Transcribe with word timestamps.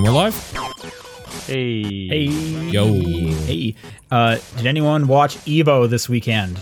And 0.00 0.06
we're 0.06 0.14
live. 0.14 1.44
Hey. 1.46 2.08
Hey. 2.08 2.24
Yo. 2.70 2.90
Hey. 3.44 3.74
Uh, 4.10 4.38
did 4.56 4.66
anyone 4.66 5.06
watch 5.08 5.36
Evo 5.44 5.90
this 5.90 6.08
weekend? 6.08 6.58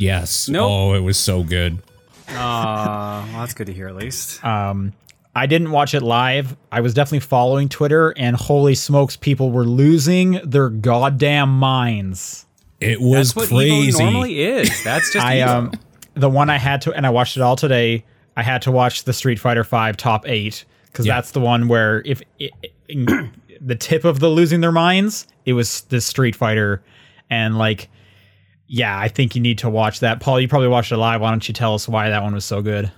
Yes. 0.00 0.48
Nope. 0.48 0.68
Oh, 0.68 0.94
it 0.94 0.98
was 0.98 1.16
so 1.16 1.44
good. 1.44 1.78
Uh, 2.28 3.24
well, 3.24 3.26
that's 3.34 3.54
good 3.54 3.68
to 3.68 3.72
hear 3.72 3.86
at 3.86 3.94
least. 3.94 4.44
Um, 4.44 4.94
I 5.32 5.46
didn't 5.46 5.70
watch 5.70 5.94
it 5.94 6.02
live. 6.02 6.56
I 6.72 6.80
was 6.80 6.92
definitely 6.92 7.20
following 7.20 7.68
Twitter, 7.68 8.10
and 8.16 8.34
holy 8.34 8.74
smokes, 8.74 9.16
people 9.16 9.52
were 9.52 9.64
losing 9.64 10.40
their 10.42 10.68
goddamn 10.68 11.56
minds. 11.56 12.46
It 12.80 13.00
was 13.00 13.32
that's 13.32 13.36
what 13.36 13.48
crazy. 13.48 13.92
Evo 13.92 14.10
normally 14.10 14.42
is. 14.42 14.82
That's 14.82 15.12
just 15.12 15.24
I 15.24 15.36
Evo. 15.36 15.46
um, 15.46 15.72
the 16.14 16.28
one 16.28 16.50
I 16.50 16.58
had 16.58 16.80
to, 16.80 16.92
and 16.92 17.06
I 17.06 17.10
watched 17.10 17.36
it 17.36 17.44
all 17.44 17.54
today. 17.54 18.04
I 18.36 18.42
had 18.42 18.62
to 18.62 18.72
watch 18.72 19.04
the 19.04 19.12
Street 19.12 19.38
Fighter 19.38 19.62
Five 19.62 19.96
top 19.96 20.28
eight 20.28 20.64
because 20.92 21.06
Yeah. 21.06 21.14
that's 21.16 21.30
the 21.32 21.40
one 21.40 21.68
where 21.68 22.02
if 22.04 22.22
it, 22.38 22.52
in 22.88 23.32
the 23.60 23.74
tip 23.76 24.04
of 24.04 24.20
the 24.20 24.28
losing 24.28 24.60
their 24.60 24.72
minds, 24.72 25.26
it 25.46 25.54
was 25.54 25.82
the 25.82 26.00
Street 26.00 26.36
Fighter, 26.36 26.82
and 27.30 27.56
like, 27.58 27.88
yeah, 28.66 28.98
I 28.98 29.08
think 29.08 29.34
you 29.34 29.40
need 29.42 29.58
to 29.58 29.70
watch 29.70 30.00
that. 30.00 30.20
Paul, 30.20 30.40
you 30.40 30.48
probably 30.48 30.68
watched 30.68 30.92
it 30.92 30.96
live. 30.96 31.20
Why 31.20 31.30
don't 31.30 31.46
you 31.46 31.54
tell 31.54 31.74
us 31.74 31.88
why 31.88 32.08
that 32.10 32.22
one 32.22 32.34
was 32.34 32.44
so 32.44 32.62
good? 32.62 32.90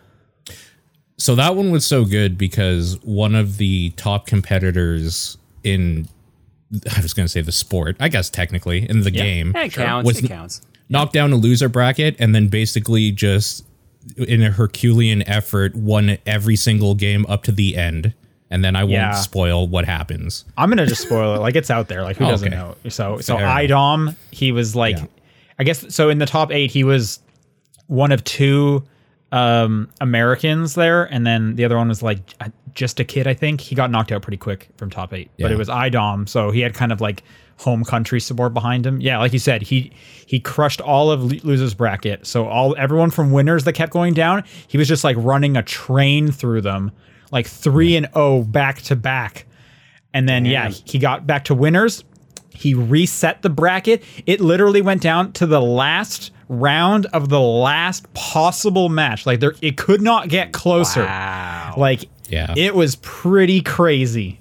So 1.17 1.35
that 1.37 1.55
one 1.55 1.71
was 1.71 1.87
so 1.87 2.05
good 2.05 2.37
because 2.37 2.99
one 3.03 3.35
of 3.37 3.57
the 3.57 3.91
top 3.91 4.27
competitors 4.27 5.39
in 5.63 6.09
I 6.97 7.01
was 7.01 7.15
going 7.15 7.25
to 7.25 7.29
say 7.31 7.41
the 7.41 7.53
sport, 7.53 7.97
I 8.01 8.09
guess 8.09 8.29
technically 8.29 8.89
in 8.89 9.03
the 9.03 9.11
game, 9.13 9.53
Yeah, 9.55 9.65
it 9.65 9.73
counts. 9.73 10.07
was 10.07 10.19
it 10.25 10.27
counts. 10.29 10.61
knocked 10.89 11.13
down 11.13 11.33
a 11.33 11.37
loser 11.37 11.69
bracket 11.69 12.17
and 12.19 12.35
then 12.35 12.49
basically 12.49 13.13
just 13.13 13.65
in 14.17 14.43
a 14.43 14.51
Herculean 14.51 15.27
effort 15.29 15.75
won 15.75 16.19
every 16.27 16.57
single 16.57 16.95
game 16.95 17.25
up 17.29 17.43
to 17.45 17.53
the 17.53 17.77
end. 17.77 18.15
And 18.51 18.63
then 18.65 18.77
I 18.77 18.85
won't 18.85 18.93
Yeah. 18.93 19.13
spoil 19.15 19.67
what 19.67 19.85
happens. 19.85 20.45
I'm 20.57 20.69
gonna 20.69 20.87
just 20.87 21.03
spoil 21.03 21.35
it. 21.35 21.39
Like 21.41 21.57
it's 21.57 21.71
out 21.71 21.89
there. 21.89 22.03
Like 22.03 22.17
who 22.17 22.25
oh, 22.27 22.29
doesn't 22.31 22.49
Okay. 22.53 22.57
know? 22.57 22.77
So 22.91 23.19
so 23.19 23.37
Fair. 23.39 23.47
IDOM, 23.47 24.15
he 24.31 24.53
was 24.53 24.77
like, 24.77 24.97
Yeah. 24.99 25.07
I 25.59 25.65
guess 25.65 25.93
so 25.95 26.09
in 26.11 26.19
the 26.19 26.27
top 26.27 26.53
eight, 26.53 26.71
he 26.71 26.85
was 26.85 27.21
one 27.87 28.13
of 28.13 28.23
two 28.25 28.85
um 29.35 29.89
Americans 30.01 30.75
there, 30.75 31.05
and 31.05 31.27
then 31.27 31.57
the 31.57 31.65
other 31.65 31.77
one 31.77 31.89
was 31.89 32.03
like 32.03 32.21
uh, 32.41 32.49
just 32.75 33.01
a 33.01 33.05
kid. 33.05 33.27
I 33.27 33.35
think 33.35 33.61
he 33.61 33.75
got 33.75 33.91
knocked 33.91 34.13
out 34.13 34.23
pretty 34.23 34.37
quick 34.37 34.69
from 34.77 34.91
top 34.91 35.13
eight, 35.13 35.31
but 35.39 35.51
it 35.51 35.59
was 35.59 35.69
IDOM, 35.69 36.29
so 36.29 36.51
he 36.51 36.61
had 36.61 36.73
kind 36.75 36.93
of 36.93 37.01
like 37.01 37.23
home 37.57 37.85
country 37.85 38.21
support 38.21 38.53
behind 38.55 38.87
him. 38.87 39.01
Yeah, 39.01 39.19
like 39.19 39.33
you 39.33 39.39
said, 39.41 39.63
he 39.63 39.91
he 40.27 40.39
crushed 40.39 40.81
all 40.81 41.11
of 41.11 41.45
losers 41.45 41.75
bracket. 41.75 42.27
So 42.27 42.47
all 42.47 42.77
everyone 42.79 43.11
from 43.11 43.33
winners 43.33 43.65
that 43.65 43.73
kept 43.73 43.93
going 43.93 44.15
down, 44.15 44.45
he 44.69 44.79
was 44.79 44.87
just 44.87 45.03
like 45.03 45.17
running 45.19 45.57
a 45.57 45.63
train 45.63 46.31
through 46.31 46.61
them, 46.61 46.93
like 47.33 47.47
three 47.49 47.97
and 47.97 48.09
oh 48.15 48.45
back 48.45 48.83
to 48.83 48.97
back. 48.97 49.47
And 50.13 50.29
then 50.29 50.45
yeah, 50.45 50.69
he 50.69 51.01
got 51.01 51.27
back 51.27 51.45
to 51.47 51.55
winners. 51.55 52.05
He 52.65 52.73
reset 52.73 53.43
the 53.43 53.51
bracket. 53.51 54.03
It 54.25 54.41
literally 54.41 54.81
went 54.81 55.03
down 55.03 55.33
to 55.35 55.47
the 55.47 55.61
last 55.61 56.31
round 56.49 57.05
of 57.13 57.29
the 57.29 57.39
last 57.41 58.11
possible 58.15 58.89
match. 58.89 59.27
Like 59.27 59.41
there 59.41 59.55
it 59.61 59.77
could 59.77 60.01
not 60.01 60.31
get 60.31 60.53
closer. 60.53 61.05
Wow. 61.05 61.75
Like 61.77 62.09
Yeah. 62.31 62.55
it 62.57 62.75
was 62.75 62.97
pretty 62.97 63.61
crazy. 63.61 64.41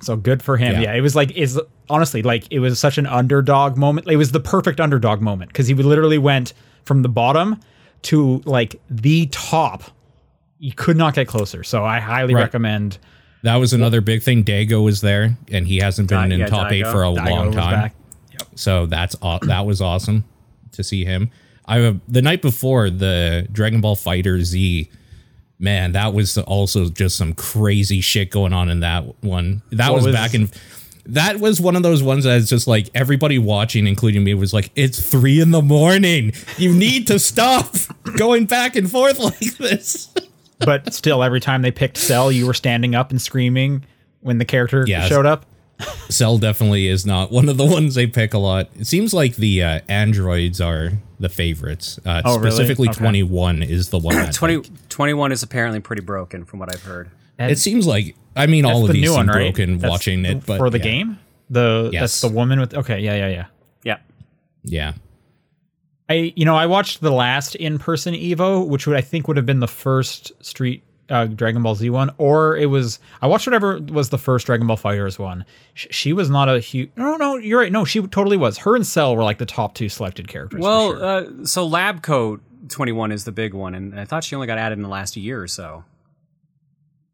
So 0.00 0.16
good 0.16 0.42
for 0.44 0.56
him. 0.56 0.74
Yeah. 0.74 0.80
Yeah, 0.82 0.94
it 0.94 1.00
was 1.00 1.16
like 1.16 1.32
is 1.32 1.60
honestly 1.90 2.22
like 2.22 2.44
it 2.52 2.60
was 2.60 2.78
such 2.78 2.98
an 2.98 3.06
underdog 3.06 3.76
moment. 3.76 4.06
It 4.08 4.16
was 4.16 4.30
the 4.30 4.38
perfect 4.40 4.78
underdog 4.80 5.20
moment 5.20 5.48
because 5.50 5.66
he 5.66 5.74
literally 5.74 6.18
went 6.18 6.52
from 6.84 7.02
the 7.02 7.08
bottom 7.08 7.58
to 8.02 8.40
like 8.44 8.80
the 8.88 9.26
top. 9.26 9.82
You 10.60 10.72
could 10.72 10.96
not 10.96 11.14
get 11.14 11.26
closer. 11.26 11.64
So 11.64 11.84
I 11.84 11.98
highly 11.98 12.34
Right. 12.34 12.42
recommend. 12.42 12.98
That 13.42 13.56
was 13.56 13.72
another 13.72 14.00
big 14.00 14.22
thing. 14.22 14.42
Daigo 14.44 14.82
was 14.84 15.00
there, 15.00 15.36
and 15.50 15.66
he 15.66 15.78
hasn't 15.78 16.08
been 16.08 16.28
Di- 16.30 16.34
in 16.34 16.40
yeah, 16.40 16.46
top 16.46 16.72
eight 16.72 16.86
for 16.86 17.02
a 17.02 17.10
long 17.10 17.46
was 17.46 17.54
time. 17.54 17.72
back. 17.72 17.94
So 18.56 18.86
that's 18.86 19.14
aw- 19.22 19.38
that 19.42 19.64
was 19.66 19.80
awesome 19.80 20.24
to 20.72 20.82
see 20.82 21.04
him. 21.04 21.30
I 21.64 21.80
uh, 21.82 21.94
the 22.08 22.22
night 22.22 22.42
before 22.42 22.90
the 22.90 23.46
Dragon 23.52 23.80
Ball 23.80 23.94
Fighter 23.94 24.42
Z, 24.42 24.90
man, 25.58 25.92
that 25.92 26.14
was 26.14 26.36
also 26.38 26.88
just 26.88 27.16
some 27.16 27.32
crazy 27.34 28.00
shit 28.00 28.30
going 28.30 28.52
on 28.52 28.68
in 28.70 28.80
that 28.80 29.22
one. 29.22 29.62
That 29.70 29.90
What 29.90 29.96
was, 29.96 30.06
was- 30.06 30.14
back 30.14 30.34
in. 30.34 30.50
That 31.10 31.40
was 31.40 31.58
one 31.58 31.74
of 31.74 31.82
those 31.82 32.02
ones 32.02 32.24
that's 32.24 32.50
just 32.50 32.66
like 32.66 32.90
everybody 32.94 33.38
watching, 33.38 33.86
including 33.86 34.24
me, 34.24 34.34
was 34.34 34.52
like, 34.52 34.70
"It's 34.76 35.00
three 35.00 35.40
in 35.40 35.52
the 35.52 35.62
morning. 35.62 36.32
You 36.58 36.74
need 36.74 37.06
to 37.06 37.18
stop 37.18 37.74
going 38.18 38.44
back 38.44 38.76
and 38.76 38.90
forth 38.90 39.18
like 39.18 39.56
this." 39.56 40.12
But 40.60 40.92
still, 40.92 41.22
every 41.22 41.40
time 41.40 41.62
they 41.62 41.70
picked 41.70 41.96
Cell, 41.96 42.32
you 42.32 42.46
were 42.46 42.54
standing 42.54 42.94
up 42.94 43.10
and 43.10 43.20
screaming 43.22 43.84
when 44.20 44.38
the 44.38 44.44
character 44.44 44.84
Yes. 44.86 45.08
showed 45.08 45.26
up. 45.26 45.46
Cell 46.08 46.38
definitely 46.38 46.88
is 46.88 47.06
not 47.06 47.30
one 47.30 47.48
of 47.48 47.56
the 47.56 47.64
ones 47.64 47.94
they 47.94 48.08
pick 48.08 48.34
a 48.34 48.38
lot. 48.38 48.68
It 48.76 48.86
seems 48.88 49.14
like 49.14 49.36
the 49.36 49.62
uh, 49.62 49.80
androids 49.88 50.60
are 50.60 50.90
the 51.20 51.28
favorites. 51.28 52.00
Uh, 52.04 52.22
Oh, 52.24 52.38
really? 52.38 52.50
specifically, 52.50 52.88
Okay. 52.88 52.98
21 52.98 53.62
is 53.62 53.90
the 53.90 53.98
one. 53.98 54.14
That 54.16 54.32
20, 54.32 54.62
21 54.88 55.30
is 55.30 55.44
apparently 55.44 55.78
pretty 55.78 56.02
broken 56.02 56.44
from 56.44 56.58
what 56.58 56.74
I've 56.74 56.82
heard. 56.82 57.10
It 57.38 57.58
seems 57.58 57.86
like 57.86 58.16
I 58.34 58.46
mean 58.46 58.64
all 58.64 58.82
of 58.82 58.88
the 58.88 58.94
these 58.94 59.02
new 59.02 59.08
seem 59.10 59.16
one, 59.18 59.26
right? 59.28 59.34
broken 59.54 59.78
That's 59.78 59.90
watching 59.90 60.22
the- 60.22 60.30
it, 60.30 60.46
but 60.46 60.58
for 60.58 60.70
the 60.70 60.78
yeah. 60.78 60.84
game, 60.84 61.18
the 61.48 61.90
Yes. 61.92 62.00
that's 62.00 62.20
the 62.22 62.28
woman 62.28 62.58
with. 62.58 62.74
Okay, 62.74 62.98
yeah, 62.98 63.14
yeah, 63.14 63.28
yeah. 63.28 63.46
Yeah. 63.84 63.96
Yeah, 64.64 64.92
I 66.08 66.32
you 66.36 66.44
know 66.44 66.56
I 66.56 66.66
watched 66.66 67.00
the 67.00 67.10
last 67.12 67.54
in 67.54 67.78
person 67.78 68.14
Evo, 68.14 68.66
which 68.66 68.86
would 68.86 68.96
I 68.96 69.00
think 69.00 69.28
would 69.28 69.36
have 69.36 69.46
been 69.46 69.60
the 69.60 69.68
first 69.68 70.32
Street 70.44 70.82
uh, 71.10 71.26
Dragon 71.26 71.62
Ball 71.62 71.74
Z 71.74 71.88
one, 71.90 72.10
or 72.18 72.56
it 72.56 72.66
was 72.66 72.98
I 73.22 73.26
watched 73.26 73.46
whatever 73.46 73.78
was 73.78 74.10
the 74.10 74.18
first 74.18 74.46
Dragon 74.46 74.66
Ball 74.66 74.76
Fighters 74.76 75.18
one. 75.18 75.44
Sh- 75.74 75.86
she 75.90 76.12
was 76.12 76.30
not 76.30 76.48
a 76.48 76.60
huge. 76.60 76.90
No, 76.96 77.16
no, 77.16 77.36
you're 77.36 77.60
right. 77.60 77.72
No, 77.72 77.84
she 77.84 78.00
totally 78.00 78.36
was. 78.36 78.58
Her 78.58 78.76
and 78.76 78.86
Cell 78.86 79.16
were 79.16 79.24
like 79.24 79.38
the 79.38 79.46
top 79.46 79.74
two 79.74 79.88
selected 79.88 80.28
characters. 80.28 80.60
Well, 80.60 80.92
sure. 80.92 81.04
uh, 81.04 81.44
so 81.44 81.66
Lab 81.66 82.02
Coat 82.02 82.42
21 82.68 83.12
is 83.12 83.24
the 83.24 83.32
big 83.32 83.54
one, 83.54 83.74
and 83.74 83.98
I 83.98 84.04
thought 84.04 84.24
she 84.24 84.34
only 84.34 84.46
got 84.46 84.58
added 84.58 84.78
in 84.78 84.82
the 84.82 84.88
last 84.88 85.16
year 85.16 85.42
or 85.42 85.48
so. 85.48 85.84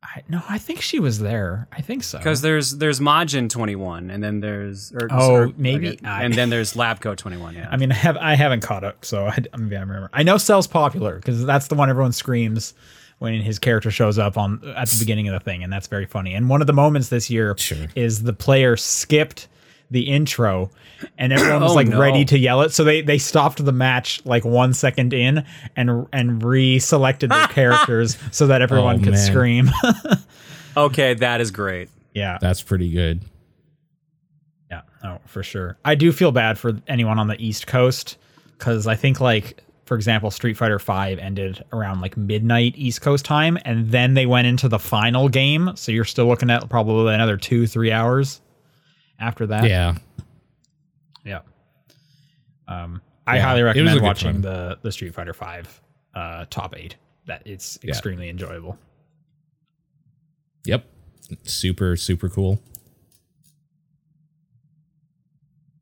I, 0.05 0.23
no, 0.29 0.43
I 0.49 0.59
think 0.59 0.81
she 0.83 1.01
was 1.01 1.19
there. 1.19 1.67
I 1.73 1.81
think 1.81 2.05
so. 2.05 2.19
Because 2.19 2.43
there's 2.43 2.77
there's 2.77 3.01
Majin 3.01 3.49
21, 3.49 4.11
and 4.11 4.23
then 4.23 4.41
there's 4.41 4.93
or, 4.93 5.09
Oh, 5.11 5.33
or- 5.35 5.53
maybe. 5.57 5.89
okay, 5.93 5.99
and 6.05 6.35
then 6.35 6.51
there's 6.51 6.77
Lab 6.77 7.01
Coat 7.01 7.17
21. 7.19 7.55
Yeah. 7.55 7.69
I 7.71 7.77
mean, 7.77 7.91
I 7.91 7.95
have 7.95 8.17
I 8.19 8.35
haven't 8.35 8.61
caught 8.61 8.85
up, 8.85 9.05
so 9.05 9.27
I, 9.27 9.39
I, 9.53 9.57
mean, 9.57 9.73
I 9.75 9.81
remember. 9.81 10.11
I 10.13 10.23
know 10.23 10.37
Cell's 10.37 10.67
popular 10.67 11.17
because 11.17 11.45
that's 11.47 11.69
the 11.69 11.75
one 11.75 11.89
everyone 11.91 12.13
screams 12.13 12.75
when 13.19 13.41
his 13.41 13.59
character 13.59 13.91
shows 13.91 14.19
up 14.19 14.37
on 14.37 14.61
at 14.77 14.89
the 14.89 14.99
beginning 14.99 15.29
of 15.29 15.33
the 15.35 15.41
thing, 15.41 15.63
and 15.65 15.73
that's 15.73 15.87
very 15.87 16.05
funny. 16.07 16.35
And 16.35 16.49
one 16.49 16.61
of 16.61 16.67
the 16.67 16.73
moments 16.73 17.09
this 17.09 17.31
year 17.31 17.55
Sure. 17.57 17.87
is 17.95 18.25
the 18.25 18.33
player 18.33 18.77
skipped 18.77 19.49
the 19.95 20.03
intro, 20.11 20.71
and 21.17 21.33
everyone 21.33 21.63
was 21.63 21.73
Oh, 21.73 21.75
like 21.75 21.87
no. 21.89 21.99
ready 21.99 22.25
to 22.27 22.39
yell 22.39 22.61
it, 22.61 22.73
so 22.73 22.85
they 22.85 23.01
they 23.01 23.17
stopped 23.17 23.65
the 23.65 23.73
match 23.73 24.21
like 24.27 24.45
one 24.45 24.75
second 24.75 25.15
in 25.15 25.47
and 25.77 26.07
and 26.13 26.43
re-selected 26.45 27.31
their 27.31 27.47
characters 27.49 28.19
so 28.31 28.49
that 28.49 28.61
everyone 28.61 28.97
Oh, 28.97 29.05
could 29.05 29.13
man. 29.15 29.27
scream. 29.27 29.71
okay, 30.77 31.15
that 31.15 31.41
is 31.41 31.51
great. 31.51 31.89
yeah, 32.13 32.37
that's 32.41 32.63
pretty 32.63 32.91
good. 32.91 33.23
Yeah, 34.71 34.83
oh, 35.03 35.19
for 35.27 35.43
sure. 35.43 35.79
I 35.85 35.95
do 35.95 36.13
feel 36.13 36.33
bad 36.33 36.59
for 36.59 36.73
anyone 36.89 37.19
on 37.19 37.29
the 37.29 37.41
East 37.43 37.67
Coast 37.67 38.19
because 38.59 38.87
I 38.87 38.97
think, 38.97 39.21
like, 39.21 39.63
for 39.85 39.95
example, 39.95 40.31
Street 40.31 40.57
Fighter 40.57 40.79
Five 40.79 41.19
ended 41.19 41.63
around 41.73 42.01
like 42.01 42.17
midnight 42.17 42.75
East 42.77 43.01
Coast 43.03 43.25
time, 43.25 43.59
and 43.65 43.91
then 43.91 44.15
they 44.15 44.27
went 44.27 44.47
into 44.47 44.69
the 44.69 44.79
final 44.79 45.29
game. 45.29 45.71
So 45.77 45.93
you're 45.93 46.05
still 46.05 46.27
looking 46.27 46.51
at 46.51 46.69
probably 46.71 47.15
another 47.15 47.37
two, 47.37 47.67
three 47.67 47.93
hours 47.93 48.41
after 49.19 49.47
that. 49.49 49.65
Yeah, 49.69 49.95
yeah. 51.25 51.41
Um, 52.69 53.01
I 53.27 53.37
Yeah, 53.37 53.43
highly 53.43 53.61
it 53.61 53.65
was 53.65 53.77
a 53.77 53.81
recommend 53.81 54.03
watching 54.03 54.41
the 54.41 54.79
the 54.83 54.93
Street 54.93 55.15
Fighter 55.15 55.33
Five 55.35 55.81
uh, 56.15 56.45
top 56.51 56.75
eight. 56.77 56.97
That 57.27 57.43
it's 57.47 57.79
Yeah. 57.83 57.91
extremely 57.91 58.29
enjoyable. 58.29 58.79
yep, 60.67 60.85
super 61.45 61.97
super 61.97 62.29
cool. 62.29 62.61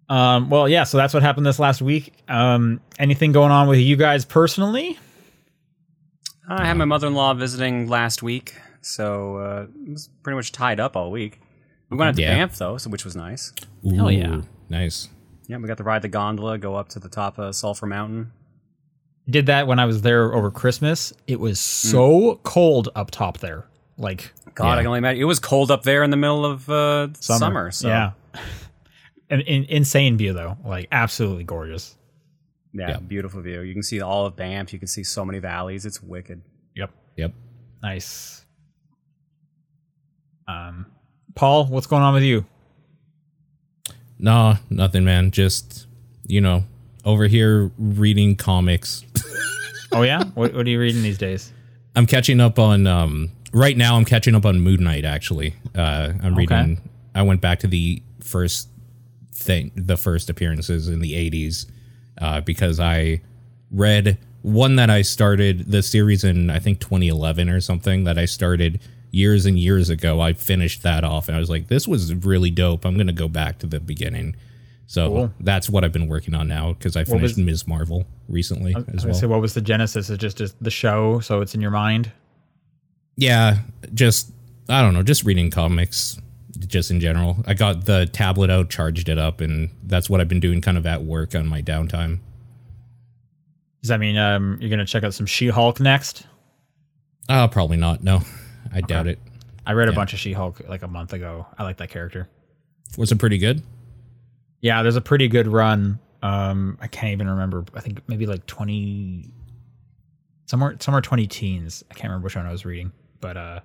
Um, 0.09 0.51
well, 0.51 0.69
yeah. 0.69 0.85
So 0.85 0.99
that's 0.99 1.15
what 1.15 1.23
happened 1.23 1.47
this 1.47 1.59
last 1.59 1.81
week. 1.81 2.13
Um, 2.29 2.81
anything 2.99 3.33
going 3.33 3.51
on 3.51 3.67
with 3.69 3.79
you 3.79 3.97
guys 3.97 4.25
personally? 4.25 4.99
I 6.49 6.67
had 6.67 6.77
my 6.77 6.85
mother-in-law 6.85 7.35
visiting 7.35 7.89
last 7.89 8.23
week, 8.23 8.55
so 8.83 9.37
uh, 9.37 9.67
it 9.87 9.91
was 9.93 10.11
pretty 10.23 10.37
much 10.37 10.53
tied 10.53 10.81
up 10.81 10.97
all 10.97 11.11
week. 11.11 11.41
We 11.93 11.99
went 11.99 12.09
out 12.09 12.17
to 12.17 12.23
Yeah. 12.23 12.35
Banff 12.35 12.57
though, 12.59 12.77
so 12.79 12.91
which 12.91 13.05
was 13.05 13.15
nice. 13.15 13.53
Hell 13.89 14.11
yeah. 14.11 14.41
Nice. 14.69 15.09
Yeah, 15.49 15.59
we 15.59 15.69
got 15.69 15.77
to 15.79 15.85
ride 15.85 16.03
the 16.03 16.09
gondola, 16.09 16.57
go 16.59 16.75
up 16.75 16.89
to 16.91 16.99
the 16.99 17.09
top 17.09 17.39
of 17.39 17.55
Sulphur 17.55 17.87
Mountain. 17.87 18.33
did 19.29 19.47
that 19.47 19.67
when 19.69 19.79
I 19.79 19.85
was 19.85 20.03
there 20.03 20.35
over 20.35 20.51
Christmas. 20.51 21.13
It 21.29 21.39
was 21.39 21.61
so 21.61 22.41
cold 22.43 22.89
up 22.97 23.11
top 23.13 23.39
there. 23.39 23.67
Like 23.99 24.33
God, 24.55 24.65
Yeah. 24.67 24.73
I 24.73 24.77
can 24.79 24.87
only 24.89 24.99
imagine. 24.99 25.21
It 25.23 25.27
was 25.27 25.39
cold 25.39 25.71
up 25.71 25.83
there 25.85 26.03
in 26.03 26.11
the 26.11 26.17
middle 26.17 26.45
of 26.45 26.69
uh, 26.69 27.13
summer. 27.15 27.39
summer. 27.39 27.71
so 27.71 27.89
Yeah. 27.89 28.11
An 29.31 29.41
in, 29.43 29.65
insane 29.65 30.17
view 30.17 30.33
though. 30.33 30.57
Like 30.65 30.89
absolutely 30.91 31.45
gorgeous. 31.45 31.97
yeah, 32.73 32.89
Yeah. 32.91 32.97
beautiful 32.99 33.41
view. 33.43 33.61
You 33.61 33.75
can 33.75 33.83
see 33.83 34.01
all 34.01 34.27
of 34.27 34.35
Banff. 34.37 34.73
You 34.73 34.79
can 34.79 34.89
see 34.89 35.05
so 35.05 35.25
many 35.25 35.39
valleys. 35.39 35.85
It's 35.87 36.03
wicked. 36.03 36.43
Yep. 36.75 36.91
Yep. 37.17 37.33
Nice. 37.83 38.45
Um, 40.49 40.87
Paul, 41.35 41.67
what's 41.67 41.87
going 41.87 42.03
on 42.03 42.15
with 42.15 42.23
you? 42.23 42.45
No, 44.19 44.55
nothing, 44.71 45.05
man. 45.05 45.31
Just 45.31 45.87
you 46.27 46.41
know, 46.41 46.65
over 47.05 47.27
here 47.27 47.71
reading 47.79 48.37
comics. 48.37 49.05
Oh 49.95 50.01
yeah, 50.01 50.25
what, 50.33 50.55
what 50.55 50.67
are 50.67 50.71
you 50.71 50.81
reading 50.81 51.03
these 51.03 51.19
days? 51.19 51.53
I'm 51.95 52.07
catching 52.07 52.41
up 52.41 52.59
on. 52.59 52.87
Um, 52.87 53.31
right 53.53 53.77
now, 53.77 53.97
I'm 53.97 54.07
catching 54.07 54.35
up 54.35 54.47
on 54.47 54.59
Moon 54.61 54.83
Knight. 54.83 55.05
Actually, 55.05 55.55
uh, 55.75 56.15
I'm 56.23 56.35
reading. 56.35 56.81
I 57.15 57.21
went 57.21 57.43
back 57.43 57.59
to 57.59 57.67
the 57.67 58.03
first 58.25 58.71
thing, 59.35 59.71
the 59.77 59.99
first 59.99 60.31
appearances 60.31 60.89
in 60.89 61.01
the 61.01 61.13
'80s, 61.13 61.67
uh, 62.19 62.41
because 62.41 62.81
I 62.81 63.21
read 63.71 64.17
one 64.41 64.77
that 64.77 64.89
I 64.89 65.03
started 65.03 65.71
the 65.71 65.83
series 65.83 66.25
in 66.25 66.49
I 66.49 66.59
think 66.59 66.81
2011 66.81 67.51
or 67.51 67.61
something 67.61 68.05
that 68.05 68.17
I 68.17 68.25
started 68.25 68.81
years 69.13 69.47
and 69.47 69.57
years 69.59 69.89
ago. 69.91 70.21
I 70.21 70.33
finished 70.33 70.83
that 70.83 71.05
off, 71.05 71.29
and 71.29 71.37
I 71.37 71.41
was 71.41 71.49
like, 71.51 71.69
"This 71.69 71.87
was 71.87 72.13
really 72.13 72.51
dope." 72.51 72.85
I'm 72.85 72.97
gonna 72.97 73.13
go 73.13 73.29
back 73.29 73.59
to 73.61 73.67
the 73.69 73.79
beginning. 73.79 74.35
So 74.89 75.09
Cool. 75.09 75.33
that's 75.41 75.71
what 75.71 75.85
I've 75.85 75.93
been 75.93 76.09
working 76.09 76.35
on 76.35 76.49
now 76.49 76.73
because 76.73 76.97
I 76.97 77.05
finished 77.05 77.37
was- 77.37 77.45
Ms. 77.47 77.67
Marvel 77.69 78.05
recently 78.29 78.75
as 78.75 78.85
I 78.89 78.93
was 78.93 79.05
well. 79.05 79.15
say, 79.15 79.27
what 79.27 79.41
was 79.41 79.55
the 79.55 79.61
genesis? 79.63 80.11
Is 80.11 80.19
just, 80.19 80.37
just 80.39 80.63
the 80.63 80.71
show, 80.71 81.21
so 81.21 81.41
it's 81.41 81.55
in 81.55 81.61
your 81.63 81.71
mind. 81.71 82.11
yeah, 83.17 83.59
just 83.95 84.33
I 84.69 84.83
don't 84.83 84.93
know, 84.95 85.03
just 85.03 85.25
reading 85.25 85.51
comics 85.51 86.19
just 86.67 86.91
in 86.91 87.01
general. 87.01 87.43
I 87.47 87.55
got 87.55 87.85
the 87.87 88.07
tablet 88.07 88.51
out, 88.51 88.71
charged 88.71 89.09
it 89.09 89.19
up, 89.19 89.41
and 89.41 89.71
that's 89.85 90.09
what 90.11 90.21
I've 90.21 90.29
been 90.29 90.41
doing 90.41 90.61
kind 90.61 90.77
of 90.79 90.85
at 90.87 91.03
work 91.05 91.35
on 91.35 91.47
my 91.47 91.61
downtime. 91.63 92.19
Does 93.83 93.89
that 93.89 93.99
mean 94.01 94.17
um, 94.17 94.59
you're 94.61 94.71
gonna 94.71 94.85
check 94.87 95.05
out 95.05 95.15
some 95.15 95.27
She-Hulk 95.27 95.81
next? 95.81 96.27
Uh 97.29 97.49
probably 97.49 97.77
not. 97.77 98.03
No. 98.05 98.23
I 98.73 98.81
doubt 98.81 99.07
it. 99.07 99.19
I 99.67 99.73
read 99.75 99.89
a 99.89 99.93
Yeah. 99.93 99.97
bunch 99.97 100.13
of 100.13 100.19
She-Hulk 100.19 100.63
like 100.69 100.83
a 100.83 100.89
month 100.89 101.13
ago. 101.13 101.47
I 101.59 101.63
like 101.63 101.77
that 101.79 101.91
character. 101.91 102.29
Was 102.99 103.13
it 103.13 103.19
pretty 103.19 103.39
good? 103.39 103.63
Yeah, 104.61 104.83
there's 104.83 104.97
a 104.97 105.01
pretty 105.01 105.29
good 105.29 105.47
run. 105.47 105.99
Um, 106.23 106.79
I 106.81 106.87
can't 106.87 107.13
even 107.13 107.29
remember. 107.29 107.65
I 107.75 107.81
think 107.81 108.01
maybe 108.09 108.27
like 108.27 108.47
twenty, 108.47 109.33
somewhere 110.47 110.77
somewhere 110.81 111.01
twenty 111.01 111.27
teens. 111.27 111.83
I 111.91 111.95
can't 111.95 112.05
remember 112.11 112.25
which 112.27 112.37
one 112.37 112.47
I 112.47 112.53
was 112.53 112.65
reading, 112.65 112.93
but 113.21 113.37
uh, 113.37 113.61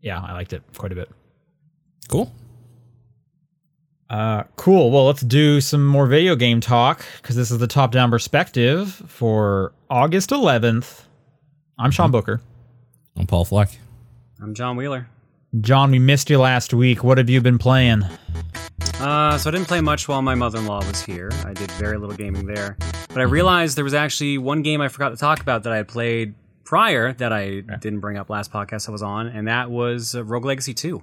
yeah, 0.00 0.20
I 0.20 0.32
liked 0.32 0.52
it 0.52 0.62
quite 0.76 0.92
a 0.92 0.96
bit. 0.96 1.08
Cool. 2.08 2.32
Uh, 4.10 4.42
cool. 4.56 4.90
Well, 4.90 5.06
let's 5.06 5.22
do 5.22 5.60
some 5.60 5.86
more 5.86 6.06
video 6.06 6.36
game 6.36 6.60
talk 6.60 7.04
because 7.22 7.36
this 7.36 7.50
is 7.50 7.58
the 7.58 7.66
top-down 7.66 8.10
perspective 8.10 8.92
for 9.06 9.72
August 9.88 10.30
11th. 10.30 11.02
I'm 11.78 11.90
Sean 11.90 12.10
Booker. 12.10 12.40
I'm 13.16 13.26
Paul 13.26 13.44
Fleck. 13.44 13.78
I'm 14.40 14.54
John 14.54 14.76
Wheeler. 14.76 15.08
John, 15.60 15.90
we 15.92 15.98
missed 15.98 16.28
you 16.30 16.38
last 16.38 16.74
week. 16.74 17.04
What 17.04 17.18
have 17.18 17.30
you 17.30 17.40
been 17.40 17.58
playing? 17.58 18.02
Uh, 18.98 19.38
so 19.38 19.48
I 19.48 19.52
didn't 19.52 19.68
play 19.68 19.80
much 19.80 20.08
while 20.08 20.22
my 20.22 20.34
mother-in-law 20.34 20.84
was 20.86 21.02
here. 21.02 21.30
I 21.44 21.52
did 21.52 21.70
very 21.72 21.96
little 21.98 22.16
gaming 22.16 22.46
there. 22.46 22.76
But 23.08 23.18
I 23.18 23.22
realized 23.22 23.76
there 23.76 23.84
was 23.84 23.94
actually 23.94 24.38
one 24.38 24.62
game 24.62 24.80
I 24.80 24.88
forgot 24.88 25.10
to 25.10 25.16
talk 25.16 25.40
about 25.40 25.62
that 25.62 25.72
I 25.72 25.76
had 25.76 25.86
played 25.88 26.34
prior 26.64 27.12
that 27.14 27.32
I 27.32 27.60
didn't 27.60 28.00
bring 28.00 28.16
up 28.16 28.30
last 28.30 28.50
podcast 28.52 28.88
I 28.88 28.92
was 28.92 29.02
on, 29.02 29.28
and 29.28 29.46
that 29.46 29.70
was 29.70 30.16
uh, 30.16 30.24
Rogue 30.24 30.44
Legacy 30.44 30.74
2. 30.74 31.02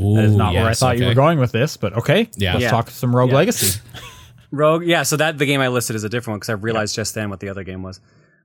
Ooh, 0.00 0.14
That 0.16 0.24
is 0.24 0.34
not 0.34 0.54
where 0.54 0.64
I 0.64 0.68
yes, 0.68 0.80
thought 0.80 0.98
you 0.98 1.06
were 1.06 1.14
going 1.14 1.38
with 1.38 1.52
this, 1.52 1.76
but 1.76 1.92
okay. 1.98 2.28
Yeah. 2.36 2.54
Let's 2.54 2.62
Yeah. 2.64 2.70
talk 2.70 2.90
some 2.90 3.14
Rogue 3.14 3.30
Yeah. 3.30 3.36
Legacy. 3.36 3.80
Rogue, 4.50 4.84
yeah, 4.84 5.02
so 5.04 5.16
that 5.16 5.38
the 5.38 5.46
game 5.46 5.60
I 5.60 5.68
listed 5.68 5.94
is 5.94 6.02
a 6.04 6.08
different 6.08 6.34
one 6.34 6.38
because 6.40 6.50
I 6.50 6.54
realized 6.54 6.94
just 6.96 7.14
then 7.14 7.30
what 7.30 7.40
the 7.40 7.48
other 7.48 7.62
game 7.64 7.82
was. 7.82 8.00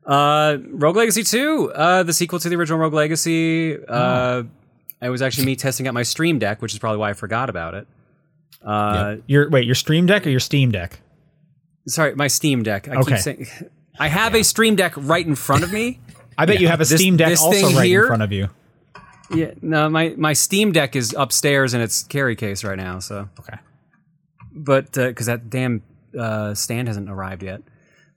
Uh, 0.06 0.58
Rogue 0.70 0.96
Legacy 0.96 1.24
2, 1.24 1.72
uh, 1.74 2.04
the 2.04 2.14
sequel 2.14 2.40
to 2.40 2.50
the 2.50 2.56
original 2.56 2.80
Rogue 2.80 2.94
Legacy. 2.94 3.78
Uh, 3.88 4.44
it 5.02 5.10
was 5.10 5.22
actually 5.22 5.46
me 5.46 5.56
testing 5.56 5.88
out 5.88 5.94
my 5.94 6.04
Stream 6.04 6.40
Deck, 6.40 6.62
which 6.62 6.74
is 6.74 6.80
probably 6.80 6.98
why 6.98 7.10
I 7.10 7.14
forgot 7.14 7.50
about 7.50 7.74
it. 7.76 7.88
Uh, 8.64 9.18
Your 9.28 9.50
wait, 9.50 9.66
your 9.66 9.76
Stream 9.76 10.06
Deck 10.06 10.26
or 10.28 10.30
your 10.30 10.40
Steam 10.42 10.72
Deck? 10.72 11.00
Sorry, 11.88 12.14
my 12.16 12.28
Steam 12.28 12.64
Deck. 12.64 12.88
I 12.90 12.96
Okay. 12.98 13.12
keep 13.14 13.20
saying 13.20 13.48
I 14.00 14.08
have 14.08 14.34
a 14.36 14.44
Stream 14.44 14.76
Deck 14.76 14.94
right 14.98 15.26
in 15.26 15.36
front 15.36 15.64
of 15.64 15.72
me. 15.72 16.00
I 16.38 16.46
bet 16.46 16.60
you 16.60 16.68
have 16.68 16.82
a 16.82 16.86
This- 16.86 17.00
Steam 17.00 17.16
Deck 17.18 17.40
also 17.40 17.76
right 17.76 17.86
here? 17.86 18.02
in 18.04 18.08
front 18.08 18.22
of 18.24 18.32
you. 18.32 18.50
Yeah, 19.34 19.52
no, 19.62 19.88
my 19.90 20.16
my 20.18 20.34
Steam 20.34 20.72
Deck 20.72 20.96
is 20.96 21.14
upstairs 21.18 21.74
in 21.74 21.82
its 21.82 22.04
carry 22.04 22.36
case 22.36 22.64
right 22.64 22.78
now. 22.78 23.00
So, 23.00 23.30
Okay. 23.40 23.58
but 24.52 24.92
because 24.92 25.28
that 25.28 25.50
damn 25.50 25.84
uh, 26.18 26.54
stand 26.56 26.88
hasn't 26.88 27.10
arrived 27.10 27.44
yet. 27.44 27.62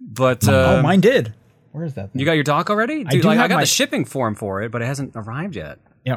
But 0.00 0.48
uh, 0.48 0.78
oh, 0.78 0.82
mine 0.82 1.00
did. 1.00 1.34
Where 1.72 1.84
is 1.84 1.94
that? 1.94 2.12
Thing? 2.12 2.20
you 2.20 2.24
got 2.26 2.32
your 2.32 2.44
dock 2.44 2.70
already, 2.70 3.02
dude? 3.04 3.22
do 3.22 3.28
like 3.28 3.38
I 3.38 3.48
got 3.48 3.56
my- 3.56 3.62
the 3.62 3.66
shipping 3.66 4.04
form 4.04 4.34
for 4.34 4.62
it, 4.62 4.70
but 4.70 4.80
it 4.82 4.86
hasn't 4.86 5.12
arrived 5.16 5.56
yet. 5.56 5.78
Yeah, 6.04 6.16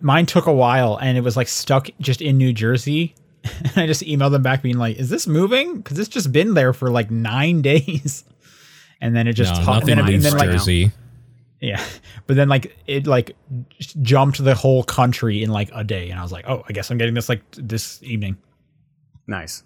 mine 0.00 0.26
took 0.26 0.46
a 0.46 0.52
while, 0.52 0.96
and 1.00 1.16
it 1.16 1.22
was 1.22 1.36
like 1.36 1.48
stuck 1.48 1.88
just 2.00 2.20
in 2.22 2.36
New 2.38 2.52
Jersey. 2.52 3.14
And 3.64 3.72
I 3.76 3.86
just 3.88 4.02
emailed 4.02 4.30
them 4.30 4.42
back, 4.42 4.62
being 4.62 4.78
like, 4.78 4.96
"Is 4.98 5.08
this 5.10 5.26
moving? 5.26 5.78
Because 5.78 5.98
it's 5.98 6.08
just 6.08 6.30
been 6.32 6.54
there 6.54 6.72
for 6.72 6.90
like 6.90 7.10
nine 7.10 7.60
days." 7.72 8.24
And 9.00 9.16
then 9.16 9.26
it 9.26 9.32
just 9.32 9.52
No, 9.52 9.58
and 9.58 9.66
nothing 9.66 9.86
then, 9.86 9.98
it- 9.98 10.00
and 10.02 10.08
leaves 10.10 10.24
then, 10.24 10.36
like, 10.36 10.50
Jersey. 10.50 10.92
yeah, 11.60 11.82
but 12.28 12.36
then 12.36 12.48
like 12.48 12.76
it 12.86 13.06
like 13.08 13.34
jumped 14.02 14.44
the 14.44 14.54
whole 14.54 14.84
country 14.84 15.42
in 15.42 15.50
like 15.50 15.70
a 15.74 15.82
day, 15.82 16.10
and 16.10 16.20
I 16.20 16.22
was 16.22 16.30
like, 16.30 16.44
"Oh, 16.46 16.62
I 16.68 16.72
guess 16.72 16.90
I'm 16.90 16.98
getting 16.98 17.14
this 17.14 17.28
like 17.28 17.50
t- 17.50 17.62
this 17.64 18.00
evening." 18.04 18.36
Nice. 19.26 19.64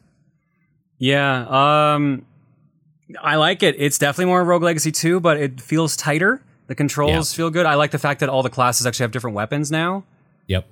Yeah, 0.99 1.95
um, 1.97 2.25
I 3.23 3.37
like 3.37 3.63
it. 3.63 3.77
It's 3.79 3.99
definitely 3.99 4.27
more 4.27 4.43
Rogue 4.45 4.63
Legacy 4.63 4.91
2, 4.93 5.21
but 5.21 5.37
it 5.37 5.61
feels 5.61 5.97
tighter. 5.97 6.43
The 6.67 6.75
controls 6.75 7.33
Yeah. 7.33 7.37
feel 7.37 7.51
good. 7.51 7.65
I 7.67 7.75
like 7.75 7.93
the 7.93 7.99
fact 7.99 8.21
that 8.21 8.29
all 8.29 8.43
the 8.43 8.51
classes 8.51 8.87
actually 8.87 9.05
have 9.05 9.13
different 9.13 9.37
weapons 9.37 9.71
now. 9.71 10.03
Yep. 10.49 10.67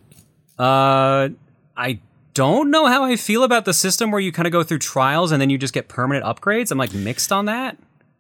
Uh, 0.59 1.29
I 1.77 2.01
don't 2.35 2.71
know 2.71 2.87
how 2.87 3.05
I 3.05 3.15
feel 3.17 3.45
about 3.45 3.65
the 3.65 3.73
system 3.73 4.11
where 4.11 4.21
you 4.21 4.33
kind 4.33 4.47
of 4.47 4.53
go 4.53 4.63
through 4.65 4.81
trials 4.81 5.31
and 5.31 5.41
then 5.41 5.51
you 5.51 5.59
just 5.59 5.73
get 5.75 5.87
permanent 5.89 6.27
upgrades. 6.27 6.71
I'm 6.73 6.79
like 6.79 6.93
mixed 6.93 7.31
on 7.31 7.45
that. 7.45 7.77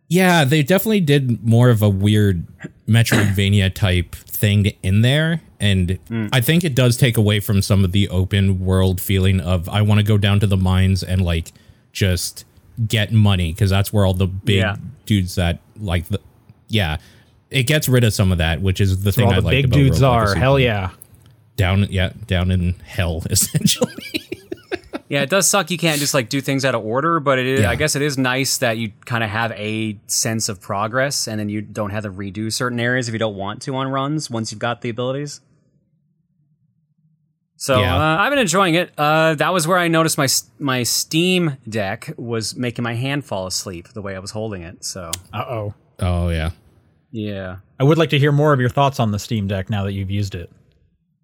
Yeah, 0.08 0.44
they 0.44 0.62
definitely 0.62 1.00
did 1.00 1.44
more 1.44 1.70
of 1.70 1.82
a 1.82 1.88
weird 1.88 2.46
Metroidvania 2.86 3.74
type 3.74 4.14
thing 4.14 4.66
in 4.82 5.00
there. 5.00 5.40
And 5.58 5.98
I 6.32 6.40
think 6.40 6.62
it 6.62 6.74
does 6.74 6.96
take 6.96 7.16
away 7.16 7.40
from 7.40 7.62
some 7.62 7.84
of 7.84 7.92
the 7.92 8.08
open 8.10 8.60
world 8.60 9.00
feeling 9.00 9.40
of 9.40 9.68
I 9.68 9.82
want 9.82 9.98
to 9.98 10.04
go 10.04 10.18
down 10.18 10.38
to 10.40 10.46
the 10.46 10.58
mines 10.58 11.02
and 11.02 11.22
like 11.22 11.52
just 11.92 12.44
get 12.88 13.12
money 13.12 13.52
because 13.52 13.70
that's 13.70 13.92
where 13.92 14.04
all 14.04 14.14
the 14.14 14.26
big 14.26 14.56
Yeah. 14.56 14.76
dudes 15.06 15.34
that 15.36 15.60
like 15.78 16.06
the 16.08 16.20
yeah. 16.68 16.98
It 17.50 17.64
gets 17.64 17.88
rid 17.88 18.02
of 18.04 18.12
some 18.12 18.32
of 18.32 18.38
that, 18.38 18.60
which 18.62 18.80
is 18.80 19.02
the 19.04 19.12
thing 19.12 19.26
All 19.26 19.32
I 19.32 19.36
the 19.36 19.42
like 19.42 19.52
big 19.52 19.64
about 19.66 19.76
dudes 19.76 20.00
Rogue 20.02 20.10
are 20.12 20.20
Legacy. 20.26 20.40
hell 20.40 20.58
yeah. 20.58 20.90
down 21.56 21.86
yeah 21.90 22.12
down 22.26 22.50
in 22.50 22.74
hell 22.84 23.22
essentially. 23.30 23.92
Yeah, 25.08 25.20
it 25.22 25.28
does 25.30 25.46
suck. 25.46 25.70
You 25.70 25.78
can't 25.78 26.00
just 26.00 26.14
like 26.14 26.28
do 26.30 26.40
things 26.40 26.64
out 26.64 26.74
of 26.74 26.84
order, 26.84 27.20
but 27.20 27.38
it 27.38 27.46
is, 27.46 27.60
Yeah. 27.60 27.70
I 27.70 27.76
guess 27.76 27.94
it 27.94 28.02
is 28.02 28.16
nice 28.18 28.58
that 28.58 28.78
you 28.78 28.90
kind 29.04 29.22
of 29.22 29.30
have 29.30 29.52
a 29.52 29.98
sense 30.06 30.48
of 30.48 30.60
progress 30.60 31.28
and 31.28 31.38
then 31.38 31.48
you 31.48 31.60
don't 31.60 31.90
have 31.90 32.02
to 32.04 32.10
redo 32.10 32.52
certain 32.52 32.80
areas 32.80 33.06
if 33.06 33.12
you 33.12 33.18
don't 33.18 33.36
want 33.36 33.62
to 33.62 33.74
on 33.76 33.88
runs 33.88 34.30
once 34.30 34.50
you've 34.50 34.58
got 34.58 34.80
the 34.80 34.88
abilities. 34.88 35.40
So 37.56 37.80
Yeah. 37.80 37.96
uh, 37.96 38.16
I've 38.20 38.30
been 38.30 38.38
enjoying 38.40 38.74
it. 38.74 38.90
Uh, 38.98 39.34
that 39.36 39.52
was 39.52 39.66
where 39.66 39.78
I 39.78 39.88
noticed 39.88 40.18
my 40.18 40.26
my 40.58 40.82
Steam 40.82 41.56
Deck 41.68 42.12
was 42.16 42.56
making 42.56 42.82
my 42.82 42.94
hand 42.94 43.24
fall 43.24 43.46
asleep 43.46 43.88
the 43.88 44.02
way 44.02 44.16
I 44.16 44.18
was 44.18 44.32
holding 44.32 44.62
it. 44.62 44.84
So 44.84 45.10
Uh 45.32 45.44
oh. 45.48 45.74
oh 46.00 46.28
yeah. 46.30 46.50
yeah, 47.12 47.56
I 47.78 47.84
would 47.84 47.96
like 47.98 48.10
to 48.10 48.18
hear 48.18 48.32
more 48.32 48.52
of 48.52 48.60
your 48.60 48.68
thoughts 48.70 48.98
on 49.00 49.12
the 49.12 49.18
Steam 49.18 49.46
Deck 49.46 49.70
now 49.70 49.84
that 49.84 49.92
you've 49.92 50.10
used 50.10 50.34
it. 50.34 50.50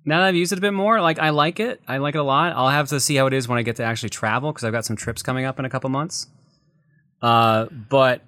now 0.06 0.20
that 0.20 0.28
I've 0.28 0.37
used 0.37 0.52
it 0.52 0.58
a 0.58 0.60
bit 0.62 0.72
more, 0.72 1.00
like 1.00 1.18
I 1.18 1.30
like 1.30 1.58
it. 1.60 1.80
I 1.88 1.99
like 1.99 2.14
it 2.14 2.18
a 2.18 2.22
lot. 2.25 2.52
I'll 2.54 2.70
have 2.70 2.88
to 2.90 3.00
see 3.00 3.16
how 3.16 3.26
it 3.26 3.32
is 3.34 3.49
when 3.49 3.58
I 3.58 3.62
get 3.62 3.76
to 3.76 3.82
actually 3.84 4.10
travel 4.10 4.52
because 4.52 4.64
I've 4.64 4.72
got 4.72 4.84
some 4.84 4.96
trips 4.96 5.22
coming 5.22 5.44
up 5.44 5.58
in 5.58 5.64
a 5.64 5.70
couple 5.70 5.90
months. 5.90 6.28
Uh, 7.20 7.66
but 7.90 8.22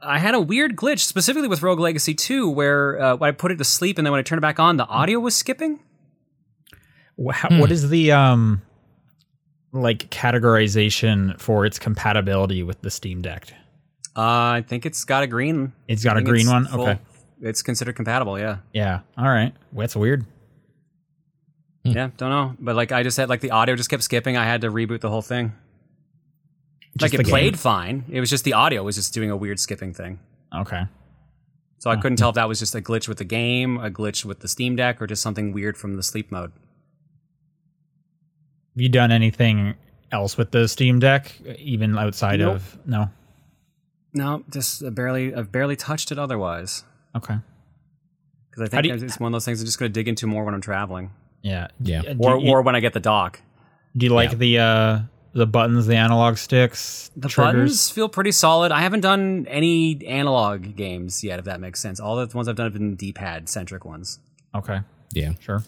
I 0.00 0.18
had 0.18 0.34
a 0.34 0.40
weird 0.40 0.76
glitch 0.76 1.00
specifically 1.00 1.48
with 1.48 1.62
Rogue 1.62 1.80
Legacy 1.80 2.14
2 2.14 2.48
where 2.50 3.00
uh, 3.00 3.16
when 3.16 3.28
I 3.28 3.32
put 3.32 3.50
it 3.50 3.56
to 3.56 3.64
sleep 3.64 3.98
and 3.98 4.06
then 4.06 4.12
when 4.12 4.18
I 4.20 4.22
turned 4.22 4.38
it 4.38 4.42
back 4.42 4.60
on, 4.60 4.76
the 4.76 4.86
audio 4.86 5.18
was 5.20 5.34
skipping. 5.34 5.80
Wha- 7.22 7.32
how- 7.32 7.58
What 7.60 7.70
is 7.70 7.88
the 7.88 8.12
um 8.12 8.62
like 9.72 10.10
categorization 10.10 11.38
for 11.40 11.64
its 11.64 11.78
compatibility 11.78 12.62
with 12.62 12.80
the 12.82 12.90
Steam 12.90 13.22
Deck? 13.22 13.52
Uh, 14.16 14.20
I 14.60 14.64
think 14.66 14.84
it's 14.84 15.04
got 15.04 15.22
a 15.22 15.26
green. 15.26 15.72
It's 15.88 16.04
got 16.04 16.16
a 16.18 16.22
green 16.22 16.48
one. 16.48 16.66
full- 16.66 16.82
Okay. 16.88 17.00
It's 17.40 17.62
considered 17.62 17.96
compatible, 17.96 18.38
yeah. 18.38 18.58
Yeah. 18.72 19.00
All 19.18 19.24
right. 19.28 19.52
Well, 19.72 19.82
that's 19.84 19.96
weird. 19.96 20.24
Yeah, 21.84 22.10
don't 22.16 22.30
know. 22.30 22.56
But 22.60 22.76
like 22.76 22.92
I 22.92 23.02
just 23.02 23.16
had 23.16 23.28
like 23.28 23.40
the 23.40 23.50
audio 23.50 23.74
just 23.74 23.90
kept 23.90 24.04
skipping. 24.04 24.36
I 24.36 24.44
had 24.44 24.60
to 24.60 24.70
reboot 24.70 25.00
the 25.00 25.10
whole 25.10 25.22
thing. 25.22 25.52
Just 26.96 27.12
like 27.12 27.20
it 27.20 27.24
the 27.24 27.28
played 27.30 27.54
game. 27.54 27.58
fine. 27.58 28.04
It 28.08 28.20
was 28.20 28.30
just 28.30 28.44
the 28.44 28.52
audio 28.52 28.84
was 28.84 28.94
just 28.94 29.12
doing 29.12 29.30
a 29.30 29.36
weird 29.36 29.58
skipping 29.58 29.92
thing. 29.92 30.20
Okay. 30.54 30.82
So 31.78 31.90
I 31.90 31.96
couldn't 31.96 32.18
tell 32.18 32.28
if 32.28 32.36
that 32.36 32.46
was 32.46 32.60
just 32.60 32.76
a 32.76 32.80
glitch 32.80 33.08
with 33.08 33.18
the 33.18 33.24
game, 33.24 33.78
a 33.78 33.90
glitch 33.90 34.24
with 34.24 34.38
the 34.40 34.46
Steam 34.46 34.76
Deck, 34.76 35.02
or 35.02 35.08
just 35.08 35.20
something 35.22 35.52
weird 35.52 35.76
from 35.76 35.96
the 35.96 36.02
sleep 36.04 36.30
mode. 36.30 36.52
Have 38.74 38.80
you 38.80 38.88
done 38.88 39.12
anything 39.12 39.74
else 40.10 40.36
with 40.38 40.50
the 40.50 40.66
Steam 40.68 40.98
Deck, 40.98 41.32
even 41.58 41.96
outside 41.98 42.40
Nope. 42.40 42.56
of 42.56 42.78
no? 42.86 43.10
No, 44.14 44.44
just 44.50 44.82
uh, 44.82 44.90
barely. 44.90 45.34
I've 45.34 45.50
barely 45.52 45.76
touched 45.76 46.12
it 46.12 46.18
otherwise. 46.18 46.84
Okay. 47.16 47.36
because 48.50 48.68
I 48.68 48.68
think 48.68 48.86
you- 48.86 49.06
it's 49.06 49.18
one 49.20 49.28
of 49.28 49.32
those 49.32 49.44
things 49.46 49.60
I'm 49.60 49.66
just 49.66 49.78
going 49.78 49.90
to 49.90 49.94
dig 49.94 50.08
into 50.08 50.26
more 50.26 50.44
when 50.44 50.54
I'm 50.54 50.60
traveling, 50.60 51.10
Yeah. 51.42 51.68
Yeah. 51.80 52.02
Do 52.02 52.16
or 52.18 52.38
you, 52.38 52.50
or 52.50 52.62
when 52.62 52.74
I 52.76 52.80
get 52.80 52.92
the 52.94 53.00
dock. 53.00 53.40
do 53.96 54.06
you 54.06 54.12
like 54.14 54.30
Yeah. 54.32 54.36
the 54.38 54.58
uh 54.58 54.98
the 55.34 55.46
buttons, 55.46 55.86
the 55.86 55.96
analog 55.96 56.36
sticks, 56.36 57.10
The 57.16 57.28
triggers? 57.28 57.52
buttons 57.54 57.90
feel 57.90 58.08
pretty 58.10 58.32
solid. 58.32 58.70
I 58.72 58.80
haven't 58.82 59.00
done 59.00 59.46
any 59.48 60.06
analog 60.06 60.76
games 60.76 61.24
yet, 61.24 61.38
if 61.38 61.46
that 61.46 61.58
makes 61.60 61.80
sense. 61.80 61.98
All 62.00 62.16
the 62.16 62.34
ones 62.36 62.48
I've 62.48 62.56
done 62.56 62.66
have 62.66 62.74
been 62.74 62.96
D-pad 62.96 63.48
centric 63.48 63.86
ones. 63.86 64.18
Okay, 64.54 64.80
Yeah. 65.12 65.32
sure. 65.40 65.62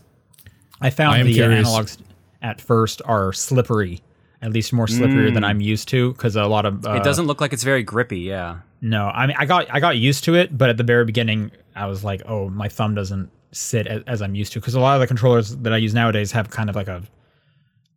I 0.82 0.90
found 0.90 1.14
I 1.16 1.22
the 1.22 1.30
uh, 1.32 1.34
curious- 1.34 1.68
analogs 1.68 1.98
at 2.44 2.60
first 2.60 3.02
are 3.06 3.32
slippery, 3.32 4.02
at 4.42 4.52
least 4.52 4.72
more 4.72 4.86
slipperier 4.86 5.32
than 5.34 5.42
I'm 5.44 5.60
used 5.60 5.88
to, 5.88 6.12
because 6.12 6.36
a 6.36 6.44
lot 6.46 6.66
of 6.66 6.84
uh, 6.86 6.90
Mm. 6.90 6.96
it 6.98 7.04
doesn't 7.04 7.26
look 7.26 7.40
like 7.40 7.52
it's 7.52 7.64
very 7.64 7.82
grippy. 7.82 8.20
Yeah. 8.20 8.58
No, 8.80 9.06
I 9.06 9.26
mean 9.26 9.36
I 9.38 9.46
got 9.46 9.66
I 9.74 9.80
got 9.80 9.96
used 9.96 10.24
to 10.24 10.34
it, 10.34 10.56
but 10.56 10.68
at 10.70 10.76
the 10.76 10.84
very 10.84 11.04
beginning 11.04 11.50
I 11.74 11.86
was 11.86 12.04
like, 12.04 12.22
oh, 12.26 12.48
my 12.50 12.68
thumb 12.68 12.94
doesn't 12.94 13.30
sit 13.52 13.86
as, 13.86 14.02
as 14.06 14.20
I'm 14.22 14.34
used 14.34 14.52
to 14.52 14.60
because 14.60 14.74
a 14.74 14.80
lot 14.80 14.94
of 14.96 15.00
the 15.00 15.06
controllers 15.06 15.56
that 15.56 15.72
I 15.72 15.78
use 15.78 15.94
nowadays 15.94 16.32
have 16.32 16.50
kind 16.50 16.68
of 16.70 16.76
like 16.76 16.88
a 16.88 17.02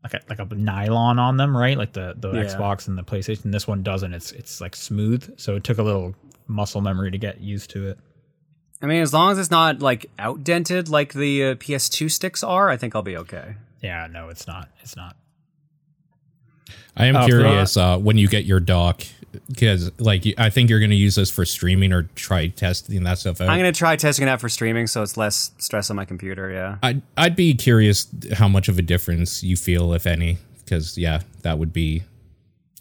like 0.04 0.13
a 0.13 0.20
like 0.30 0.39
a 0.39 0.46
nylon 0.56 1.20
on 1.20 1.36
them, 1.38 1.56
right? 1.58 1.77
Like 1.77 1.92
the 1.94 2.13
the 2.18 2.32
Yeah. 2.32 2.44
Xbox 2.46 2.88
and 2.88 2.98
the 2.98 3.04
PlayStation. 3.04 3.51
This 3.51 3.68
one 3.68 3.84
doesn't. 3.84 4.13
It's 4.13 4.32
it's 4.32 4.62
like 4.62 4.75
smooth, 4.75 5.38
so 5.38 5.56
it 5.58 5.63
took 5.66 5.77
a 5.80 5.84
little 5.84 6.16
muscle 6.48 6.80
memory 6.82 7.12
to 7.12 7.18
get 7.18 7.42
used 7.42 7.70
to 7.72 7.88
it. 7.89 8.00
I 8.82 8.86
mean, 8.86 9.01
as 9.01 9.12
long 9.12 9.32
as 9.34 9.39
it's 9.39 9.51
not 9.51 9.82
like 9.82 10.06
outdented 10.20 10.89
like 10.89 11.12
the 11.13 11.44
uh, 11.44 11.56
PS2 11.56 12.10
sticks 12.12 12.44
are, 12.44 12.70
I 12.70 12.77
think 12.77 12.96
I'll 12.96 13.01
be 13.01 13.18
okay. 13.18 13.56
Yeah, 13.81 14.07
no, 14.12 14.29
it's 14.29 14.48
not. 14.48 14.69
It's 14.81 14.96
not. 14.96 15.15
I 16.96 17.05
am 17.05 17.15
Uh, 17.15 17.22
for- 17.22 17.27
curious 17.27 17.77
uh, 17.77 17.98
when 17.98 18.17
you 18.17 18.27
get 18.27 18.46
your 18.46 18.60
dock 18.60 19.03
because, 19.48 19.91
like, 20.00 20.25
I 20.38 20.50
think 20.50 20.69
you're 20.69 20.79
going 20.79 20.89
to 20.89 20.96
use 20.96 21.15
this 21.15 21.29
for 21.29 21.46
streaming 21.46 21.93
or 21.93 22.03
try 22.15 22.48
testing 22.48 23.03
that 23.03 23.19
stuff 23.19 23.39
out. 23.39 23.50
I'm 23.50 23.60
gonna 23.60 23.72
try 23.72 23.96
testing 23.96 24.27
it 24.27 24.31
out 24.31 24.41
for 24.41 24.50
streaming, 24.50 24.88
so 24.88 25.03
it's 25.03 25.15
less 25.15 25.51
stress 25.60 25.89
on 25.91 25.96
my 25.96 26.05
computer. 26.05 26.50
Yeah. 26.51 26.77
I'd, 26.81 27.01
I'd 27.15 27.36
be 27.36 27.53
curious 27.53 28.07
how 28.34 28.48
much 28.48 28.67
of 28.67 28.79
a 28.79 28.81
difference 28.81 29.43
you 29.43 29.55
feel, 29.55 29.93
if 29.93 30.07
any, 30.07 30.39
because 30.63 30.98
yeah, 30.98 31.22
that 31.43 31.60
would 31.60 31.72
be 31.72 32.03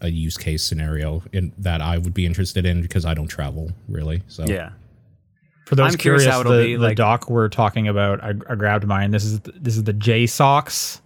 a 0.01 0.09
use 0.09 0.37
case 0.39 0.63
scenario 0.65 1.23
in, 1.33 1.53
that 1.59 1.81
I 1.83 1.99
would 1.99 2.15
be 2.15 2.25
interested 2.25 2.65
in 2.65 2.81
because 2.83 3.05
I 3.05 3.13
don't 3.15 3.29
travel 3.29 3.73
really. 3.89 4.23
So 4.29 4.45
Yeah. 4.47 4.71
For 5.67 5.75
those 5.75 5.93
I'm 5.93 5.99
curious 5.99 6.23
curious, 6.23 6.35
how 6.35 6.41
it'll 6.41 6.53
the, 6.57 6.65
be, 6.65 6.77
the 6.77 6.83
like- 6.83 6.97
dock 6.97 7.29
we're 7.29 7.49
talking 7.49 7.89
about, 7.89 8.23
I, 8.25 8.31
I 8.49 8.55
grabbed 8.55 8.87
mine. 8.87 9.11
This 9.11 9.25
is 9.25 9.41
this 9.41 9.77
is 9.77 9.85
the 9.85 9.93
J 9.93 10.27
Socks, 10.27 11.03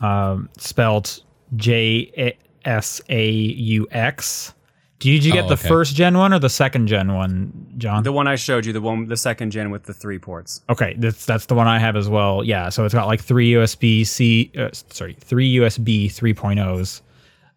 um, 0.00 0.48
spelled 0.58 1.22
J 1.56 2.36
S 2.64 3.00
A 3.08 3.30
U 3.30 3.86
X. 3.90 4.54
Did 4.98 5.24
you 5.24 5.32
get 5.32 5.44
Oh, 5.44 5.48
the 5.48 5.54
okay. 5.54 5.66
first 5.68 5.94
gen 5.94 6.18
one 6.18 6.34
or 6.34 6.38
the 6.38 6.50
second 6.50 6.86
gen 6.86 7.14
one, 7.14 7.72
John? 7.78 8.02
The 8.02 8.12
one 8.12 8.28
I 8.28 8.36
showed 8.36 8.66
you, 8.66 8.74
the 8.74 8.82
one, 8.82 9.06
the 9.06 9.16
second 9.16 9.50
gen 9.50 9.70
with 9.70 9.84
the 9.84 9.94
three 9.94 10.18
ports. 10.18 10.60
okay, 10.68 10.94
that's 10.98 11.24
that's 11.24 11.46
the 11.46 11.54
one 11.54 11.66
I 11.66 11.78
have 11.78 11.96
as 11.96 12.06
well. 12.08 12.44
Yeah, 12.44 12.68
so 12.68 12.84
it's 12.84 12.92
got 12.94 13.06
like 13.06 13.20
three 13.22 13.52
USB 13.52 14.06
C, 14.06 14.52
uh, 14.58 14.68
sorry, 14.72 15.14
three 15.20 15.54
USB 15.56 16.06
3.0s, 16.06 17.00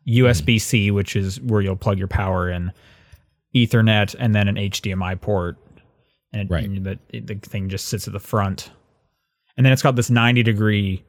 USB 0.08 0.60
C, 0.62 0.90
which 0.92 1.16
is 1.18 1.42
where 1.42 1.60
you'll 1.60 1.76
plug 1.76 1.98
your 2.00 2.08
power 2.08 2.50
in, 2.50 2.72
Ethernet, 3.54 4.16
and 4.18 4.34
then 4.34 4.48
an 4.48 4.56
HDMI 4.56 5.20
port, 5.20 5.58
and, 6.34 6.50
Right. 6.50 6.64
and 6.66 6.84
the 6.86 7.00
the 7.22 7.36
thing 7.36 7.70
just 7.70 7.88
sits 7.88 8.08
at 8.08 8.14
the 8.14 8.20
front, 8.20 8.72
and 9.58 9.66
then 9.66 9.72
it's 9.74 9.82
got 9.82 9.96
this 9.96 10.10
90 10.10 10.44
degree 10.44 11.04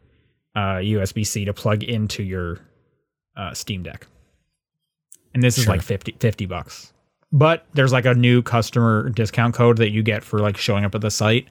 uh, 0.54 0.76
USB 0.81 1.26
C 1.26 1.45
to 1.47 1.52
plug 1.54 1.83
into 1.83 2.23
your 2.23 2.61
uh, 3.37 3.52
Steam 3.54 3.83
Deck, 3.83 4.07
and 5.35 5.43
this 5.43 5.59
is 5.59 5.64
Sure. 5.64 5.75
like 5.75 5.83
50, 5.83 6.16
50 6.21 6.47
bucks. 6.47 6.93
But 7.33 7.66
there's 7.75 7.93
like 7.93 8.04
a 8.07 8.14
new 8.14 8.43
customer 8.43 9.09
discount 9.09 9.54
code 9.54 9.78
that 9.78 9.90
you 9.90 10.02
get 10.04 10.23
for 10.23 10.38
like 10.38 10.57
showing 10.57 10.85
up 10.85 10.95
at 10.95 11.00
the 11.00 11.11
site, 11.11 11.49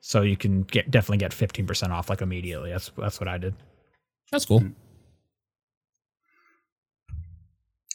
so 0.00 0.22
you 0.22 0.36
can 0.38 0.62
get 0.62 0.90
definitely 0.90 1.18
get 1.18 1.32
15% 1.32 1.90
off 1.90 2.08
like 2.08 2.22
immediately. 2.22 2.70
That's 2.70 2.90
that's 2.96 3.20
what 3.20 3.28
I 3.28 3.36
did. 3.36 3.54
that's 4.32 4.46
cool. 4.46 4.62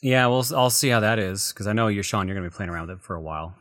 Yeah, 0.02 0.28
well, 0.28 0.46
I'll 0.56 0.70
see 0.70 0.90
how 0.90 1.00
that 1.00 1.18
is 1.18 1.52
because 1.54 1.66
I 1.66 1.74
know 1.74 1.88
you, 1.88 2.02
Sean, 2.04 2.28
you're 2.28 2.36
gonna 2.36 2.50
be 2.50 2.54
playing 2.54 2.70
around 2.70 2.88
with 2.90 2.98
it 2.98 3.02
for 3.04 3.16
a 3.16 3.22
while. 3.22 3.56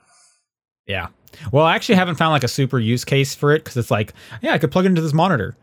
Yeah. 0.87 1.09
Well, 1.51 1.65
I 1.65 1.75
actually 1.75 1.95
haven't 1.97 2.17
found 2.17 2.33
like 2.33 2.45
a 2.45 2.49
super 2.49 2.79
use 2.79 3.05
case 3.05 3.35
for 3.35 3.53
it 3.53 3.65
because 3.65 3.77
it's 3.77 3.91
like, 3.91 4.13
yeah, 4.43 4.53
I 4.53 4.59
could 4.59 4.71
plug 4.71 4.85
it 4.85 4.89
into 4.89 5.01
this 5.03 5.13
monitor 5.13 5.57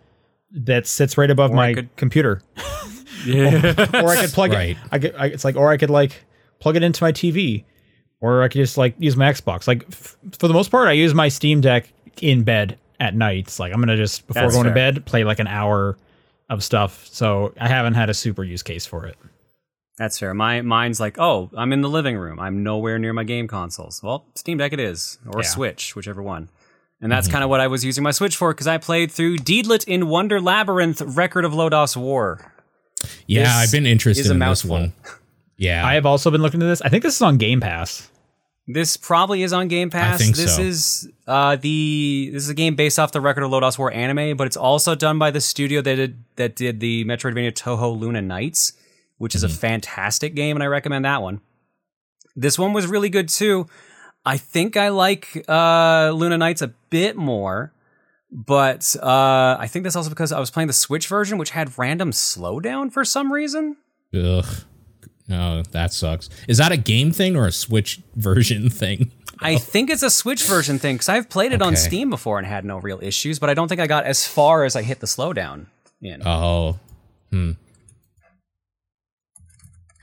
that 0.52 0.88
sits 0.88 1.18
right 1.18 1.30
above 1.30 1.52
Or 1.52 1.56
my 1.56 1.74
could- 1.76 1.96
computer, 1.96 2.42
Yeah. 3.26 3.74
or 4.02 4.10
I 4.10 4.22
could 4.22 4.32
plug 4.32 4.52
Right. 4.54 4.72
it. 4.72 4.78
I 4.92 5.00
could. 5.00 5.16
I, 5.16 5.26
it's 5.28 5.44
like, 5.46 5.56
or 5.56 5.70
I 5.72 5.78
could 5.78 5.90
like 5.90 6.26
plug 6.60 6.76
it 6.76 6.84
into 6.84 7.04
my 7.04 7.12
TV, 7.12 7.64
or 8.22 8.42
I 8.44 8.48
could 8.48 8.58
just 8.60 8.78
like 8.78 8.96
use 8.98 9.16
my 9.16 9.32
Xbox. 9.32 9.68
Like 9.68 9.86
f- 9.92 10.18
for 10.38 10.48
the 10.48 10.54
most 10.54 10.72
part, 10.72 10.88
I 10.88 10.94
use 10.94 11.14
my 11.14 11.28
Steam 11.30 11.62
Deck 11.62 11.92
in 12.22 12.44
bed 12.44 12.78
at 13.00 13.16
night. 13.16 13.46
It's 13.48 13.60
like 13.60 13.74
I'm 13.74 13.80
gonna 13.80 13.96
just 13.98 14.26
before 14.28 14.42
That's 14.44 14.56
going 14.56 14.68
to 14.68 14.74
bed 14.74 15.06
play 15.06 15.24
like 15.24 15.40
an 15.40 15.48
hour 15.48 15.98
of 16.50 16.64
stuff. 16.64 17.08
So 17.12 17.54
I 17.60 17.68
haven't 17.68 17.94
had 17.94 18.10
a 18.10 18.14
super 18.14 18.44
use 18.44 18.64
case 18.64 18.86
for 18.86 19.06
it. 19.06 19.16
That's 20.00 20.18
fair. 20.18 20.34
My 20.34 20.62
mine's 20.62 21.00
like, 21.00 21.20
oh, 21.20 21.52
I'm 21.56 21.74
in 21.74 21.82
the 21.82 21.90
living 21.90 22.18
room. 22.18 22.40
I'm 22.40 22.64
nowhere 22.64 22.98
near 22.98 23.12
my 23.12 23.26
game 23.26 23.50
consoles. 23.50 24.02
Well, 24.02 24.26
Steam 24.34 24.58
Deck 24.58 24.72
it 24.72 24.80
is, 24.80 25.20
or 25.28 25.42
Yeah. 25.42 25.48
Switch, 25.48 25.94
whichever 25.96 26.24
one. 26.24 26.48
And 27.02 27.12
that's 27.12 27.28
kind 27.28 27.44
of 27.44 27.50
what 27.50 27.60
I 27.60 27.68
was 27.68 27.86
using 27.86 28.04
my 28.04 28.12
Switch 28.12 28.36
for 28.36 28.54
because 28.54 28.68
I 28.68 28.78
played 28.78 29.12
through 29.12 29.38
Deedlit 29.38 29.86
in 29.88 30.08
Wonder 30.08 30.42
Labyrinth: 30.42 31.02
Record 31.02 31.46
of 31.46 31.52
Lodoss 31.52 31.96
War. 31.96 32.54
Yeah, 33.28 33.44
This 33.44 33.56
I've 33.56 33.72
been 33.72 33.86
interested 33.86 34.22
is 34.22 34.30
a 34.30 34.34
in 34.34 34.40
this 34.40 34.66
one. 34.66 34.94
Yeah, 35.58 35.86
I 35.86 35.96
have 35.96 36.06
also 36.06 36.32
been 36.32 36.42
looking 36.42 36.62
at 36.62 36.66
this. 36.66 36.82
I 36.82 36.90
think 36.90 37.04
this 37.04 37.16
is 37.16 37.22
on 37.22 37.38
Game 37.38 37.60
Pass. 37.60 38.10
This 38.68 38.96
probably 38.98 39.44
is 39.44 39.52
on 39.52 39.68
Game 39.68 39.90
Pass. 39.90 40.20
think 40.20 40.36
this 40.36 40.56
so. 40.56 40.62
is 40.62 41.10
uh, 41.28 41.56
the 41.58 42.30
this 42.32 42.44
is 42.44 42.50
a 42.50 42.54
game 42.54 42.76
based 42.76 43.00
off 43.00 43.12
the 43.12 43.20
Record 43.20 43.44
of 43.44 43.52
Lodoss 43.52 43.78
War 43.78 43.92
anime, 43.92 44.38
but 44.38 44.48
it's 44.48 44.58
also 44.58 44.96
done 44.96 45.20
by 45.20 45.32
the 45.32 45.42
studio 45.42 45.82
that 45.82 45.96
did 45.96 46.24
that 46.36 46.56
did 46.56 46.80
the 46.80 47.04
Metroidvania 47.04 47.52
Touhou 47.52 48.00
Luna 48.00 48.22
Nights, 48.22 48.74
which 49.20 49.36
is 49.36 49.44
a 49.44 49.50
fantastic 49.50 50.34
game, 50.34 50.56
and 50.56 50.64
I 50.64 50.68
recommend 50.68 51.06
that 51.06 51.22
one. 51.22 51.42
This 52.36 52.58
one 52.58 52.74
was 52.74 52.88
really 52.88 53.10
good 53.10 53.30
too. 53.30 53.68
I 54.26 54.38
think 54.38 54.76
I 54.76 54.90
like 54.90 55.46
uh, 55.48 56.12
Luna 56.16 56.38
Nights 56.38 56.62
a 56.62 56.70
bit 56.90 57.16
more, 57.16 57.72
but 58.32 58.96
uh, 59.02 59.58
I 59.60 59.68
think 59.68 59.84
that's 59.84 59.96
also 59.96 60.10
because 60.10 60.32
I 60.32 60.40
was 60.40 60.50
playing 60.50 60.68
the 60.68 60.74
Switch 60.74 61.08
version, 61.08 61.38
which 61.38 61.52
had 61.52 61.78
random 61.78 62.12
slowdown 62.12 62.92
for 62.92 63.06
some 63.06 63.32
reason. 63.32 63.78
Ugh. 64.14 64.46
No, 65.28 65.62
that 65.72 65.94
sucks. 65.94 66.30
Is 66.48 66.58
that 66.58 66.72
a 66.72 66.78
game 66.78 67.12
thing 67.12 67.36
or 67.36 67.46
a 67.46 67.52
Switch 67.52 68.02
version 68.16 68.70
thing? 68.72 69.12
I 69.42 69.56
think 69.58 69.90
it's 69.90 70.04
a 70.04 70.10
Switch 70.10 70.44
version 70.44 70.80
thing 70.80 70.96
because 70.96 71.08
I've 71.08 71.30
played 71.30 71.54
it 71.54 71.62
on 71.62 71.76
Steam 71.76 72.10
before 72.10 72.40
and 72.40 72.48
had 72.48 72.66
no 72.66 72.78
real 72.78 73.00
issues, 73.02 73.40
but 73.40 73.50
I 73.50 73.54
don't 73.54 73.70
think 73.70 73.80
I 73.80 73.88
got 73.88 74.06
as 74.06 74.26
far 74.26 74.66
as 74.66 74.76
I 74.76 74.82
hit 74.82 75.00
the 75.00 75.08
slowdown 75.08 75.68
in. 76.02 76.22
Oh, 76.26 76.78
hmm. 77.32 77.52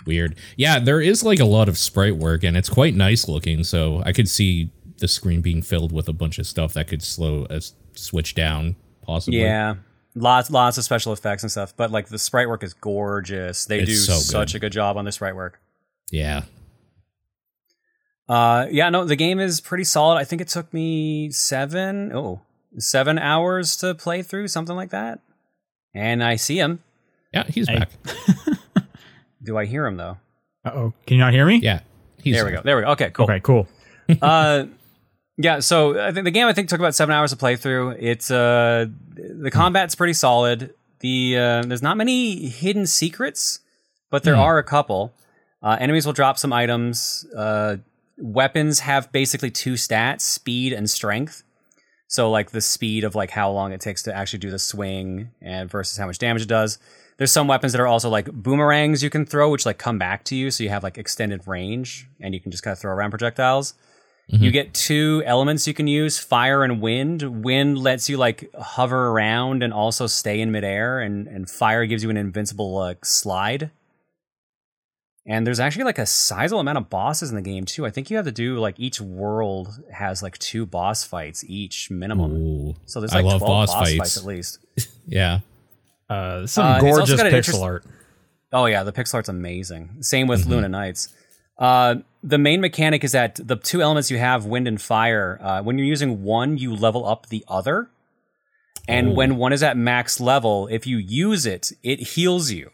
Weird. 0.07 0.37
Yeah, 0.57 0.79
there 0.79 1.01
is 1.01 1.23
like 1.25 1.41
a 1.41 1.45
lot 1.45 1.69
of 1.69 1.77
sprite 1.77 2.17
work 2.17 2.45
and 2.45 2.57
it's 2.57 2.69
quite 2.69 2.95
nice 2.95 3.29
looking. 3.29 3.65
So 3.65 4.03
I 4.07 4.13
could 4.13 4.29
see 4.29 4.71
the 4.99 5.09
screen 5.09 5.41
being 5.43 5.63
filled 5.63 5.93
with 5.93 6.09
a 6.09 6.13
bunch 6.13 6.39
of 6.39 6.47
stuff 6.47 6.73
that 6.75 6.89
could 6.89 7.03
slow 7.03 7.47
a 7.51 7.57
s- 7.57 7.75
switch 7.95 8.35
down, 8.35 8.77
possibly. 9.03 9.41
yeah, 9.41 9.75
lots 10.15 10.51
lots 10.51 10.79
of 10.79 10.85
special 10.85 11.13
effects 11.13 11.43
and 11.43 11.51
stuff, 11.53 11.75
but 11.77 11.91
like 11.91 12.09
the 12.09 12.19
sprite 12.19 12.49
work 12.49 12.63
is 12.63 12.73
gorgeous. 12.73 13.65
They 13.67 13.81
It's 13.81 13.91
do 13.91 13.95
so 13.97 14.13
good. 14.15 14.23
such 14.23 14.55
a 14.55 14.59
good 14.59 14.73
job 14.73 14.97
on 14.97 15.05
the 15.05 15.13
sprite 15.13 15.37
work. 15.37 15.61
Yeah. 16.11 16.43
Uh, 18.29 18.67
yeah, 18.71 18.89
no, 18.91 19.05
the 19.05 19.17
game 19.17 19.39
is 19.39 19.61
pretty 19.61 19.85
solid. 19.85 20.17
I 20.17 20.25
think 20.25 20.43
it 20.43 20.49
took 20.49 20.73
me 20.73 21.31
seven, 21.31 22.11
oh, 22.13 22.41
seven 22.79 23.19
hours 23.19 23.77
to 23.77 23.95
play 23.95 24.23
through, 24.23 24.49
something 24.49 24.75
like 24.75 24.91
that. 24.91 25.21
And 25.95 26.23
I 26.25 26.37
see 26.37 26.59
him. 26.59 26.81
Yeah, 27.33 27.45
he's 27.49 27.69
Hey. 27.69 27.79
back. 27.79 27.91
Do 29.47 29.57
I 29.57 29.65
hear 29.65 29.87
him 29.87 29.97
though? 29.97 30.19
Uh 30.65 30.71
oh. 30.75 30.93
Can 31.07 31.17
you 31.17 31.21
not 31.23 31.33
hear 31.33 31.47
me? 31.47 31.57
Yeah. 31.63 31.81
He's 32.23 32.35
There 32.35 32.45
we 32.45 32.51
go. 32.53 32.61
There 32.63 32.77
we 32.77 32.83
go. 32.83 32.89
Okay, 32.91 33.11
cool. 33.11 33.25
Okay. 33.25 33.41
Cool. 33.41 33.67
uh, 34.23 34.65
yeah. 35.39 35.61
So 35.61 35.99
I 35.99 36.13
think 36.13 36.25
the 36.25 36.31
game 36.31 36.47
I 36.47 36.53
think 36.53 36.69
took 36.69 36.81
about 36.81 36.95
seven 36.95 37.15
hours 37.15 37.31
to 37.31 37.37
play 37.37 37.57
through. 37.57 37.91
It's 37.99 38.31
uh, 38.31 38.87
the 39.15 39.51
combat's 39.51 39.95
pretty 39.95 40.13
solid. 40.13 40.75
The 41.01 41.37
uh, 41.39 41.63
there's 41.63 41.83
not 41.83 41.97
many 41.97 42.49
hidden 42.49 42.87
secrets, 42.87 43.61
but 44.11 44.23
there 44.25 44.35
Hmm. 44.35 44.41
are 44.41 44.59
a 44.59 44.65
couple. 44.65 45.13
Uh, 45.63 45.77
enemies 45.81 46.05
will 46.07 46.13
drop 46.13 46.39
some 46.39 46.53
items. 46.53 47.27
Uh, 47.37 47.77
weapons 48.19 48.81
have 48.81 49.13
basically 49.13 49.51
two 49.51 49.75
stats: 49.75 50.23
speed 50.23 50.73
and 50.73 50.89
strength. 50.91 51.43
So 52.09 52.31
like 52.31 52.51
the 52.53 52.61
speed 52.61 53.05
of 53.05 53.15
like 53.15 53.31
how 53.31 53.51
long 53.51 53.73
it 53.73 53.81
takes 53.81 54.03
to 54.05 54.15
actually 54.15 54.39
do 54.39 54.51
the 54.51 54.59
swing 54.61 55.31
and 55.43 55.69
versus 55.71 55.99
how 55.99 56.07
much 56.07 56.19
damage 56.19 56.43
it 56.43 56.49
does. 56.49 56.79
There's 57.19 57.33
some 57.33 57.49
weapons 57.49 57.73
that 57.73 57.81
are 57.81 57.87
also 57.87 58.11
like 58.11 58.31
boomerangs 58.31 59.03
you 59.03 59.09
can 59.11 59.25
throw, 59.25 59.51
which 59.51 59.65
like 59.65 59.79
come 59.79 59.99
back 59.99 60.25
to 60.25 60.37
you, 60.37 60.51
so 60.51 60.63
you 60.63 60.69
have 60.69 60.83
like 60.83 60.99
extended 60.99 61.47
range 61.47 62.09
and 62.21 62.35
you 62.35 62.41
can 62.41 62.51
just 62.51 62.63
kind 62.63 62.73
of 62.73 62.79
throw 62.79 62.93
around 62.93 63.11
projectiles. 63.11 63.75
Mm-hmm. 64.31 64.43
You 64.43 64.51
get 64.51 64.75
two 64.75 65.23
elements 65.25 65.69
you 65.69 65.75
can 65.75 65.87
use, 65.87 66.19
fire 66.19 66.65
and 66.65 66.81
wind. 66.81 67.45
Wind 67.45 67.79
lets 67.79 68.09
you 68.09 68.17
like 68.17 68.51
hover 68.55 69.09
around 69.09 69.63
and 69.63 69.73
also 69.73 70.07
stay 70.09 70.41
in 70.41 70.51
midair, 70.51 71.01
and, 71.01 71.29
and 71.29 71.49
fire 71.49 71.87
gives 71.87 72.03
you 72.03 72.11
an 72.11 72.17
invincible 72.17 72.75
like 72.75 73.05
slide. 73.05 73.71
And 75.29 75.47
there's 75.47 75.59
actually 75.59 75.85
like 75.85 75.99
a 75.99 76.07
sizable 76.07 76.61
amount 76.61 76.79
of 76.79 76.91
bosses 76.91 77.31
in 77.31 77.37
the 77.37 77.43
game 77.43 77.65
too. 77.65 77.85
I 77.87 77.91
think 77.91 78.11
you 78.11 78.17
have 78.17 78.27
to 78.27 78.33
do 78.33 78.59
like 78.59 78.79
each 78.79 79.01
world 79.01 79.81
has 79.93 80.23
like 80.23 80.39
two 80.39 80.67
boss 80.67 81.03
fights 81.03 81.45
each 81.49 81.91
minimum. 81.91 82.33
Ooh, 82.33 82.75
So 82.85 83.01
there's 83.01 83.13
I 83.13 83.17
like 83.17 83.27
love 83.27 83.41
12 83.41 83.49
boss 83.49 83.75
boss, 83.75 83.89
fights. 83.89 83.99
fights. 83.99 84.17
at 84.19 84.25
least. 84.25 84.59
yeah. 85.07 85.41
Uh, 86.09 86.47
some 86.47 86.67
Uh, 86.67 86.81
gorgeous 86.81 87.21
pixel 87.21 87.33
interest- 87.35 87.63
art. 87.63 87.85
Oh 88.53 88.67
yeah, 88.67 88.83
the 88.85 88.93
pixel 88.93 89.15
art's 89.15 89.29
amazing. 89.29 89.97
Same 90.01 90.23
Mm-hmm. 90.27 90.31
with 90.31 90.47
Luna 90.47 90.69
Nights. 90.69 91.09
Uh, 91.59 91.97
the 92.23 92.39
main 92.39 92.61
mechanic 92.61 93.03
is 93.03 93.13
that 93.13 93.41
the 93.43 93.57
two 93.57 93.81
elements 93.83 94.11
you 94.11 94.19
have, 94.19 94.45
wind 94.45 94.69
and 94.69 94.81
fire, 94.81 95.39
uh, 95.43 95.63
when 95.63 95.79
you're 95.79 95.87
using 95.87 96.23
one, 96.23 96.59
you 96.59 96.75
level 96.75 97.07
up 97.07 97.29
the 97.29 97.45
other. 97.49 97.89
And 98.89 99.09
Oh. 99.09 99.13
when 99.15 99.37
one 99.37 99.53
is 99.53 99.63
at 99.63 99.77
max 99.77 100.21
level, 100.21 100.69
if 100.71 100.87
you 100.87 100.99
use 100.99 101.45
it, 101.45 101.73
it 101.83 101.99
heals 102.15 102.51
you. 102.53 102.71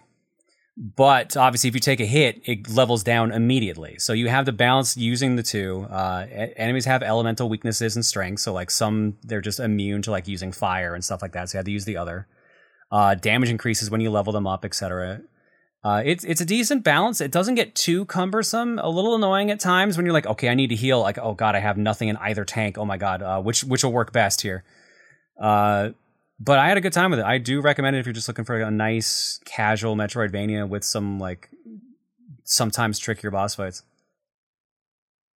But 0.76 1.36
obviously, 1.36 1.68
if 1.68 1.74
you 1.74 1.80
take 1.80 2.00
a 2.00 2.06
hit, 2.06 2.40
it 2.44 2.68
levels 2.68 3.02
down 3.02 3.30
immediately. 3.30 3.96
So 3.98 4.12
you 4.14 4.28
have 4.28 4.46
to 4.46 4.52
balance 4.52 4.96
using 4.96 5.36
the 5.36 5.42
two. 5.42 5.86
Uh, 5.90 6.26
enemies 6.56 6.86
have 6.86 7.02
elemental 7.02 7.48
weaknesses 7.48 7.94
and 7.94 8.04
strengths. 8.04 8.42
So 8.42 8.52
like 8.52 8.70
some, 8.70 9.16
they're 9.22 9.40
just 9.42 9.60
immune 9.60 10.02
to 10.02 10.10
like 10.10 10.26
using 10.28 10.50
fire 10.52 10.94
and 10.94 11.04
stuff 11.04 11.22
like 11.22 11.32
that. 11.32 11.50
So 11.50 11.56
you 11.56 11.58
have 11.58 11.66
to 11.66 11.70
use 11.72 11.84
the 11.84 11.96
other. 11.96 12.26
Uh, 12.92 13.14
damage 13.14 13.48
increases 13.48 13.90
when 13.90 14.02
you 14.02 14.10
level 14.10 14.32
them 14.32 14.46
up, 14.46 14.64
etc. 14.64 15.22
Uh, 15.82 16.02
it's 16.04 16.24
it's 16.24 16.40
a 16.40 16.44
decent 16.44 16.84
balance. 16.84 17.20
It 17.20 17.32
doesn't 17.32 17.54
get 17.54 17.74
too 17.74 18.04
cumbersome. 18.04 18.78
A 18.78 18.88
little 18.88 19.14
annoying 19.14 19.50
at 19.50 19.58
times 19.58 19.96
when 19.96 20.06
you're 20.06 20.12
like, 20.12 20.26
okay, 20.26 20.48
I 20.50 20.54
need 20.54 20.68
to 20.68 20.76
heal. 20.76 21.00
Like, 21.00 21.18
oh 21.18 21.32
god, 21.32 21.56
I 21.56 21.60
have 21.60 21.78
nothing 21.78 22.08
in 22.08 22.16
either 22.18 22.44
tank. 22.44 22.76
Oh 22.76 22.84
my 22.84 22.98
god, 22.98 23.22
uh, 23.22 23.40
which 23.40 23.64
which 23.64 23.82
will 23.82 23.92
work 23.92 24.12
best 24.12 24.42
here? 24.42 24.62
Uh, 25.40 25.90
but 26.38 26.58
I 26.58 26.68
had 26.68 26.76
a 26.76 26.80
good 26.80 26.92
time 26.92 27.10
with 27.10 27.20
it. 27.20 27.24
I 27.24 27.38
do 27.38 27.60
recommend 27.60 27.96
it 27.96 28.00
if 28.00 28.06
you're 28.06 28.12
just 28.12 28.28
looking 28.28 28.44
for 28.44 28.60
a 28.60 28.70
nice 28.70 29.40
casual 29.44 29.96
Metroidvania 29.96 30.68
with 30.68 30.84
some 30.84 31.18
like 31.18 31.48
sometimes 32.44 32.98
trickier 32.98 33.30
boss 33.30 33.54
fights. 33.54 33.82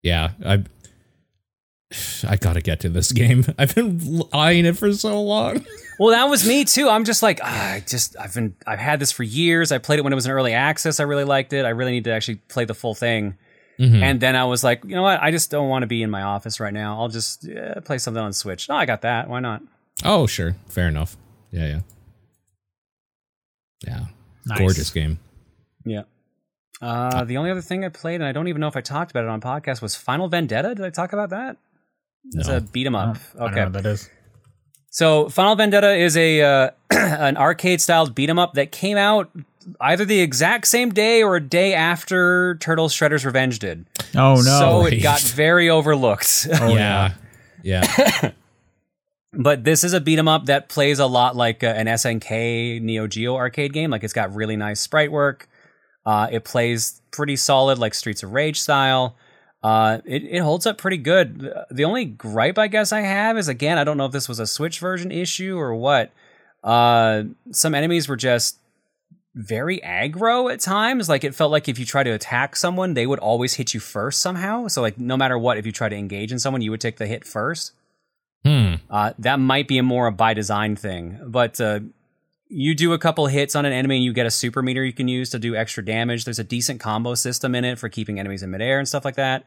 Yeah. 0.02 0.32
I 0.44 0.64
I 2.28 2.36
gotta 2.36 2.60
get 2.60 2.80
to 2.80 2.88
this 2.88 3.12
game. 3.20 3.44
I've 3.58 3.74
been 3.74 4.22
eyeing 4.32 4.66
it 4.66 4.76
for 4.76 4.92
so 4.92 5.22
long. 5.22 5.64
Well, 5.98 6.10
that 6.10 6.24
was 6.28 6.46
me 6.46 6.64
too. 6.64 6.88
I'm 6.88 7.04
just 7.04 7.22
like, 7.22 7.40
ah, 7.42 7.72
I 7.72 7.80
just 7.80 8.16
I've 8.18 8.34
been 8.34 8.54
I've 8.66 8.78
had 8.78 8.98
this 9.00 9.12
for 9.12 9.22
years. 9.22 9.72
I 9.72 9.78
played 9.78 9.98
it 9.98 10.02
when 10.02 10.12
it 10.12 10.16
was 10.16 10.26
in 10.26 10.32
early 10.32 10.52
access. 10.52 11.00
I 11.00 11.04
really 11.04 11.24
liked 11.24 11.52
it. 11.52 11.64
I 11.64 11.70
really 11.70 11.92
need 11.92 12.04
to 12.04 12.12
actually 12.12 12.36
play 12.48 12.64
the 12.64 12.74
full 12.74 12.94
thing. 12.94 13.36
Mhm. 13.78 14.02
And 14.02 14.20
then 14.20 14.36
I 14.36 14.44
was 14.44 14.64
like, 14.64 14.84
you 14.84 14.94
know 14.94 15.02
what? 15.02 15.20
I 15.22 15.30
just 15.30 15.50
don't 15.50 15.68
want 15.68 15.82
to 15.82 15.86
be 15.86 16.02
in 16.02 16.10
my 16.10 16.22
office 16.22 16.60
right 16.60 16.72
now. 16.72 16.98
I'll 16.98 17.08
just 17.08 17.44
yeah, 17.44 17.74
play 17.84 17.98
something 17.98 18.22
on 18.22 18.32
Switch. 18.32 18.68
Oh, 18.70 18.74
I 18.74 18.86
got 18.86 19.02
that. 19.02 19.28
Why 19.28 19.40
not? 19.40 19.62
oh, 20.04 20.26
sure. 20.26 20.54
Fair 20.68 20.88
enough. 20.88 21.16
Yeah, 21.50 21.66
yeah. 21.66 21.80
Yeah. 23.86 24.04
Nice. 24.46 24.58
Gorgeous 24.58 24.90
game. 24.90 25.18
Yeah. 25.84 26.02
Uh, 26.82 27.24
the 27.24 27.36
only 27.38 27.50
other 27.50 27.62
thing 27.62 27.84
I 27.84 27.88
played, 27.88 28.16
and 28.16 28.24
I 28.24 28.32
don't 28.32 28.48
even 28.48 28.60
know 28.60 28.68
if 28.68 28.76
I 28.76 28.80
talked 28.82 29.10
about 29.10 29.24
it 29.24 29.30
on 29.30 29.40
podcast, 29.40 29.80
was 29.80 29.94
Final 29.96 30.28
Vendetta. 30.28 30.74
Did 30.74 30.84
I 30.84 30.90
talk 30.90 31.12
about 31.12 31.30
that? 31.30 31.56
It's 32.32 32.48
No. 32.48 32.58
a 32.58 32.60
beat 32.60 32.86
'em 32.86 32.94
I 32.96 33.04
up. 33.04 33.14
don't- 33.14 33.22
I 33.36 33.38
don't 33.38 33.48
Okay. 33.50 33.56
know 33.60 33.64
what 33.66 33.72
that 33.82 33.86
is. 33.86 34.10
So 34.96 35.28
Final 35.28 35.56
Vendetta 35.56 35.94
is 35.94 36.16
a 36.16 36.40
uh, 36.40 36.70
an 36.90 37.36
arcade 37.36 37.82
styled 37.82 38.14
beat 38.14 38.30
'em 38.30 38.38
up 38.38 38.54
that 38.54 38.72
came 38.72 38.96
out 38.96 39.30
either 39.78 40.06
the 40.06 40.20
exact 40.20 40.66
same 40.66 40.88
day 40.88 41.22
or 41.22 41.36
a 41.36 41.40
day 41.40 41.74
after 41.74 42.54
Turtles 42.62 42.94
Shredder's 42.94 43.26
Revenge 43.26 43.58
did. 43.58 43.84
Oh 44.14 44.36
no! 44.36 44.40
so 44.40 44.86
it 44.86 45.02
got 45.02 45.20
very 45.20 45.68
overlooked. 45.68 46.48
Oh, 46.62 46.74
yeah. 46.74 47.12
Yeah. 47.62 48.30
but 49.34 49.64
this 49.64 49.84
is 49.84 49.92
a 49.92 50.00
beat 50.00 50.18
'em 50.18 50.28
up 50.28 50.46
that 50.46 50.70
plays 50.70 50.98
a 50.98 51.06
lot 51.06 51.36
like 51.36 51.62
uh, 51.62 51.66
an 51.66 51.88
SNK 51.88 52.80
Neo 52.80 53.06
Geo 53.06 53.36
arcade 53.36 53.74
game. 53.74 53.90
Like 53.90 54.02
it's 54.02 54.14
got 54.14 54.34
really 54.34 54.56
nice 54.56 54.80
sprite 54.80 55.12
work. 55.12 55.46
Uh, 56.06 56.28
it 56.32 56.44
plays 56.44 57.02
pretty 57.10 57.36
solid, 57.36 57.78
like 57.78 57.92
Streets 57.92 58.22
of 58.22 58.32
Rage 58.32 58.58
style. 58.62 59.14
Uh, 59.62 59.98
it, 60.04 60.22
it 60.24 60.40
holds 60.40 60.66
up 60.66 60.78
pretty 60.78 60.98
good. 60.98 61.52
The 61.70 61.84
only 61.84 62.04
gripe 62.04 62.58
I 62.58 62.68
guess 62.68 62.92
I 62.92 63.00
have 63.00 63.36
is 63.36 63.48
again, 63.48 63.78
I 63.78 63.84
don't 63.84 63.96
know 63.96 64.06
if 64.06 64.12
this 64.12 64.28
was 64.28 64.38
a 64.38 64.46
Switch 64.46 64.78
version 64.78 65.10
issue 65.10 65.58
or 65.58 65.74
what. 65.74 66.12
Uh, 66.62 67.24
some 67.50 67.74
enemies 67.74 68.08
were 68.08 68.16
just 68.16 68.58
very 69.34 69.80
aggro 69.80 70.52
at 70.52 70.60
times. 70.60 71.08
Like 71.08 71.24
it 71.24 71.34
felt 71.34 71.52
like 71.52 71.68
if 71.68 71.78
you 71.78 71.84
try 71.84 72.02
to 72.02 72.10
attack 72.10 72.56
someone, 72.56 72.94
they 72.94 73.06
would 73.06 73.18
always 73.18 73.54
hit 73.54 73.74
you 73.74 73.80
first 73.80 74.20
somehow. 74.20 74.68
So 74.68 74.82
like 74.82 74.98
no 74.98 75.16
matter 75.16 75.38
what, 75.38 75.58
if 75.58 75.66
you 75.66 75.72
try 75.72 75.88
to 75.88 75.96
engage 75.96 76.32
in 76.32 76.38
someone, 76.38 76.62
you 76.62 76.70
would 76.70 76.80
take 76.80 76.96
the 76.96 77.06
hit 77.06 77.24
first. 77.24 77.72
Hmm. 78.44 78.74
Uh, 78.88 79.12
that 79.18 79.40
might 79.40 79.68
be 79.68 79.78
a 79.78 79.82
more 79.82 80.06
a 80.06 80.12
by 80.12 80.32
design 80.32 80.76
thing, 80.76 81.20
but 81.26 81.60
uh, 81.60 81.80
you 82.48 82.74
do 82.74 82.92
a 82.92 82.98
couple 82.98 83.26
hits 83.26 83.56
on 83.56 83.64
an 83.64 83.72
enemy 83.72 83.96
and 83.96 84.04
you 84.04 84.12
get 84.12 84.26
a 84.26 84.30
super 84.30 84.62
meter 84.62 84.84
you 84.84 84.92
can 84.92 85.08
use 85.08 85.30
to 85.30 85.38
do 85.38 85.56
extra 85.56 85.84
damage. 85.84 86.24
There's 86.24 86.38
a 86.38 86.44
decent 86.44 86.80
combo 86.80 87.14
system 87.14 87.54
in 87.54 87.64
it 87.64 87.78
for 87.78 87.88
keeping 87.88 88.20
enemies 88.20 88.42
in 88.42 88.50
midair 88.50 88.78
and 88.78 88.86
stuff 88.86 89.04
like 89.04 89.16
that. 89.16 89.44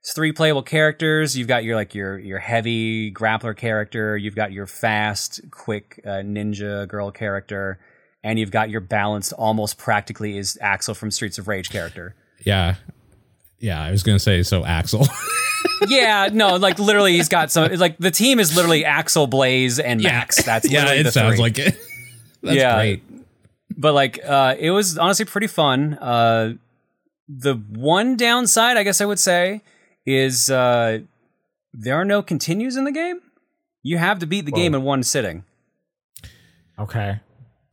It's 0.00 0.14
three 0.14 0.32
playable 0.32 0.62
characters. 0.62 1.36
You've 1.36 1.48
got 1.48 1.62
your 1.62 1.76
like 1.76 1.94
your 1.94 2.18
your 2.18 2.38
heavy 2.38 3.12
grappler 3.12 3.54
character. 3.54 4.16
You've 4.16 4.34
got 4.34 4.50
your 4.50 4.66
fast, 4.66 5.40
quick 5.50 6.00
uh, 6.06 6.22
ninja 6.22 6.88
girl 6.88 7.10
character, 7.10 7.78
and 8.24 8.38
you've 8.38 8.50
got 8.50 8.70
your 8.70 8.80
balanced, 8.80 9.34
almost 9.34 9.76
practically 9.76 10.38
is 10.38 10.56
Axel 10.62 10.94
from 10.94 11.10
Streets 11.10 11.36
of 11.36 11.48
Rage 11.48 11.68
character. 11.68 12.14
Yeah. 12.46 12.76
Yeah. 13.58 13.82
I 13.82 13.90
was 13.90 14.02
gonna 14.02 14.18
say 14.18 14.42
so 14.42 14.64
Axel. 14.64 15.06
yeah, 15.88 16.30
no, 16.32 16.56
like 16.56 16.78
literally, 16.78 17.12
he's 17.12 17.28
got 17.28 17.50
some. 17.50 17.70
Like 17.74 17.98
the 17.98 18.10
team 18.10 18.40
is 18.40 18.56
literally 18.56 18.86
Axel, 18.86 19.26
Blaze, 19.26 19.78
and 19.78 20.02
Max. 20.02 20.42
That's 20.42 20.66
yeah, 20.70 20.92
it 20.94 21.12
sounds 21.12 21.34
three. 21.34 21.42
like 21.42 21.58
it. 21.58 21.78
That's 22.42 22.56
Yeah. 22.56 22.76
great. 22.76 23.02
but 23.76 23.94
like 23.94 24.18
uh 24.24 24.54
it 24.58 24.70
was 24.70 24.98
honestly 24.98 25.24
pretty 25.24 25.46
fun 25.46 25.94
uh 25.94 26.54
the 27.28 27.54
one 27.54 28.16
downside 28.16 28.76
i 28.76 28.82
guess 28.82 29.00
i 29.00 29.04
would 29.04 29.18
say 29.20 29.62
is 30.04 30.50
uh 30.50 30.98
there 31.72 31.94
are 31.94 32.04
no 32.04 32.20
continues 32.22 32.76
in 32.76 32.84
the 32.84 32.90
game 32.92 33.20
you 33.82 33.98
have 33.98 34.18
to 34.18 34.26
beat 34.26 34.44
the 34.46 34.52
game 34.52 34.74
in 34.74 34.82
one 34.82 35.02
sitting 35.02 35.44
Okay. 36.78 37.20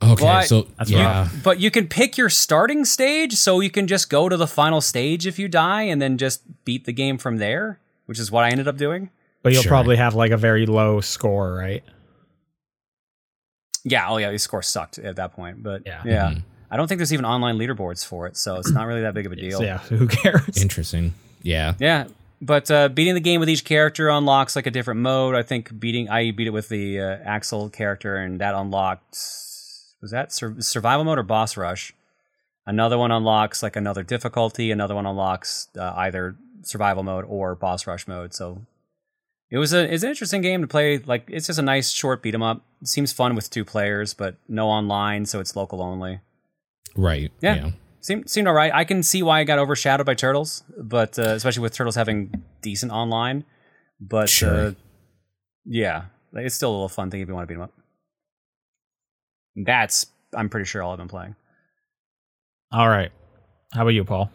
Okay, 0.04 0.24
But- 0.24 0.48
so 0.48 0.68
That's 0.78 0.92
yeah. 0.92 1.22
rough. 1.22 1.36
but 1.44 1.60
you 1.60 1.72
can 1.72 1.88
pick 1.88 2.18
your 2.18 2.30
starting 2.30 2.86
stage 2.86 3.34
so 3.34 3.62
you 3.62 3.72
can 3.72 3.88
just 3.88 4.10
go 4.10 4.30
to 4.30 4.38
the 4.38 4.46
final 4.48 4.80
stage 4.82 5.26
if 5.26 5.40
you 5.40 5.48
die 5.48 5.84
and 5.84 6.00
then 6.02 6.18
just 6.20 6.42
beat 6.66 6.86
the 6.86 6.94
game 6.94 7.18
from 7.18 7.38
there 7.38 7.80
which 8.06 8.20
is 8.20 8.30
what 8.32 8.44
i 8.44 8.50
ended 8.50 8.68
up 8.68 8.78
doing 8.78 9.10
But 9.42 9.54
you'll 9.54 9.64
Sure. 9.64 9.70
probably 9.72 9.96
have 9.96 10.14
like 10.14 10.32
a 10.32 10.38
very 10.38 10.66
low 10.66 11.00
score, 11.02 11.54
right? 11.56 11.84
Yeah 13.90 14.10
oh 14.10 14.18
yeah 14.18 14.32
the 14.32 14.38
score 14.40 14.62
sucked 14.62 14.98
at 15.00 15.16
that 15.16 15.34
point 15.34 15.62
but 15.64 15.82
Yeah. 15.86 16.02
yeah 16.06 16.30
Mhm. 16.32 16.42
i 16.72 16.78
don't 16.78 16.88
think 16.88 17.00
there's 17.00 17.14
even 17.14 17.26
online 17.26 17.58
leaderboards 17.58 18.06
for 18.06 18.28
it 18.28 18.36
so 18.38 18.56
it's 18.56 18.72
not 18.72 18.86
really 18.88 19.02
that 19.02 19.14
big 19.14 19.26
of 19.26 19.32
a 19.32 19.36
deal 19.36 19.62
yeah, 19.64 19.78
who 19.80 20.08
cares? 20.08 20.62
Interesting. 20.62 21.14
Yeah. 21.44 21.74
Yeah, 21.80 22.08
but 22.42 22.70
uh, 22.70 22.90
beating 22.90 23.14
the 23.14 23.22
game 23.22 23.40
with 23.40 23.50
each 23.50 23.64
character 23.64 24.10
unlocks 24.10 24.56
like 24.56 24.66
a 24.68 24.72
different 24.72 25.00
mode. 25.00 25.34
I 25.36 25.44
think 25.44 25.80
beating 25.80 26.10
I 26.10 26.32
beat 26.32 26.48
it 26.48 26.52
with 26.52 26.68
the 26.68 27.00
uh, 27.00 27.18
Axel 27.24 27.70
character, 27.70 28.16
and 28.18 28.42
that 28.42 28.54
unlocked 28.56 29.12
was 30.02 30.12
that 30.12 30.34
sur- 30.34 30.60
survival 30.60 31.06
mode 31.06 31.20
or 31.20 31.24
boss 31.24 31.56
rush. 31.58 31.94
Another 32.66 32.98
one 32.98 33.12
unlocks 33.12 33.64
like 33.64 33.76
another 33.78 34.04
difficulty. 34.04 34.72
Another 34.72 34.94
one 34.96 35.06
unlocks 35.06 35.70
uh, 35.80 35.94
either 35.96 36.36
survival 36.64 37.04
mode 37.04 37.24
or 37.28 37.56
boss 37.56 37.88
rush 37.88 38.08
mode. 38.08 38.34
So 38.34 38.62
it 39.50 39.58
was 39.58 39.74
a 39.74 39.92
it's 39.94 40.04
an 40.04 40.10
interesting 40.10 40.42
game 40.42 40.62
to 40.62 40.68
play. 40.68 40.98
Like 40.98 41.26
it's 41.30 41.48
just 41.48 41.60
a 41.60 41.62
nice 41.64 41.90
short 41.90 42.22
beat 42.22 42.34
'em 42.36 42.44
up. 42.44 42.64
It 42.82 42.88
seems 42.88 43.12
fun 43.14 43.36
with 43.36 43.50
two 43.50 43.64
players, 43.66 44.14
but 44.14 44.36
no 44.48 44.68
online, 44.70 45.26
so 45.26 45.40
it's 45.40 45.56
local 45.56 45.82
only. 45.82 46.20
Right. 46.96 47.32
Yeah. 47.42 47.56
yeah. 47.56 47.72
Seemed 48.02 48.30
seemed 48.30 48.48
all 48.48 48.54
right. 48.54 48.72
I 48.74 48.84
can 48.84 49.04
see 49.04 49.22
why 49.24 49.40
it 49.42 49.46
got 49.46 49.60
overshadowed 49.60 50.06
by 50.06 50.14
Turtles, 50.14 50.64
but 50.78 51.18
uh, 51.20 51.24
especially 51.34 51.62
with 51.62 51.74
Turtles 51.74 51.96
having 51.96 52.44
decent 52.62 52.92
online. 52.92 53.44
But 54.00 54.30
Sure. 54.30 54.68
uh, 54.68 54.72
yeah, 55.66 56.06
like, 56.32 56.46
it's 56.46 56.56
still 56.56 56.70
a 56.70 56.72
little 56.74 56.90
fun 56.90 57.10
thing 57.10 57.22
if 57.22 57.28
you 57.28 57.34
want 57.34 57.48
to 57.48 57.52
beat 57.52 57.56
them 57.56 57.64
up. 57.64 57.74
That's 59.56 60.08
I'm 60.36 60.50
pretty 60.50 60.66
sure 60.66 60.84
all 60.84 60.92
I've 60.92 60.98
been 61.00 61.08
playing. 61.08 61.36
All 62.72 62.88
right. 62.90 63.12
How 63.74 63.82
about 63.82 63.90
you, 63.94 64.04
Paul? 64.04 64.30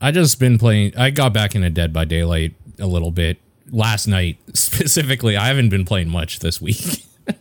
I 0.00 0.10
just 0.10 0.38
been 0.38 0.58
playing. 0.58 0.96
I 0.96 1.10
got 1.10 1.32
back 1.32 1.54
into 1.54 1.70
Dead 1.70 1.92
by 1.92 2.04
Daylight 2.04 2.54
a 2.78 2.86
little 2.86 3.10
bit 3.10 3.38
last 3.70 4.06
night 4.06 4.38
specifically. 4.54 5.36
I 5.36 5.48
haven't 5.48 5.68
been 5.68 5.84
playing 5.84 6.08
much 6.10 6.38
this 6.40 6.60
week. 6.60 7.04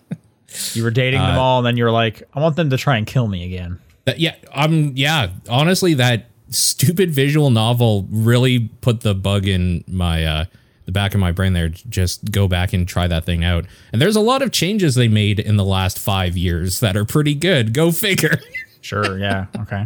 You 0.74 0.84
were 0.84 0.92
dating 0.92 1.20
them 1.20 1.36
Uh, 1.38 1.40
all, 1.40 1.60
and 1.60 1.68
then 1.68 1.78
you're 1.78 1.92
like, 1.92 2.24
I 2.34 2.40
want 2.40 2.56
them 2.56 2.70
to 2.72 2.78
try 2.78 2.98
and 2.98 3.06
kill 3.06 3.28
me 3.28 3.44
again. 3.46 3.80
That- 4.06 4.20
yeah, 4.20 4.36
um, 4.54 4.94
yeah. 4.96 5.28
Honestly, 5.50 5.94
that 5.96 6.28
stupid 6.50 7.12
visual 7.12 7.52
novel 7.52 8.08
really 8.10 8.70
put 8.82 9.02
the 9.02 9.14
bug 9.14 9.46
in 9.46 9.84
my 9.88 10.26
uh, 10.26 10.46
the 10.86 10.92
back 10.94 11.14
of 11.14 11.20
my 11.20 11.32
brain. 11.32 11.54
There, 11.54 11.68
just 11.70 12.32
go 12.32 12.48
back 12.48 12.74
and 12.74 12.88
try 12.88 13.08
that 13.08 13.26
thing 13.26 13.44
out. 13.44 13.66
And 13.92 14.02
there's 14.02 14.16
a 14.16 14.22
lot 14.22 14.42
of 14.42 14.52
changes 14.52 14.96
they 14.96 15.10
made 15.10 15.40
in 15.40 15.58
the 15.58 15.66
last 15.66 16.00
five 16.00 16.36
years 16.38 16.80
that 16.80 16.96
are 16.98 17.06
pretty 17.06 17.36
good. 17.36 17.74
Go 17.74 17.92
figure. 17.92 18.40
Sure. 18.82 19.20
Yeah. 19.20 19.48
Okay. 19.60 19.86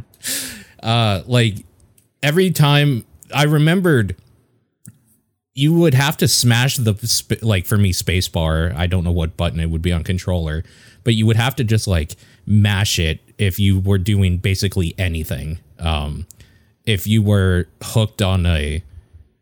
uh 0.83 1.23
like 1.25 1.65
every 2.21 2.51
time 2.51 3.03
I 3.33 3.43
remembered 3.43 4.15
you 5.61 5.73
would 5.73 5.93
have 5.93 6.17
to 6.17 6.27
smash 6.27 6.77
the 6.77 6.95
sp- 7.05 7.43
like 7.43 7.67
for 7.67 7.77
me 7.77 7.93
space 7.93 8.27
bar. 8.27 8.73
I 8.75 8.87
don't 8.87 9.03
know 9.03 9.11
what 9.11 9.37
button 9.37 9.59
it 9.59 9.69
would 9.69 9.83
be 9.83 9.91
on 9.91 10.03
controller, 10.03 10.63
but 11.03 11.13
you 11.13 11.27
would 11.27 11.35
have 11.35 11.55
to 11.57 11.63
just 11.63 11.87
like 11.87 12.15
mash 12.47 12.97
it 12.97 13.19
if 13.37 13.59
you 13.59 13.79
were 13.79 13.99
doing 13.99 14.39
basically 14.39 14.95
anything. 14.97 15.59
Um, 15.77 16.25
if 16.85 17.05
you 17.05 17.21
were 17.21 17.67
hooked 17.83 18.23
on 18.23 18.47
a 18.47 18.83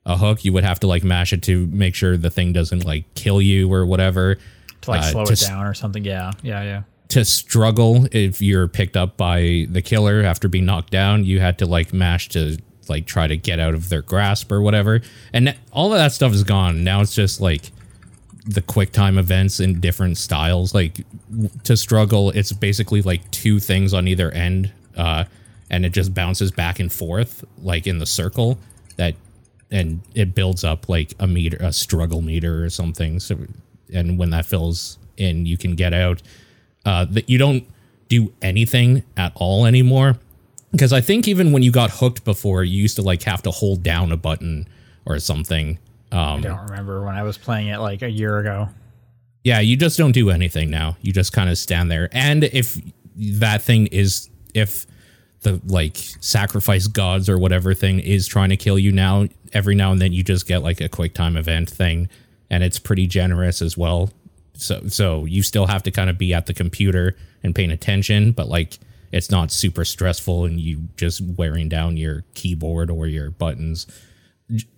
a 0.05 0.17
hook, 0.17 0.43
you 0.43 0.51
would 0.51 0.65
have 0.65 0.81
to 0.81 0.87
like 0.87 1.05
mash 1.05 1.31
it 1.31 1.41
to 1.43 1.67
make 1.67 1.95
sure 1.95 2.17
the 2.17 2.29
thing 2.29 2.51
doesn't 2.51 2.83
like 2.83 3.05
kill 3.13 3.41
you 3.41 3.71
or 3.71 3.85
whatever. 3.85 4.37
to 4.81 4.91
like 4.91 5.01
uh, 5.01 5.11
slow 5.11 5.25
to 5.25 5.33
it 5.33 5.39
down 5.39 5.65
or 5.65 5.73
something. 5.73 6.03
Yeah, 6.03 6.31
yeah, 6.43 6.63
yeah. 6.63 6.81
To 7.09 7.23
struggle 7.23 8.07
if 8.11 8.41
you're 8.41 8.67
picked 8.67 8.97
up 8.97 9.15
by 9.15 9.67
the 9.69 9.81
killer 9.81 10.21
after 10.21 10.49
being 10.49 10.65
knocked 10.65 10.91
down, 10.91 11.23
you 11.23 11.39
had 11.39 11.57
to 11.59 11.65
like 11.65 11.93
mash 11.93 12.27
to 12.29 12.57
like 12.89 13.05
try 13.05 13.27
to 13.27 13.37
get 13.37 13.59
out 13.59 13.73
of 13.73 13.89
their 13.89 14.01
grasp 14.01 14.51
or 14.51 14.61
whatever. 14.61 15.01
And 15.33 15.55
all 15.71 15.93
of 15.93 15.99
that 15.99 16.11
stuff 16.11 16.33
is 16.33 16.43
gone. 16.43 16.83
Now 16.83 17.01
it's 17.01 17.13
just 17.13 17.41
like 17.41 17.71
the 18.45 18.61
quick 18.61 18.91
time 18.91 19.17
events 19.17 19.59
in 19.59 19.79
different 19.79 20.17
styles. 20.17 20.73
Like 20.73 21.05
to 21.63 21.77
struggle, 21.77 22.31
it's 22.31 22.51
basically 22.51 23.01
like 23.01 23.29
two 23.31 23.59
things 23.59 23.93
on 23.93 24.07
either 24.07 24.31
end, 24.31 24.71
uh, 24.97 25.25
and 25.69 25.85
it 25.85 25.91
just 25.91 26.13
bounces 26.13 26.51
back 26.51 26.79
and 26.79 26.91
forth 26.91 27.43
like 27.61 27.85
in 27.85 27.99
the 27.99 28.05
circle 28.05 28.57
that, 28.97 29.15
and 29.69 30.01
it 30.15 30.33
builds 30.33 30.63
up 30.63 30.89
like 30.89 31.13
a 31.19 31.27
meter, 31.27 31.57
a 31.59 31.71
struggle 31.71 32.21
meter 32.21 32.63
or 32.63 32.69
something. 32.69 33.19
So, 33.19 33.37
and 33.93 34.17
when 34.17 34.31
that 34.31 34.45
fills 34.45 34.97
in, 35.15 35.45
you 35.45 35.57
can 35.57 35.75
get 35.75 35.93
out. 35.93 36.21
Uh, 36.85 37.05
that 37.05 37.29
you 37.29 37.37
don't 37.37 37.67
do 38.07 38.33
anything 38.41 39.03
at 39.15 39.31
all 39.35 39.65
anymore 39.65 40.17
because 40.71 40.93
I 40.93 41.01
think 41.01 41.27
even 41.27 41.51
when 41.51 41.63
you 41.63 41.71
got 41.71 41.91
hooked 41.91 42.23
before, 42.23 42.63
you 42.63 42.81
used 42.81 42.95
to 42.97 43.01
like 43.01 43.23
have 43.23 43.41
to 43.43 43.51
hold 43.51 43.83
down 43.83 44.11
a 44.11 44.17
button 44.17 44.67
or 45.05 45.19
something. 45.19 45.79
Um, 46.11 46.39
I 46.39 46.41
don't 46.41 46.65
remember 46.69 47.03
when 47.03 47.15
I 47.15 47.23
was 47.23 47.37
playing 47.37 47.67
it 47.67 47.77
like 47.77 48.01
a 48.01 48.09
year 48.09 48.39
ago. 48.39 48.69
yeah, 49.43 49.59
you 49.59 49.77
just 49.77 49.97
don't 49.97 50.11
do 50.11 50.29
anything 50.29 50.69
now. 50.69 50.97
You 51.01 51.13
just 51.13 51.33
kind 51.33 51.49
of 51.49 51.57
stand 51.57 51.89
there. 51.91 52.09
And 52.11 52.43
if 52.43 52.79
that 53.15 53.61
thing 53.61 53.87
is, 53.87 54.29
if 54.53 54.85
the 55.41 55.61
like 55.67 55.97
sacrifice 56.19 56.87
gods 56.87 57.29
or 57.29 57.37
whatever 57.37 57.73
thing 57.73 57.99
is 57.99 58.27
trying 58.27 58.49
to 58.49 58.57
kill 58.57 58.77
you 58.77 58.91
now, 58.91 59.27
every 59.53 59.75
now 59.75 59.91
and 59.91 60.01
then 60.01 60.13
you 60.13 60.23
just 60.23 60.47
get 60.47 60.63
like 60.63 60.81
a 60.81 60.89
quick 60.89 61.13
time 61.13 61.37
event 61.37 61.69
thing, 61.69 62.09
and 62.49 62.63
it's 62.63 62.79
pretty 62.79 63.07
generous 63.07 63.61
as 63.61 63.77
well. 63.77 64.11
So, 64.53 64.81
so 64.87 65.25
you 65.25 65.41
still 65.41 65.67
have 65.67 65.83
to 65.83 65.91
kind 65.91 66.09
of 66.09 66.17
be 66.17 66.33
at 66.33 66.45
the 66.47 66.53
computer 66.53 67.15
and 67.43 67.55
paying 67.55 67.71
attention, 67.71 68.33
but 68.33 68.49
like 68.49 68.77
it's 69.11 69.31
not 69.31 69.51
super 69.51 69.85
stressful, 69.85 70.45
and 70.45 70.59
you 70.59 70.89
just 70.95 71.21
wearing 71.21 71.69
down 71.69 71.97
your 71.97 72.23
keyboard 72.33 72.89
or 72.89 73.07
your 73.07 73.31
buttons 73.31 73.87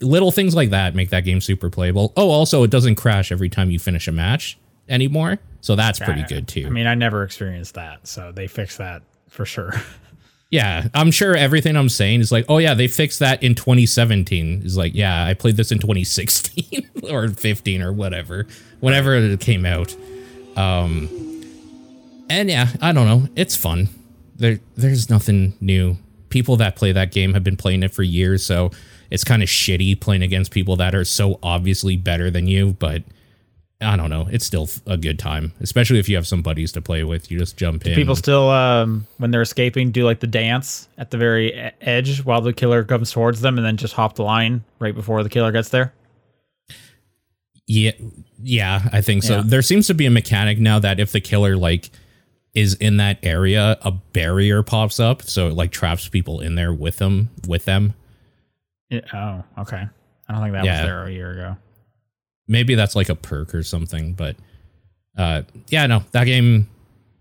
little 0.02 0.32
things 0.32 0.56
like 0.56 0.72
that 0.72 0.96
make 0.96 1.10
that 1.10 1.22
game 1.22 1.42
super 1.42 1.70
playable. 1.70 2.14
Oh, 2.18 2.30
also, 2.30 2.64
it 2.64 2.72
doesn't 2.72 2.96
crash 2.96 3.32
every 3.32 3.50
time 3.50 3.72
you 3.72 3.80
finish 3.80 4.08
a 4.08 4.12
match 4.12 4.58
anymore, 4.90 5.40
so 5.62 5.76
that's 5.76 6.00
pretty 6.00 6.24
good 6.24 6.48
too. 6.48 6.66
I 6.66 6.70
mean, 6.70 6.88
I 6.88 6.96
never 6.96 7.24
experienced 7.24 7.76
that, 7.76 8.08
so 8.08 8.32
they 8.32 8.48
fixed 8.48 8.78
that 8.80 9.04
for 9.30 9.46
sure. 9.46 9.74
yeah, 10.50 10.88
I'm 10.94 11.12
sure 11.12 11.36
everything 11.36 11.78
I'm 11.78 11.90
saying 11.90 12.22
is 12.22 12.32
like, 12.32 12.46
oh 12.50 12.58
yeah, 12.58 12.74
they 12.74 12.88
fixed 12.88 13.20
that 13.20 13.42
in 13.44 13.56
2017. 13.56 14.64
Is 14.64 14.78
like, 14.78 14.94
yeah, 14.94 15.26
I 15.26 15.34
played 15.34 15.56
this 15.56 15.72
in 15.72 15.80
2016 15.80 16.90
or 17.10 17.30
15 17.30 17.82
or 17.82 17.94
whatever, 17.94 18.48
whenever 18.82 19.16
it 19.16 19.40
came 19.40 19.66
out. 19.66 19.96
Um, 20.58 21.08
and 22.30 22.50
yeah, 22.50 22.68
I 22.82 22.92
don't 22.92 23.08
know, 23.08 23.30
it's 23.36 23.56
fun. 23.56 23.88
There, 24.42 24.60
there's 24.76 25.10
nothing 25.10 25.54
new. 25.62 25.98
People 26.30 26.58
that 26.58 26.76
play 26.76 26.92
that 26.92 27.12
game 27.12 27.34
have 27.36 27.44
been 27.44 27.58
playing 27.58 27.84
it 27.84 27.94
for 27.94 28.02
years, 28.02 28.44
so 28.44 28.72
it's 29.12 29.24
kind 29.24 29.44
of 29.44 29.50
shitty 29.50 30.00
playing 30.00 30.24
against 30.24 30.52
people 30.52 30.76
that 30.78 30.96
are 30.96 31.06
so 31.06 31.38
obviously 31.44 31.96
better 31.96 32.32
than 32.32 32.48
you. 32.48 32.74
But 32.74 33.04
I 33.80 33.96
don't 33.96 34.10
know, 34.10 34.28
it's 34.32 34.46
still 34.46 34.68
a 34.88 34.98
good 34.98 35.20
time, 35.20 35.54
especially 35.60 36.00
if 36.00 36.10
you 36.10 36.16
have 36.16 36.26
some 36.26 36.42
buddies 36.42 36.72
to 36.72 36.82
play 36.82 37.04
with. 37.04 37.30
You 37.30 37.38
just 37.38 37.56
jump 37.56 37.86
in. 37.86 37.94
People 37.94 38.16
still, 38.16 38.50
um, 38.50 39.06
when 39.18 39.30
they're 39.30 39.44
escaping, 39.44 39.92
do 39.92 40.06
like 40.06 40.22
the 40.22 40.28
dance 40.28 40.88
at 40.98 41.12
the 41.12 41.18
very 41.18 41.54
edge 41.82 42.24
while 42.24 42.42
the 42.42 42.52
killer 42.54 42.84
comes 42.84 43.12
towards 43.12 43.42
them, 43.42 43.58
and 43.58 43.66
then 43.66 43.78
just 43.78 43.94
hop 43.94 44.16
the 44.16 44.24
line 44.24 44.64
right 44.80 44.96
before 44.96 45.22
the 45.22 45.30
killer 45.30 45.52
gets 45.52 45.70
there. 45.70 45.94
Yeah, 47.68 47.92
yeah, 48.42 48.90
I 48.92 49.02
think 49.02 49.22
so. 49.22 49.38
Yeah. 49.38 49.44
There 49.46 49.62
seems 49.62 49.86
to 49.88 49.94
be 49.94 50.08
a 50.08 50.12
mechanic 50.12 50.58
now 50.58 50.80
that 50.80 51.00
if 51.00 51.12
the 51.12 51.22
killer 51.22 51.56
like 51.58 51.92
is 52.54 52.74
in 52.76 52.98
that 52.98 53.18
area, 53.24 53.78
a 53.82 53.92
barrier 53.92 54.62
pops 54.64 55.00
up, 55.00 55.22
so 55.22 55.48
it 55.48 55.54
like 55.54 55.72
traps 55.72 56.08
people 56.10 56.42
in 56.42 56.56
there 56.56 56.74
with 56.74 56.98
them. 56.98 57.30
With 57.48 57.66
them, 57.66 57.94
It- 58.90 59.06
oh, 59.14 59.44
okay. 59.60 59.88
I 60.28 60.34
don't 60.34 60.42
think 60.42 60.54
that 60.54 60.66
Yeah. 60.66 60.82
was 60.82 60.88
there 60.88 61.06
a 61.06 61.12
year 61.12 61.32
ago. 61.34 61.58
maybe 62.48 62.76
that's 62.76 62.96
like 62.98 63.08
a 63.08 63.16
perk 63.16 63.56
or 63.56 63.64
something. 63.64 64.14
But 64.14 64.36
uh, 65.18 65.44
yeah, 65.70 65.88
no, 65.88 66.04
that 66.12 66.26
game 66.26 66.68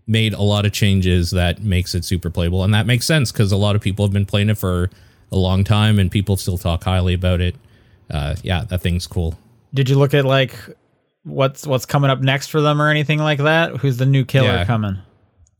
made 0.07 0.33
a 0.33 0.41
lot 0.41 0.65
of 0.65 0.73
changes 0.73 1.31
that 1.31 1.61
makes 1.63 1.95
it 1.95 2.03
super 2.03 2.29
playable, 2.29 2.63
and 2.65 2.73
that 2.73 2.85
makes 2.85 3.05
sense 3.05 3.31
because 3.31 3.51
a 3.53 3.57
lot 3.57 3.75
of 3.77 3.81
people 3.81 4.03
have 4.05 4.11
been 4.11 4.25
playing 4.25 4.49
it 4.49 4.57
for 4.57 4.89
a 5.31 5.37
long 5.37 5.63
time, 5.63 5.99
and 5.99 6.11
people 6.11 6.35
still 6.35 6.57
talk 6.57 6.83
highly 6.83 7.13
about 7.13 7.39
it. 7.39 7.55
Uh, 8.09 8.35
yeah, 8.43 8.65
that 8.65 8.81
thing's 8.81 9.07
cool. 9.07 9.37
Did 9.73 9.87
you 9.89 9.97
look 9.97 10.13
at 10.13 10.25
like 10.25 10.53
what's 11.23 11.65
what's 11.65 11.85
coming 11.85 12.09
up 12.09 12.19
next 12.19 12.47
for 12.47 12.59
them 12.59 12.81
or 12.81 12.89
anything 12.89 13.19
like 13.19 13.39
that? 13.39 13.77
Who's 13.77 13.95
the 13.97 14.05
new 14.05 14.25
killer 14.25 14.47
Yeah. 14.47 14.65
coming? 14.65 14.97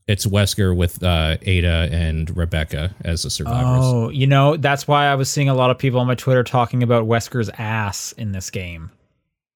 It's 0.08 0.26
Wesker 0.26 0.76
with 0.76 1.02
uh, 1.02 1.36
Ada 1.42 1.88
and 1.92 2.36
Rebecca 2.36 2.94
as 3.04 3.22
the 3.22 3.30
survivors. 3.30 3.82
Oh, 3.84 4.08
you 4.08 4.26
know 4.26 4.56
that's 4.56 4.88
why 4.88 5.06
I 5.06 5.14
was 5.14 5.30
seeing 5.30 5.48
a 5.48 5.54
lot 5.54 5.70
of 5.70 5.78
people 5.78 6.00
on 6.00 6.06
my 6.08 6.14
Twitter 6.16 6.42
talking 6.42 6.82
about 6.82 7.06
Wesker's 7.06 7.50
ass 7.58 8.12
in 8.12 8.32
this 8.32 8.50
game. 8.50 8.90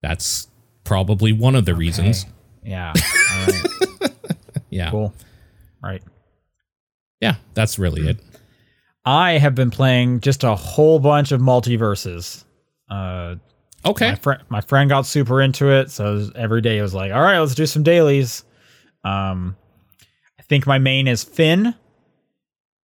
That's 0.03 0.47
probably 0.85 1.33
one 1.33 1.57
of 1.57 1.65
the 1.65 1.75
reasons. 1.75 2.27
Yeah. 2.65 2.93
Right. 3.47 4.11
Yeah. 4.71 4.91
cool. 4.91 5.13
Right. 5.83 6.03
Yeah, 7.21 7.37
that's 7.55 7.79
really 7.79 8.09
it. 8.09 8.19
I 9.05 9.33
have 9.39 9.55
been 9.55 9.71
playing 9.71 10.21
just 10.21 10.43
a 10.45 10.55
whole 10.55 10.99
bunch 10.99 11.33
of 11.33 11.41
MultiVersus. 11.41 12.45
Uh, 12.89 13.37
Okay. 13.85 14.11
my 14.11 14.15
friend, 14.17 14.43
my 14.49 14.61
friend 14.61 14.91
got 14.91 15.07
super 15.07 15.41
into 15.41 15.71
it, 15.71 15.91
so 15.93 16.29
every 16.35 16.61
day 16.61 16.79
it 16.79 16.83
was 16.83 16.93
like, 16.95 17.13
"All 17.13 17.21
right, 17.21 17.39
let's 17.39 17.55
do 17.55 17.67
some 17.67 17.85
dailies." 17.85 18.43
Um, 19.05 19.57
think 20.49 20.67
my 20.67 20.79
main 20.79 21.09
is 21.09 21.25
Finn. 21.25 21.75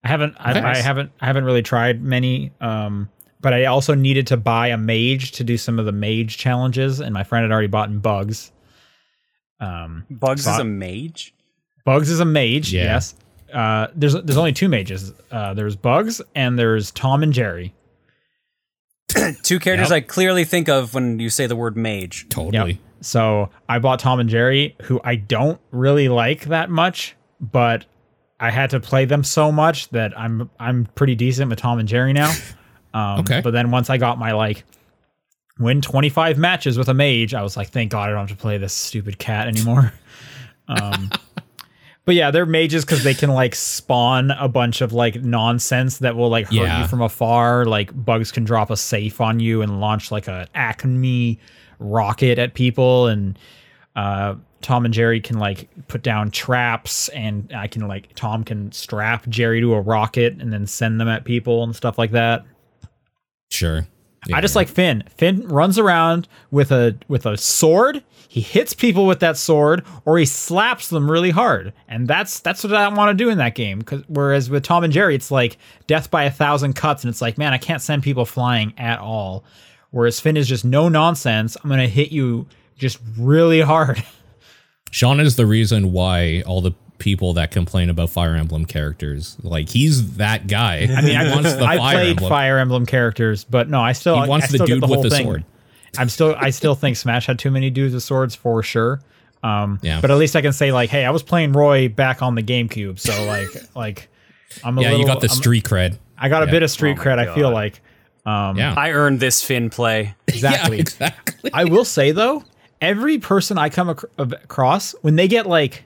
I 0.03 0.09
haven't, 0.09 0.37
I, 0.39 0.73
I 0.73 0.77
haven't, 0.77 1.13
I 1.21 1.27
haven't 1.27 1.45
really 1.45 1.63
tried 1.63 2.03
many. 2.03 2.53
Um, 2.61 3.09
but 3.41 3.53
I 3.55 3.67
also 3.67 3.95
needed 3.95 4.27
to 4.29 4.37
buy 4.37 4.69
a 4.69 4.77
mage 4.79 5.33
to 5.33 5.45
do 5.45 5.57
some 5.57 5.79
of 5.79 5.87
the 5.87 5.93
mage 5.93 6.39
challenges, 6.39 7.01
and 7.01 7.13
my 7.13 7.25
friend 7.25 7.45
had 7.45 7.53
already 7.53 7.69
bought 7.69 7.89
in 7.89 7.99
Bugs. 7.99 8.53
Um, 9.61 10.05
Bugs 10.11 10.45
So 10.45 10.53
is 10.53 10.59
a 10.59 10.65
mage. 10.65 11.35
Bugs 11.85 12.11
is 12.11 12.21
a 12.21 12.25
mage. 12.25 12.73
Yeah. 12.73 12.85
Yes. 12.85 13.15
Uh, 13.53 13.87
there's 13.95 14.15
there's 14.15 14.37
only 14.37 14.53
two 14.53 14.69
mages. 14.69 15.13
Uh, 15.31 15.55
there's 15.55 15.77
Bugs 15.77 16.21
and 16.35 16.59
there's 16.59 16.91
Tom 16.91 17.23
and 17.23 17.33
Jerry. 17.33 17.73
Two 19.43 19.61
characters 19.61 19.91
Yep. 19.91 19.97
I 19.97 20.01
clearly 20.01 20.45
think 20.45 20.69
of 20.69 20.93
when 20.95 21.21
you 21.21 21.31
say 21.31 21.47
the 21.47 21.55
word 21.55 21.77
mage. 21.77 22.27
Totally. 22.31 22.81
So 23.01 23.51
I 23.69 23.79
bought 23.79 24.01
Tom 24.01 24.19
and 24.19 24.29
Jerry, 24.29 24.75
who 24.85 25.01
I 25.05 25.15
don't 25.17 25.61
really 25.71 26.09
like 26.09 26.47
that 26.47 26.69
much, 26.71 27.15
but 27.41 27.85
I 28.41 28.51
had 28.51 28.71
to 28.71 28.81
play 28.81 29.05
them 29.05 29.23
so 29.25 29.51
much 29.53 29.89
that 29.91 30.19
I'm 30.19 30.51
I'm 30.59 30.87
pretty 30.95 31.15
decent 31.15 31.51
with 31.51 31.59
Tom 31.59 31.79
and 31.79 31.89
Jerry 31.89 32.13
now. 32.13 32.33
Um, 32.95 33.19
Okay. 33.21 33.41
But 33.41 33.51
then 33.51 33.73
once 33.73 33.91
I 33.91 33.97
got 33.99 34.19
my 34.21 34.31
like 34.31 34.63
win 35.59 35.81
25 35.81 36.39
matches 36.39 36.79
with 36.79 36.89
a 36.89 36.95
mage, 36.95 37.35
I 37.35 37.43
was 37.43 37.57
like, 37.57 37.71
thank 37.71 37.91
God 37.91 38.09
I 38.09 38.13
don't 38.13 38.29
have 38.29 38.29
to 38.29 38.41
play 38.41 38.57
this 38.57 38.73
stupid 38.73 39.19
cat 39.19 39.49
anymore. 39.49 39.93
um, 40.69 41.11
but 42.05 42.15
yeah, 42.15 42.31
they're 42.31 42.47
mages 42.47 42.85
because 42.85 43.03
they 43.03 43.15
can 43.15 43.31
like 43.31 43.57
spawn 43.57 44.31
a 44.31 44.47
bunch 44.47 44.81
of 44.81 44.93
like 44.93 45.17
nonsense 45.25 45.99
that 45.99 46.15
will 46.15 46.29
like 46.29 46.47
hurt 46.47 46.53
Yeah. 46.55 46.83
you 46.83 46.87
from 46.87 47.01
afar. 47.03 47.65
Like 47.65 47.91
bugs 48.05 48.31
can 48.31 48.45
drop 48.45 48.71
a 48.71 48.77
safe 48.77 49.21
on 49.21 49.41
you 49.41 49.61
and 49.63 49.81
launch 49.81 50.13
like 50.13 50.29
a 50.29 50.47
acme 50.55 51.41
rocket 51.81 52.39
at 52.39 52.55
people, 52.55 53.09
and 53.09 53.37
uh, 53.97 54.37
Tom 54.65 54.87
and 54.87 54.95
Jerry 54.95 55.21
can 55.21 55.39
like 55.39 55.69
put 55.89 56.03
down 56.03 56.31
traps, 56.31 57.09
and 57.11 57.53
I 57.55 57.69
can 57.69 57.87
like 57.87 58.15
Tom 58.15 58.43
can 58.43 58.73
strap 58.73 59.29
Jerry 59.29 59.61
to 59.61 59.75
a 59.75 59.81
rocket 59.81 60.41
and 60.41 60.53
then 60.53 60.67
send 60.67 60.99
them 60.99 61.07
at 61.07 61.25
people 61.25 61.63
and 61.63 61.77
stuff 61.77 61.99
like 61.99 62.13
that. 62.13 62.45
Sure. 63.51 63.87
I 64.33 64.41
just 64.41 64.57
like 64.57 64.69
Finn. 64.69 65.05
Finn 65.19 65.47
runs 65.49 65.79
around 65.79 66.29
with 66.51 66.73
a 66.73 66.97
with 67.09 67.27
a 67.27 67.37
sword. 67.37 68.03
He 68.27 68.41
hits 68.41 68.73
people 68.73 69.07
with 69.07 69.21
that 69.21 69.37
sword, 69.37 69.85
or 70.07 70.19
he 70.19 70.25
slaps 70.25 70.89
them 70.89 71.11
really 71.11 71.31
hard, 71.31 71.75
and 71.87 72.09
that's 72.09 72.41
that's 72.41 72.65
what 72.65 72.75
I 72.75 72.89
want 72.89 73.17
to 73.17 73.23
do 73.23 73.29
in 73.29 73.37
that 73.37 73.55
game. 73.55 73.81
Because 73.81 74.03
whereas 74.09 74.49
with 74.49 74.63
Tom 74.65 74.83
and 74.83 74.93
Jerry, 74.93 75.15
it's 75.15 75.31
like 75.31 75.59
death 75.87 76.11
by 76.11 76.25
a 76.25 76.31
thousand 76.31 76.73
cuts, 76.73 77.05
and 77.05 77.11
it's 77.11 77.21
like, 77.21 77.37
man, 77.37 77.53
I 77.53 77.59
can't 77.59 77.83
send 77.83 78.03
people 78.03 78.25
flying 78.25 78.73
at 78.79 78.99
all. 78.99 79.45
Whereas 79.91 80.21
Finn 80.21 80.39
is 80.39 80.49
just 80.49 80.65
no 80.65 80.89
nonsense. 80.89 81.57
I'm 81.63 81.69
gonna 81.69 81.87
hit 81.87 82.11
you 82.11 82.47
just 82.79 82.99
really 83.19 83.61
hard. 83.61 84.03
Sean 84.95 85.19
is 85.19 85.35
the 85.35 85.45
reason 85.45 85.91
why 85.93 86.43
all 86.47 86.61
the 86.61 86.71
people 86.99 87.33
that 87.35 87.51
complain 87.51 87.91
about 87.91 88.11
Fire 88.11 88.37
Emblem 88.37 88.65
characters, 88.65 89.37
like 89.43 89.69
he's 89.69 90.17
that 90.19 90.47
guy. 90.47 90.87
I 90.97 91.03
mean, 91.03 91.17
I, 91.17 91.35
wants 91.35 91.53
the 91.55 91.65
I 91.65 91.77
Fire 91.79 91.95
played 91.97 92.11
Emblem. 92.11 92.29
Fire 92.29 92.59
Emblem 92.59 92.87
characters, 92.87 93.43
but 93.43 93.69
no, 93.69 93.81
I 93.81 93.91
still 93.93 94.23
He 94.23 94.29
wants 94.29 94.47
I 94.47 94.49
the 94.53 94.55
still 94.59 94.67
get 94.69 94.75
dude 94.75 94.83
the 94.85 94.87
with 94.87 94.95
whole 94.95 95.03
the 95.03 95.11
thing. 95.11 95.25
sword. 95.27 95.45
I'm 95.99 96.09
still 96.09 96.37
I 96.39 96.51
still 96.51 96.77
think 96.77 96.97
Smash 96.97 97.27
had 97.27 97.41
too 97.41 97.51
many 97.51 97.71
dudes 97.71 97.93
with 97.95 98.05
swords 98.05 98.37
for 98.37 98.63
sure. 98.63 99.01
Um, 99.43 99.81
Yeah. 99.83 100.01
But 100.01 100.13
at 100.13 100.17
least 100.17 100.37
I 100.37 100.43
can 100.43 100.53
say 100.53 100.71
like, 100.73 100.91
hey, 100.91 101.05
I 101.05 101.11
was 101.11 101.25
playing 101.25 101.53
Roy 101.55 101.89
back 101.89 102.23
on 102.23 102.37
the 102.37 102.43
GameCube, 102.45 103.01
so 103.01 103.25
like, 103.27 103.49
like 103.75 104.09
I'm 104.63 104.79
a 104.79 104.83
Yeah, 104.83 104.89
little. 104.91 105.01
you 105.01 105.07
got 105.07 105.21
the 105.21 105.29
I'm- 105.29 105.37
street 105.37 105.65
cred. 105.65 105.99
I 106.17 106.29
got 106.29 106.45
a 106.45 106.47
bit 106.47 106.63
of 106.63 106.71
street 106.71 106.93
Oh 106.93 106.97
my 106.99 107.05
cred. 107.05 107.19
I 107.19 107.35
feel 107.35 107.51
like. 107.51 107.81
Um, 108.25 108.57
Yeah. 108.57 108.75
I 108.77 108.93
earned 108.93 109.19
this 109.19 109.43
Finn 109.43 109.71
play. 109.71 110.15
exactly. 110.29 110.77
Yeah, 110.77 110.81
exactly. 110.83 111.51
I 111.53 111.65
will 111.65 111.85
say 111.85 112.13
though, 112.13 112.45
every 112.85 113.19
person 113.19 113.59
I 113.59 113.69
come 113.71 113.91
ac- 113.91 114.07
across 114.19 114.93
when 115.03 115.17
they 115.17 115.27
get 115.29 115.47
like 115.47 115.85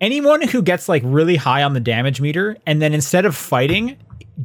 anyone 0.00 0.42
who 0.42 0.62
gets 0.62 0.88
like 0.88 1.02
really 1.04 1.36
high 1.36 1.62
on 1.62 1.72
the 1.74 1.80
damage 1.80 2.20
meter 2.20 2.56
and 2.66 2.80
then 2.82 2.92
instead 2.94 3.24
of 3.24 3.36
fighting 3.36 3.96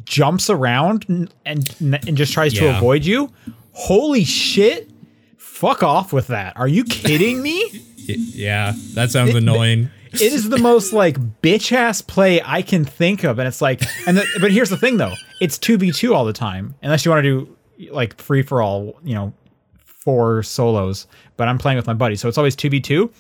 jumps 0.06 0.50
around 0.50 1.06
and 1.10 1.34
and, 1.46 1.76
and 1.82 2.16
just 2.18 2.34
tries 2.34 2.54
to 2.54 2.78
avoid 2.78 3.04
you, 3.06 3.32
holy 3.74 4.24
shit. 4.24 4.90
Fuck 5.38 5.84
off 5.84 6.12
with 6.14 6.28
that. 6.28 6.58
Are 6.58 6.68
you 6.68 6.84
kidding 6.84 7.42
me? 7.42 7.64
Yeah, 8.08 8.74
that 8.96 9.12
sounds 9.12 9.36
annoying. 9.36 9.90
it 10.12 10.22
is 10.34 10.50
the 10.50 10.58
most 10.58 10.92
like 10.92 11.18
bitch 11.42 11.72
ass 11.72 12.02
play 12.02 12.42
I 12.44 12.62
can 12.64 12.84
think 12.84 13.24
of, 13.24 13.38
and 13.40 13.48
it's 13.48 13.62
like, 13.62 13.84
and 14.08 14.18
the, 14.18 14.26
but 14.42 14.52
here's 14.52 14.70
the 14.72 14.76
thing 14.76 14.98
though, 14.98 15.14
it's 15.40 15.58
two 15.58 15.78
v 15.78 15.92
two 15.92 16.14
all 16.14 16.26
the 16.26 16.34
time, 16.34 16.74
unless 16.82 17.06
you 17.06 17.12
want 17.12 17.24
to 17.24 17.46
do 17.78 17.90
like 17.94 18.20
free 18.20 18.42
for 18.42 18.62
all, 18.62 18.98
you 19.04 19.14
know, 19.14 19.34
four 20.02 20.44
solos. 20.44 21.08
But 21.38 21.48
I'm 21.48 21.58
playing 21.58 21.78
with 21.78 21.88
my 21.88 21.94
buddy, 21.94 22.16
so 22.16 22.28
it's 22.28 22.38
always 22.38 22.56
two 22.56 22.70
v 22.70 22.80
two. 22.80 23.12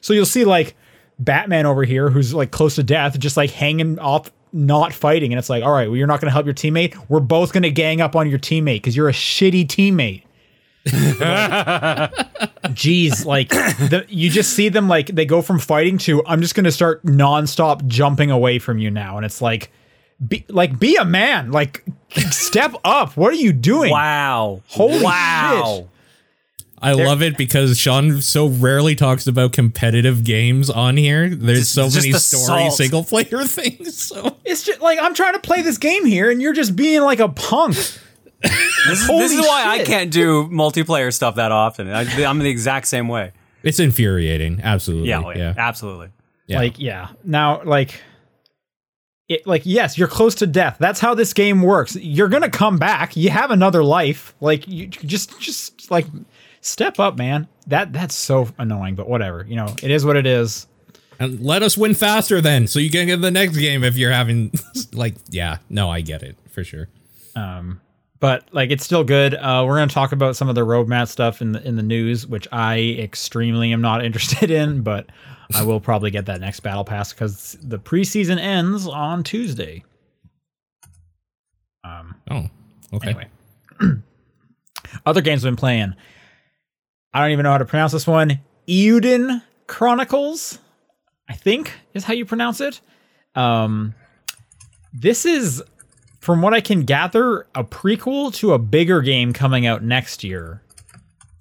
So 0.00 0.12
you'll 0.12 0.26
see 0.26 0.44
like 0.44 0.76
Batman 1.18 1.66
over 1.66 1.84
here, 1.84 2.10
who's 2.10 2.34
like 2.34 2.50
close 2.50 2.74
to 2.76 2.82
death, 2.82 3.18
just 3.18 3.36
like 3.36 3.50
hanging 3.50 3.98
off, 3.98 4.30
not 4.52 4.92
fighting, 4.92 5.32
and 5.32 5.38
it's 5.38 5.48
like, 5.48 5.64
all 5.64 5.72
right, 5.72 5.88
well, 5.88 5.96
you're 5.96 6.06
not 6.06 6.20
going 6.20 6.28
to 6.28 6.32
help 6.32 6.44
your 6.44 6.54
teammate. 6.54 6.94
We're 7.08 7.20
both 7.20 7.52
going 7.52 7.62
to 7.62 7.70
gang 7.70 8.00
up 8.00 8.14
on 8.14 8.28
your 8.28 8.38
teammate 8.38 8.76
because 8.76 8.96
you're 8.96 9.08
a 9.08 9.12
shitty 9.12 9.66
teammate. 9.66 10.24
Jeez, 12.74 13.24
like 13.24 13.48
the, 13.48 14.04
you 14.08 14.28
just 14.28 14.52
see 14.52 14.68
them 14.68 14.86
like 14.86 15.06
they 15.06 15.24
go 15.24 15.40
from 15.40 15.58
fighting 15.58 15.96
to 15.98 16.22
I'm 16.26 16.42
just 16.42 16.54
gonna 16.54 16.70
start 16.70 17.02
nonstop 17.06 17.86
jumping 17.86 18.30
away 18.30 18.58
from 18.58 18.76
you 18.76 18.90
now, 18.90 19.16
and 19.16 19.24
it's 19.24 19.40
like, 19.40 19.70
be 20.28 20.44
like 20.50 20.78
be 20.78 20.96
a 20.96 21.04
man, 21.06 21.52
like 21.52 21.84
step 22.30 22.74
up. 22.84 23.16
What 23.16 23.32
are 23.32 23.36
you 23.36 23.54
doing? 23.54 23.92
Wow. 23.92 24.60
Holy 24.66 25.02
wow. 25.02 25.76
shit. 25.78 25.88
I 26.84 26.92
love 26.92 27.22
it 27.22 27.36
because 27.36 27.78
Sean 27.78 28.20
so 28.22 28.46
rarely 28.48 28.94
talks 28.94 29.26
about 29.26 29.52
competitive 29.52 30.22
games 30.24 30.70
on 30.70 30.96
here. 30.96 31.28
There's 31.28 31.60
Just- 31.60 31.74
so 31.74 31.84
just 31.84 31.96
many 31.96 32.12
the 32.12 32.18
story 32.20 32.44
salt. 32.44 32.74
single 32.74 33.04
player 33.04 33.42
things. 33.44 33.96
So 34.02 34.36
It's 34.44 34.62
just 34.64 34.80
like 34.80 34.98
I'm 35.00 35.14
trying 35.14 35.34
to 35.34 35.40
play 35.40 35.62
this 35.62 35.78
game 35.78 36.04
here, 36.04 36.30
and 36.30 36.40
you're 36.42 36.52
just 36.52 36.76
being 36.76 37.02
like 37.02 37.20
a 37.20 37.28
punk. 37.28 37.76
This, 38.86 39.00
is- 39.00 39.08
this 39.08 39.32
is 39.32 39.40
why 39.40 39.64
I 39.66 39.84
can't 39.84 40.10
do 40.10 40.44
multiplayer 40.48 41.10
stuff 41.10 41.36
that 41.36 41.50
often. 41.50 41.88
I, 41.88 42.02
I'm 42.26 42.38
the 42.40 42.50
exact 42.50 42.86
same 42.86 43.08
way. 43.08 43.32
it's 43.62 43.80
infuriating. 43.80 44.60
Absolutely. 44.62 45.08
Yeah, 45.08 45.22
oh, 45.24 45.30
Yeah. 45.30 45.36
yeah, 45.38 45.54
absolutely. 45.56 46.10
Yeah. 46.46 46.58
Like, 46.58 46.78
yeah. 46.78 47.08
Now, 47.24 47.62
like, 47.64 48.02
it, 49.30 49.46
like, 49.46 49.62
yes, 49.64 49.96
you're 49.96 50.08
close 50.08 50.34
to 50.36 50.46
death. 50.46 50.76
That's 50.78 51.00
how 51.00 51.14
this 51.14 51.32
game 51.32 51.62
works. 51.62 51.96
You're 51.96 52.28
gonna 52.28 52.50
come 52.50 52.76
back. 52.76 53.16
You 53.16 53.30
have 53.30 53.50
another 53.50 53.82
life. 53.82 54.34
Like, 54.42 54.68
you 54.68 54.88
just, 54.88 55.40
just 55.40 55.90
like, 55.90 56.04
step 56.64 56.98
up, 56.98 57.16
man. 57.16 57.46
That 57.68 57.92
that's 57.92 58.14
so 58.14 58.48
annoying. 58.58 58.94
But 58.96 59.08
whatever. 59.08 59.44
You 59.48 59.56
know, 59.56 59.74
it 59.82 59.90
is 59.90 60.04
what 60.04 60.16
it 60.16 60.26
is. 60.26 60.66
And 61.20 61.38
let 61.40 61.62
us 61.62 61.78
win 61.78 61.94
faster 61.94 62.40
then, 62.40 62.66
so 62.66 62.80
you 62.80 62.90
can 62.90 63.06
get 63.06 63.20
the 63.20 63.30
next 63.30 63.56
game 63.56 63.84
if 63.84 63.96
you're 63.96 64.10
having 64.10 64.52
like 64.92 65.14
yeah. 65.30 65.58
No, 65.70 65.90
I 65.90 66.00
get 66.00 66.22
it 66.22 66.36
for 66.50 66.64
sure. 66.64 66.88
Um, 67.36 67.80
but 68.18 68.48
like, 68.52 68.70
it's 68.70 68.84
still 68.84 69.04
good. 69.04 69.34
Uh, 69.34 69.64
we're 69.66 69.76
gonna 69.76 69.88
talk 69.88 70.12
about 70.12 70.34
some 70.34 70.48
of 70.48 70.54
the 70.54 70.62
roadmap 70.62 71.08
stuff 71.08 71.40
in 71.40 71.52
the 71.52 71.66
in 71.66 71.76
the 71.76 71.82
news, 71.82 72.26
which 72.26 72.48
I 72.50 72.96
extremely 72.98 73.72
am 73.72 73.80
not 73.80 74.04
interested 74.04 74.50
in. 74.50 74.82
But 74.82 75.06
I 75.54 75.62
will 75.62 75.80
probably 75.80 76.10
get 76.10 76.26
that 76.26 76.40
next 76.40 76.60
battle 76.60 76.84
pass 76.84 77.12
because 77.12 77.56
the 77.62 77.78
preseason 77.78 78.38
ends 78.38 78.86
on 78.86 79.22
Tuesday. 79.22 79.84
Um. 81.84 82.16
Oh, 82.30 82.46
okay. 82.94 83.10
Anyway, 83.10 83.28
other 85.06 85.20
games 85.20 85.44
I've 85.44 85.50
been 85.50 85.56
playing. 85.56 85.94
I 87.14 87.20
don't 87.20 87.30
even 87.30 87.44
know 87.44 87.52
how 87.52 87.58
to 87.58 87.64
pronounce 87.64 87.92
this 87.92 88.06
one. 88.06 88.40
Eiyuden 88.68 89.40
Chronicles, 89.68 90.58
I 91.28 91.34
think 91.34 91.72
is 91.94 92.04
how 92.04 92.12
you 92.12 92.26
pronounce 92.26 92.60
it. 92.60 92.80
Um, 93.36 93.94
this 94.92 95.24
is, 95.24 95.62
from 96.20 96.42
what 96.42 96.54
I 96.54 96.60
can 96.60 96.82
gather, 96.82 97.46
a 97.54 97.62
prequel 97.62 98.34
to 98.34 98.52
a 98.52 98.58
bigger 98.58 99.00
game 99.00 99.32
coming 99.32 99.64
out 99.64 99.82
next 99.82 100.24
year. 100.24 100.60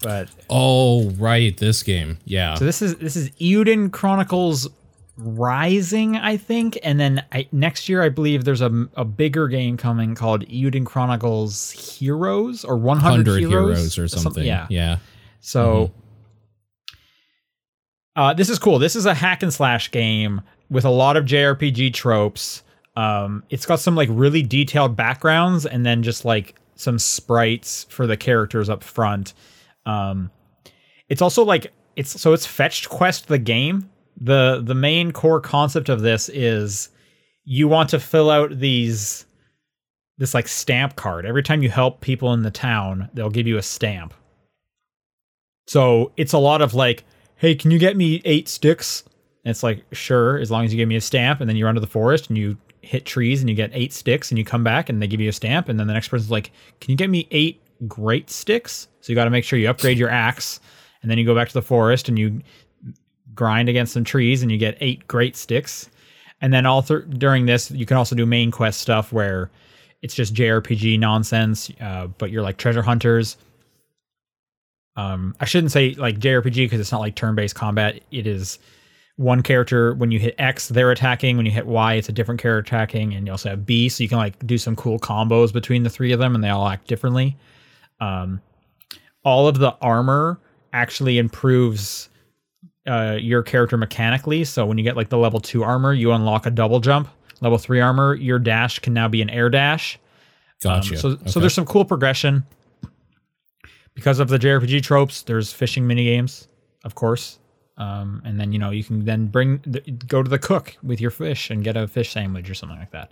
But 0.02 0.30
Oh, 0.50 1.10
right, 1.12 1.58
this 1.58 1.82
game. 1.82 2.20
Yeah. 2.26 2.56
so 2.56 2.66
this 2.66 2.82
is 2.82 2.96
this 2.98 3.16
is 3.16 3.30
Eiyuden 3.32 3.92
Chronicles 3.92 4.70
Rising, 5.16 6.18
I 6.18 6.38
think, 6.38 6.78
and 6.84 7.00
then 7.00 7.24
I, 7.32 7.48
next 7.52 7.88
year 7.88 8.02
I 8.02 8.10
believe 8.10 8.46
there's 8.46 8.62
a, 8.62 8.88
a 8.96 9.06
bigger 9.06 9.48
game 9.48 9.78
coming 9.78 10.16
called 10.16 10.46
Eiyuden 10.48 10.86
Chronicles 10.86 11.70
Heroes 11.72 12.66
or 12.66 12.78
100 12.78 13.28
100 13.28 13.40
Heroes, 13.40 13.78
heroes 13.78 13.98
or 14.00 14.08
something. 14.08 14.44
Yeah. 14.44 14.66
Yeah. 14.70 14.98
So 15.44 15.92
uh, 18.16 18.34
this 18.34 18.50
is 18.50 18.58
cool. 18.58 18.80
This 18.80 18.96
is 18.96 19.06
a 19.06 19.14
hack 19.14 19.44
and 19.44 19.54
slash 19.54 19.92
game 19.92 20.42
with 20.70 20.86
a 20.86 20.90
lot 20.90 21.18
of 21.18 21.26
JRPG 21.26 21.94
tropes. 21.94 22.64
Um, 22.96 23.44
it's 23.50 23.66
got 23.66 23.82
some 23.82 23.94
like 23.94 24.08
really 24.10 24.42
detailed 24.42 24.96
backgrounds 24.96 25.66
and 25.66 25.86
then 25.86 26.02
just 26.02 26.24
like 26.24 26.56
some 26.76 26.98
sprites 26.98 27.84
for 27.90 28.08
the 28.08 28.16
characters 28.16 28.70
up 28.70 28.84
front. 28.84 29.34
Um, 29.86 30.32
it's 31.10 31.22
also 31.22 31.44
like 31.44 31.74
it's 31.98 32.22
so 32.22 32.32
it's 32.32 32.46
fetched 32.46 32.88
quest 32.88 33.28
the 33.28 33.38
game. 33.38 33.90
The 34.22 34.62
the 34.64 34.76
main 34.76 35.12
core 35.12 35.42
concept 35.42 35.90
of 35.90 36.00
this 36.00 36.30
is 36.30 36.88
you 37.44 37.68
want 37.68 37.90
to 37.90 38.00
fill 38.00 38.30
out 38.30 38.60
these 38.60 39.26
this 40.18 40.34
like 40.34 40.48
stamp 40.48 40.96
card. 40.96 41.26
Every 41.26 41.44
time 41.44 41.62
you 41.62 41.70
help 41.70 42.00
people 42.00 42.32
in 42.32 42.44
the 42.44 42.52
town, 42.52 43.10
they'll 43.14 43.30
give 43.30 43.46
you 43.46 43.58
a 43.58 43.62
stamp. 43.62 44.14
So 45.66 46.12
it's 46.18 46.34
a 46.34 46.38
lot 46.38 46.62
of 46.62 46.74
like, 46.74 47.04
hey, 47.36 47.56
can 47.56 47.72
you 47.72 47.80
get 47.80 47.98
me 47.98 48.22
eight 48.26 48.48
sticks? 48.48 49.04
And 49.44 49.52
it's 49.52 49.64
like, 49.64 49.84
sure, 49.92 50.38
as 50.38 50.50
long 50.50 50.66
as 50.66 50.74
you 50.74 50.78
give 50.78 50.90
me 50.90 50.96
a 50.96 51.02
stamp. 51.02 51.42
And 51.42 51.50
then 51.50 51.56
you 51.56 51.66
run 51.66 51.76
to 51.76 51.82
the 51.82 51.88
forest 51.88 52.30
and 52.30 52.38
you 52.38 52.58
hit 52.82 53.06
trees 53.06 53.42
and 53.42 53.50
you 53.50 53.56
get 53.56 53.72
eight 53.74 53.94
sticks 53.94 54.30
and 54.32 54.38
you 54.38 54.46
come 54.46 54.64
back 54.64 54.90
and 54.90 55.02
they 55.02 55.08
give 55.08 55.22
you 55.22 55.30
a 55.30 55.34
stamp. 55.34 55.70
And 55.70 55.80
then 55.80 55.88
the 55.88 55.94
next 55.94 56.10
person's 56.10 56.32
like, 56.32 56.52
can 56.80 56.92
you 56.92 56.98
get 56.98 57.10
me 57.10 57.28
eight 57.32 57.62
great 57.88 58.30
sticks? 58.30 58.88
So 59.02 59.12
you 59.12 59.16
got 59.16 59.26
to 59.26 59.30
make 59.30 59.44
sure 59.44 59.60
you 59.60 59.70
upgrade 59.70 59.98
your 59.98 60.10
axe. 60.10 60.60
And 61.02 61.12
then 61.12 61.18
you 61.18 61.26
go 61.26 61.36
back 61.36 61.50
to 61.50 61.54
the 61.54 61.62
forest 61.62 62.08
and 62.08 62.18
you 62.18 62.42
grind 63.36 63.68
against 63.68 63.94
some 63.94 64.04
trees 64.04 64.42
and 64.42 64.52
you 64.52 64.58
get 64.58 64.78
eight 64.80 65.08
great 65.08 65.36
sticks. 65.36 65.90
And 66.40 66.54
then 66.54 66.66
all 66.66 66.82
through 66.82 67.06
during 67.06 67.46
this, 67.46 67.72
you 67.72 67.86
can 67.86 67.98
also 67.98 68.16
do 68.16 68.26
main 68.26 68.52
quest 68.52 68.80
stuff 68.80 69.12
where 69.12 69.50
it's 70.02 70.14
just 70.14 70.34
JRPG 70.34 71.00
nonsense, 71.00 71.72
uh, 71.82 72.08
but 72.08 72.32
you're 72.32 72.44
like 72.44 72.58
treasure 72.58 72.82
hunters 72.82 73.38
um 74.96 75.36
i 75.40 75.46
shouldn't 75.46 75.72
say 75.72 75.94
like 75.96 76.20
jrpg 76.20 76.54
because 76.56 76.80
it's 76.80 76.92
not 76.92 77.02
like 77.02 77.16
turn-based 77.16 77.56
combat. 77.56 78.00
It 78.12 78.28
is 78.28 78.60
one 79.16 79.44
character 79.44 79.94
when 79.94 80.12
you 80.12 80.20
hit 80.20 80.36
x 80.40 80.70
they're 80.70 80.92
attacking. 80.92 81.38
When 81.38 81.46
you 81.46 81.52
hit 81.52 81.66
y 81.68 81.94
it's 81.96 82.10
a 82.10 82.12
different 82.12 82.42
character 82.42 82.76
attacking. 82.76 83.14
And 83.14 83.26
you 83.28 83.32
also 83.32 83.50
have 83.50 83.66
b 83.66 83.90
so 83.90 84.04
you 84.04 84.10
can 84.10 84.18
like 84.18 84.46
do 84.46 84.58
some 84.58 84.76
cool 84.76 85.00
combos 85.00 85.52
between 85.54 85.84
the 85.84 85.90
three 85.90 86.12
of 86.12 86.20
them 86.20 86.36
and 86.36 86.44
they 86.44 86.50
all 86.50 86.68
act 86.68 86.88
differently. 86.88 87.38
Um 88.00 88.42
all 89.24 89.48
of 89.48 89.58
the 89.60 89.72
armor 89.82 90.40
actually 90.74 91.18
improves 91.18 92.10
uh 92.88 93.18
your 93.20 93.44
character 93.44 93.78
mechanically. 93.78 94.44
So 94.44 94.66
when 94.66 94.78
you 94.78 94.84
get 94.84 94.96
like 94.98 95.10
the 95.10 95.18
level 95.18 95.40
2 95.40 95.64
armor 95.64 95.94
you 95.94 96.12
unlock 96.12 96.46
a 96.46 96.52
double 96.52 96.80
jump. 96.80 97.08
Level 97.42 97.58
3 97.58 97.80
armor 97.82 98.16
your 98.16 98.40
dash 98.40 98.80
can 98.80 98.94
now 98.94 99.08
be 99.08 99.22
an 99.22 99.30
air 99.30 99.50
dash. 99.50 100.00
Um, 100.66 100.80
Gotcha. 100.80 100.98
so, 100.98 101.10
Okay. 101.10 101.30
so 101.30 101.40
there's 101.40 101.54
some 101.54 101.66
cool 101.66 101.86
progression 101.86 102.46
because 103.94 104.20
of 104.20 104.28
the 104.28 104.40
JRPG 104.40 104.84
tropes. 104.84 105.22
There's 105.24 105.52
fishing 105.54 105.86
mini 105.86 106.06
games, 106.06 106.48
of 106.84 106.96
course, 106.96 107.40
um, 107.78 108.22
and 108.26 108.40
then 108.40 108.52
you 108.52 108.60
know 108.60 108.72
you 108.72 108.84
can 108.84 109.06
then 109.06 109.28
bring 109.28 109.62
the, 109.66 109.80
go 110.08 110.24
to 110.24 110.30
the 110.30 110.40
cook 110.40 110.76
with 110.84 111.00
your 111.02 111.12
fish 111.12 111.50
and 111.50 111.64
get 111.64 111.78
a 111.78 111.88
fish 111.88 112.12
sandwich 112.12 112.50
or 112.50 112.54
something 112.54 112.80
like 112.80 112.92
that. 112.92 113.12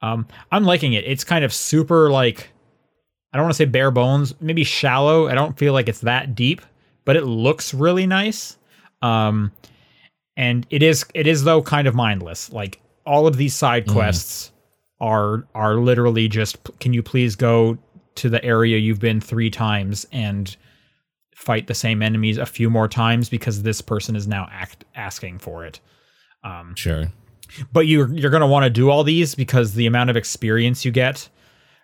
Um, 0.00 0.26
I'm 0.50 0.64
liking 0.64 0.94
it. 0.94 1.04
It's 1.04 1.24
kind 1.24 1.44
of 1.44 1.52
super 1.52 2.10
like 2.10 2.50
I 3.32 3.38
don't 3.38 3.44
want 3.44 3.54
to 3.54 3.58
say 3.58 3.64
bare 3.64 3.90
bones, 3.90 4.34
maybe 4.40 4.64
shallow. 4.64 5.28
I 5.28 5.34
don't 5.34 5.56
feel 5.56 5.72
like 5.72 5.88
it's 5.88 6.00
that 6.00 6.34
deep, 6.34 6.60
but 7.04 7.16
it 7.16 7.24
looks 7.24 7.72
really 7.72 8.06
nice. 8.06 8.58
Um, 9.00 9.52
and 10.36 10.66
it 10.70 10.82
is 10.82 11.04
it 11.14 11.26
is 11.26 11.44
though 11.44 11.62
kind 11.62 11.86
of 11.86 11.94
mindless. 11.94 12.52
Like 12.52 12.80
all 13.06 13.26
of 13.26 13.36
these 13.36 13.54
side 13.54 13.86
quests 13.88 14.52
are 15.00 15.46
are 15.54 15.76
literally 15.76 16.28
just 16.28 16.58
can 16.78 16.92
you 16.92 17.02
please 17.02 17.36
go 17.36 17.76
to 18.16 18.28
the 18.28 18.44
area 18.44 18.78
you've 18.78 19.00
been 19.00 19.20
three 19.20 19.50
times 19.50 20.06
and 20.12 20.56
fight 21.34 21.66
the 21.66 21.74
same 21.74 22.02
enemies 22.02 22.38
a 22.38 22.46
few 22.46 22.70
more 22.70 22.88
times 22.88 23.28
because 23.28 23.62
this 23.62 23.80
person 23.80 24.14
is 24.16 24.26
now 24.28 24.48
act 24.52 24.84
asking 24.94 25.38
for 25.38 25.64
it. 25.64 25.80
Um, 26.44 26.74
sure. 26.76 27.12
But 27.72 27.86
you're 27.86 28.12
you're 28.14 28.30
gonna 28.30 28.46
want 28.46 28.64
to 28.64 28.70
do 28.70 28.90
all 28.90 29.04
these 29.04 29.34
because 29.34 29.74
the 29.74 29.86
amount 29.86 30.10
of 30.10 30.16
experience 30.16 30.84
you 30.84 30.90
get 30.90 31.28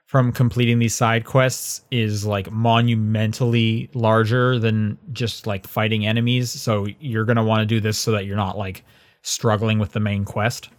from 0.06 0.32
completing 0.32 0.78
these 0.78 0.94
side 0.94 1.24
quests 1.26 1.82
is 1.90 2.24
like 2.24 2.50
monumentally 2.50 3.90
larger 3.92 4.58
than 4.58 4.96
just 5.12 5.46
like 5.46 5.66
fighting 5.66 6.06
enemies. 6.06 6.50
So 6.50 6.86
you're 6.98 7.26
going 7.26 7.36
to 7.36 7.42
want 7.44 7.60
to 7.60 7.66
do 7.66 7.78
this 7.78 7.98
so 7.98 8.12
that 8.12 8.24
you're 8.24 8.34
not 8.34 8.56
like 8.56 8.84
struggling 9.20 9.78
with 9.78 9.92
the 9.92 10.00
main 10.00 10.24
quest. 10.24 10.70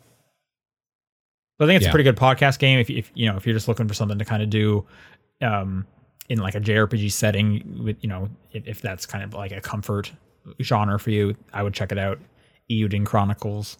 But 1.59 1.65
I 1.65 1.67
think 1.67 1.75
it's 1.77 1.83
Yeah. 1.85 1.89
a 1.89 1.93
pretty 1.93 2.05
good 2.05 2.15
podcast 2.17 2.57
game 2.57 2.79
if, 2.79 2.89
if 2.89 3.11
you 3.13 3.27
know 3.29 3.37
if 3.37 3.45
you're 3.45 3.53
just 3.53 3.67
looking 3.67 3.87
for 3.87 3.93
something 3.93 4.17
to 4.17 4.25
kind 4.25 4.41
of 4.41 4.49
do 4.49 4.85
um 5.41 5.85
in 6.29 6.39
like 6.39 6.55
a 6.55 6.59
JRPG 6.59 7.11
setting 7.11 7.81
with 7.83 7.97
you 8.01 8.09
know 8.09 8.29
if, 8.51 8.67
if 8.67 8.81
that's 8.81 9.05
kind 9.05 9.23
of 9.23 9.33
like 9.33 9.51
a 9.51 9.61
comfort 9.61 10.11
genre 10.61 10.99
for 10.99 11.11
you, 11.11 11.35
I 11.53 11.63
would 11.63 11.73
check 11.73 11.91
it 11.91 11.97
out. 11.97 12.19
Eiyuden 12.69 13.05
Chronicles. 13.05 13.77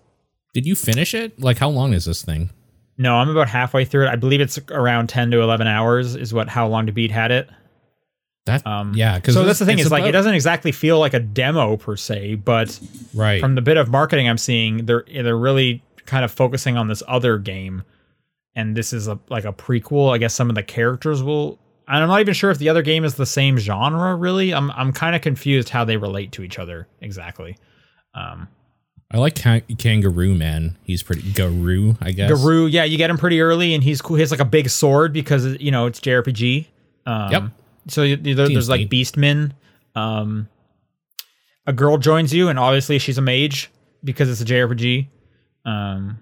Did 0.54 0.66
you 0.66 0.76
finish 0.76 1.14
it? 1.14 1.40
Like, 1.40 1.58
how 1.58 1.70
long 1.70 1.94
is 1.94 2.06
this 2.06 2.24
thing? 2.24 2.50
No, 2.98 3.16
I'm 3.16 3.30
about 3.30 3.48
halfway 3.48 3.86
through 3.86 4.08
it. 4.08 4.10
I 4.10 4.16
believe 4.16 4.42
it's 4.42 4.60
around 4.72 5.08
10 5.08 5.32
to 5.32 5.42
11 5.42 5.68
hours 5.68 6.16
is 6.16 6.34
what 6.34 6.50
how 6.50 6.68
long 6.68 6.88
to 6.88 6.92
beat 6.92 7.12
had 7.12 7.32
it. 7.32 7.50
That 8.46 8.66
Um, 8.66 8.94
yeah, 8.96 9.16
because 9.16 9.36
so 9.36 9.46
that's 9.46 9.60
the 9.60 9.66
thing 9.66 9.80
is 9.80 9.92
like 9.92 10.06
it 10.06 10.12
doesn't 10.12 10.34
exactly 10.34 10.72
feel 10.72 11.00
like 11.00 11.14
a 11.14 11.20
demo 11.20 11.78
per 11.78 11.96
se, 11.96 12.36
but 12.36 12.80
right. 13.14 13.40
from 13.40 13.56
the 13.56 13.62
bit 13.62 13.78
of 13.78 13.90
marketing 13.90 14.28
I'm 14.28 14.38
seeing, 14.38 14.86
they're 14.86 15.06
they're 15.08 15.38
really 15.38 15.84
kind 16.06 16.26
of 16.26 16.32
focusing 16.32 16.76
on 16.76 16.88
this 16.88 17.04
other 17.08 17.38
game, 17.38 17.84
and 18.56 18.76
this 18.76 18.94
is 18.94 19.08
a 19.08 19.20
like 19.30 19.46
a 19.46 19.54
prequel. 19.54 20.14
I 20.14 20.18
guess 20.18 20.34
some 20.34 20.50
of 20.50 20.56
the 20.56 20.64
characters 20.64 21.22
will. 21.24 21.60
And 21.88 22.04
I'm 22.04 22.08
not 22.08 22.20
even 22.22 22.36
sure 22.36 22.52
if 22.52 22.60
the 22.60 22.70
other 22.70 22.84
game 22.84 23.04
is 23.04 23.16
the 23.16 23.26
same 23.26 23.58
genre. 23.58 24.16
Really, 24.16 24.54
I'm 24.54 24.70
I'm 24.72 24.92
kind 24.94 25.16
of 25.16 25.22
confused 25.22 25.70
how 25.70 25.86
they 25.86 25.98
relate 25.98 26.32
to 26.34 26.44
each 26.44 26.60
other 26.60 26.88
exactly. 27.02 27.58
Um, 28.14 28.48
I 29.12 29.18
like 29.18 29.42
Ka- 29.42 29.62
Kangaroo 29.80 30.36
Man. 30.36 30.78
He's 30.84 31.02
pretty 31.02 31.24
Garoo, 31.24 31.98
I 32.00 32.12
guess. 32.12 32.30
Garoo, 32.30 32.72
yeah, 32.72 32.84
you 32.84 32.98
get 32.98 33.10
him 33.10 33.18
pretty 33.18 33.42
early, 33.42 33.74
and 33.74 33.84
he's 33.84 34.04
cool. 34.04 34.18
He 34.18 34.22
has 34.22 34.30
like 34.30 34.40
a 34.40 34.46
big 34.46 34.70
sword 34.70 35.14
because 35.14 35.46
you 35.60 35.72
know 35.72 35.88
it's 35.88 36.00
JRPG. 36.00 36.68
Um, 37.08 37.32
Yep. 37.32 37.44
So 37.88 38.04
you, 38.04 38.18
you- 38.22 38.36
there, 38.36 38.48
there's 38.48 38.70
like. 38.70 38.88
Beastmen. 38.90 39.54
Um, 39.96 40.48
a 41.66 41.74
girl 41.74 41.98
joins 41.98 42.34
you, 42.34 42.50
and 42.50 42.60
obviously 42.60 43.00
she's 43.00 43.18
a 43.18 43.22
mage 43.22 43.72
because 44.04 44.30
it's 44.30 44.42
a 44.42 44.46
JRPG. 44.46 45.08
Um, 45.66 46.20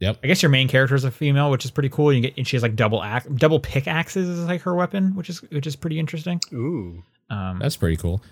Yep. 0.00 0.18
I 0.22 0.26
guess 0.28 0.42
your 0.42 0.50
main 0.50 0.68
character 0.68 0.94
is 0.94 1.04
a 1.04 1.10
female, 1.10 1.50
which 1.50 1.64
is 1.64 1.70
pretty 1.70 1.88
cool. 1.88 2.12
You 2.12 2.20
get 2.20 2.36
and 2.36 2.46
she 2.46 2.56
has 2.56 2.62
like 2.62 2.76
double 2.76 3.02
axe, 3.02 3.26
double 3.34 3.58
pickaxes 3.58 4.28
is 4.28 4.46
like 4.46 4.62
her 4.62 4.74
weapon, 4.74 5.14
which 5.16 5.28
is 5.28 5.42
which 5.50 5.66
is 5.66 5.74
pretty 5.74 5.98
interesting. 5.98 6.40
Ooh. 6.52 7.02
Um, 7.30 7.58
That's 7.58 7.76
pretty 7.76 7.96
cool. 7.96 8.22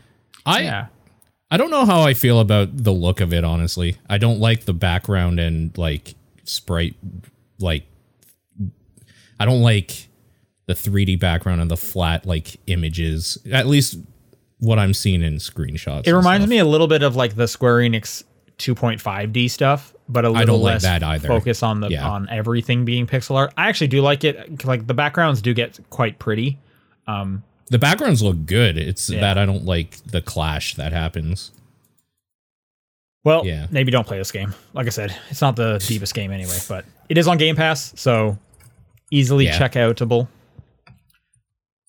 I 0.44 0.62
yeah, 0.62 0.86
I 1.50 1.56
don't 1.56 1.70
know 1.70 1.84
how 1.84 2.02
I 2.02 2.14
feel 2.14 2.40
about 2.40 2.76
the 2.76 2.92
look 2.92 3.20
of 3.20 3.32
it. 3.32 3.44
Honestly, 3.44 3.96
I 4.08 4.18
don't 4.18 4.38
like 4.38 4.64
the 4.64 4.74
background 4.74 5.40
and 5.40 5.76
like 5.76 6.14
sprite. 6.44 6.94
Like, 7.58 7.84
I 9.40 9.44
don't 9.44 9.62
like 9.62 10.08
the 10.66 10.74
3D 10.74 11.18
background 11.18 11.60
and 11.60 11.70
the 11.70 11.76
flat 11.76 12.26
like 12.26 12.56
images. 12.66 13.38
At 13.50 13.66
least 13.66 13.98
what 14.58 14.78
I'm 14.78 14.94
seeing 14.94 15.22
in 15.22 15.34
screenshots. 15.34 16.06
it 16.06 16.14
reminds 16.14 16.46
me 16.46 16.58
a 16.58 16.64
little 16.64 16.88
bit 16.88 17.02
of 17.02 17.16
like 17.16 17.36
the 17.36 17.46
Square 17.46 17.78
Enix 17.78 18.24
2.5D 18.58 19.50
stuff, 19.50 19.94
but 20.08 20.24
a 20.24 20.30
little 20.30 20.56
don't 20.56 20.62
like 20.62 20.74
less 20.74 20.82
that 20.82 21.02
either. 21.02 21.26
focus 21.28 21.62
on 21.62 21.80
the 21.80 21.88
Yeah. 21.88 22.08
on 22.08 22.28
everything 22.28 22.84
being 22.84 23.06
pixel 23.06 23.34
art. 23.36 23.52
I 23.56 23.68
actually 23.68 23.88
do 23.88 24.00
like 24.02 24.22
it. 24.24 24.64
Like 24.64 24.86
the 24.86 24.94
backgrounds 24.94 25.42
do 25.42 25.52
get 25.54 25.78
quite 25.90 26.18
pretty. 26.18 26.58
Um, 27.06 27.42
The 27.70 27.78
backgrounds 27.78 28.22
look 28.22 28.46
good. 28.46 28.78
It's 28.78 29.10
Yeah. 29.10 29.20
that 29.20 29.38
I 29.38 29.44
don't 29.46 29.64
like 29.64 29.96
the 30.06 30.20
clash 30.22 30.74
that 30.76 30.92
happens. 30.92 31.50
well, 33.24 33.44
Yeah. 33.44 33.66
maybe 33.72 33.90
don't 33.90 34.06
play 34.06 34.18
this 34.18 34.30
game. 34.30 34.54
Like 34.72 34.86
I 34.86 34.90
said, 34.90 35.12
it's 35.30 35.40
not 35.40 35.56
the 35.56 35.82
deepest 35.84 36.14
game 36.14 36.30
anyway, 36.30 36.58
but 36.68 36.84
it 37.08 37.18
is 37.18 37.26
on 37.26 37.38
Game 37.38 37.56
Pass, 37.56 37.92
so 37.96 38.38
easily 39.10 39.46
Yeah. 39.46 39.58
check 39.58 39.72
outable. 39.72 40.28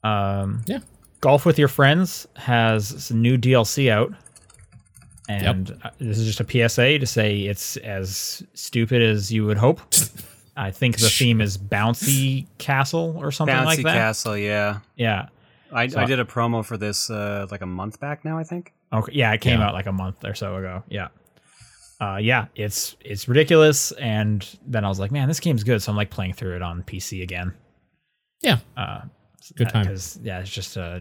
Um, 0.03 0.63
Yeah. 0.65 0.79
Golf 1.21 1.45
with 1.45 1.59
Your 1.59 1.67
Friends 1.67 2.27
has 2.35 2.87
some 3.03 3.21
new 3.21 3.37
DLC 3.37 3.91
out. 3.91 4.13
And 5.27 5.77
uh, 5.83 5.89
this 5.99 6.17
is 6.17 6.25
just 6.25 6.39
a 6.39 6.69
PSA 6.69 6.99
to 6.99 7.05
say 7.05 7.39
it's 7.41 7.75
as 7.77 8.43
stupid 8.53 9.01
as 9.01 9.31
you 9.31 9.45
would 9.45 9.57
hope. 9.57 9.81
I 10.55 10.71
think 10.71 10.97
the 10.97 11.09
theme 11.09 11.39
is 11.41 11.57
Bouncy 11.57 12.47
Castle 12.57 13.15
or 13.17 13.31
something 13.31 13.55
Bouncy 13.55 13.65
like 13.65 13.83
that. 13.83 13.93
Castle, 13.93 14.37
yeah. 14.37 14.79
Yeah. 14.95 15.27
I, 15.71 15.87
So- 15.87 15.99
I 15.99 16.05
did 16.05 16.19
a 16.19 16.25
promo 16.25 16.63
for 16.65 16.77
this 16.77 17.09
uh, 17.09 17.45
like 17.51 17.61
a 17.61 17.65
month 17.65 17.99
back 17.99 18.23
now, 18.25 18.37
I 18.39 18.43
think. 18.43 18.73
Okay. 18.91 19.11
Yeah, 19.13 19.33
it 19.33 19.41
came 19.41 19.59
Yeah. 19.59 19.67
out 19.67 19.73
like 19.73 19.85
a 19.85 19.91
month 19.91 20.23
or 20.23 20.33
so 20.33 20.55
ago. 20.55 20.83
Yeah. 20.89 21.09
Uh, 21.99 22.17
yeah, 22.21 22.45
it's 22.55 22.95
it's 23.01 23.27
ridiculous, 23.27 23.91
and 23.93 24.47
then 24.67 24.85
I 24.85 24.87
was 24.87 24.99
like, 24.99 25.11
man, 25.11 25.27
this 25.27 25.39
game's 25.39 25.63
good, 25.63 25.81
so 25.81 25.91
I'm 25.91 25.95
like 25.97 26.11
playing 26.11 26.33
through 26.33 26.55
it 26.55 26.61
on 26.61 26.83
PC 26.83 27.23
again. 27.23 27.53
Yeah. 28.41 28.59
Uh, 28.77 29.01
Good 29.55 29.69
time. 29.69 29.81
because 29.83 30.19
yeah, 30.21 30.39
it's 30.39 30.49
just 30.51 30.77
uh, 30.77 30.99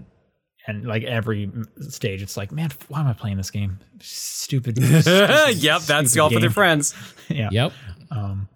and 0.66 0.84
like 0.84 1.04
every 1.04 1.50
stage, 1.88 2.22
it's 2.22 2.36
like, 2.36 2.52
man, 2.52 2.70
why 2.88 3.00
am 3.00 3.06
I 3.06 3.12
playing 3.12 3.36
this 3.36 3.50
game? 3.50 3.78
Stupid. 4.00 4.78
yep, 4.80 5.02
stupid 5.04 5.80
that's 5.86 6.14
golf 6.14 6.32
with 6.34 6.42
your 6.42 6.50
friends. 6.52 6.94
yeah. 7.28 7.48
Yep. 7.52 7.72
Um, 8.10 8.48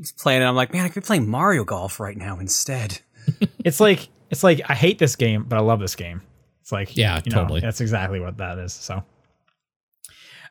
Just 0.00 0.18
playing 0.18 0.42
it, 0.42 0.44
I'm 0.44 0.54
like, 0.56 0.72
man, 0.72 0.84
I 0.84 0.88
could 0.88 1.02
be 1.02 1.06
playing 1.06 1.28
Mario 1.28 1.64
Golf 1.64 2.00
right 2.00 2.16
now 2.16 2.38
instead. 2.38 3.00
it's 3.64 3.80
like 3.80 4.08
it's 4.30 4.42
like 4.44 4.60
I 4.68 4.74
hate 4.74 4.98
this 4.98 5.16
game, 5.16 5.44
but 5.48 5.56
I 5.56 5.60
love 5.62 5.80
this 5.80 5.96
game. 5.96 6.22
It's 6.62 6.72
like 6.72 6.96
Yeah, 6.96 7.20
you 7.24 7.30
know, 7.32 7.42
totally. 7.42 7.60
That's 7.60 7.80
exactly 7.80 8.20
what 8.20 8.36
that 8.38 8.58
is. 8.58 8.72
So, 8.72 9.02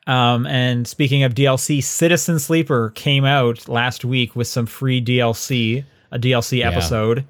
um, 0.06 0.46
and 0.46 0.86
speaking 0.86 1.22
of 1.22 1.34
DLC, 1.34 1.82
Citizen 1.82 2.38
Sleeper 2.38 2.90
came 2.90 3.24
out 3.24 3.68
last 3.68 4.04
week 4.04 4.34
with 4.34 4.46
some 4.46 4.66
free 4.66 5.02
DLC, 5.04 5.84
a 6.10 6.18
DLC 6.18 6.58
Yeah. 6.58 6.70
episode, 6.70 7.24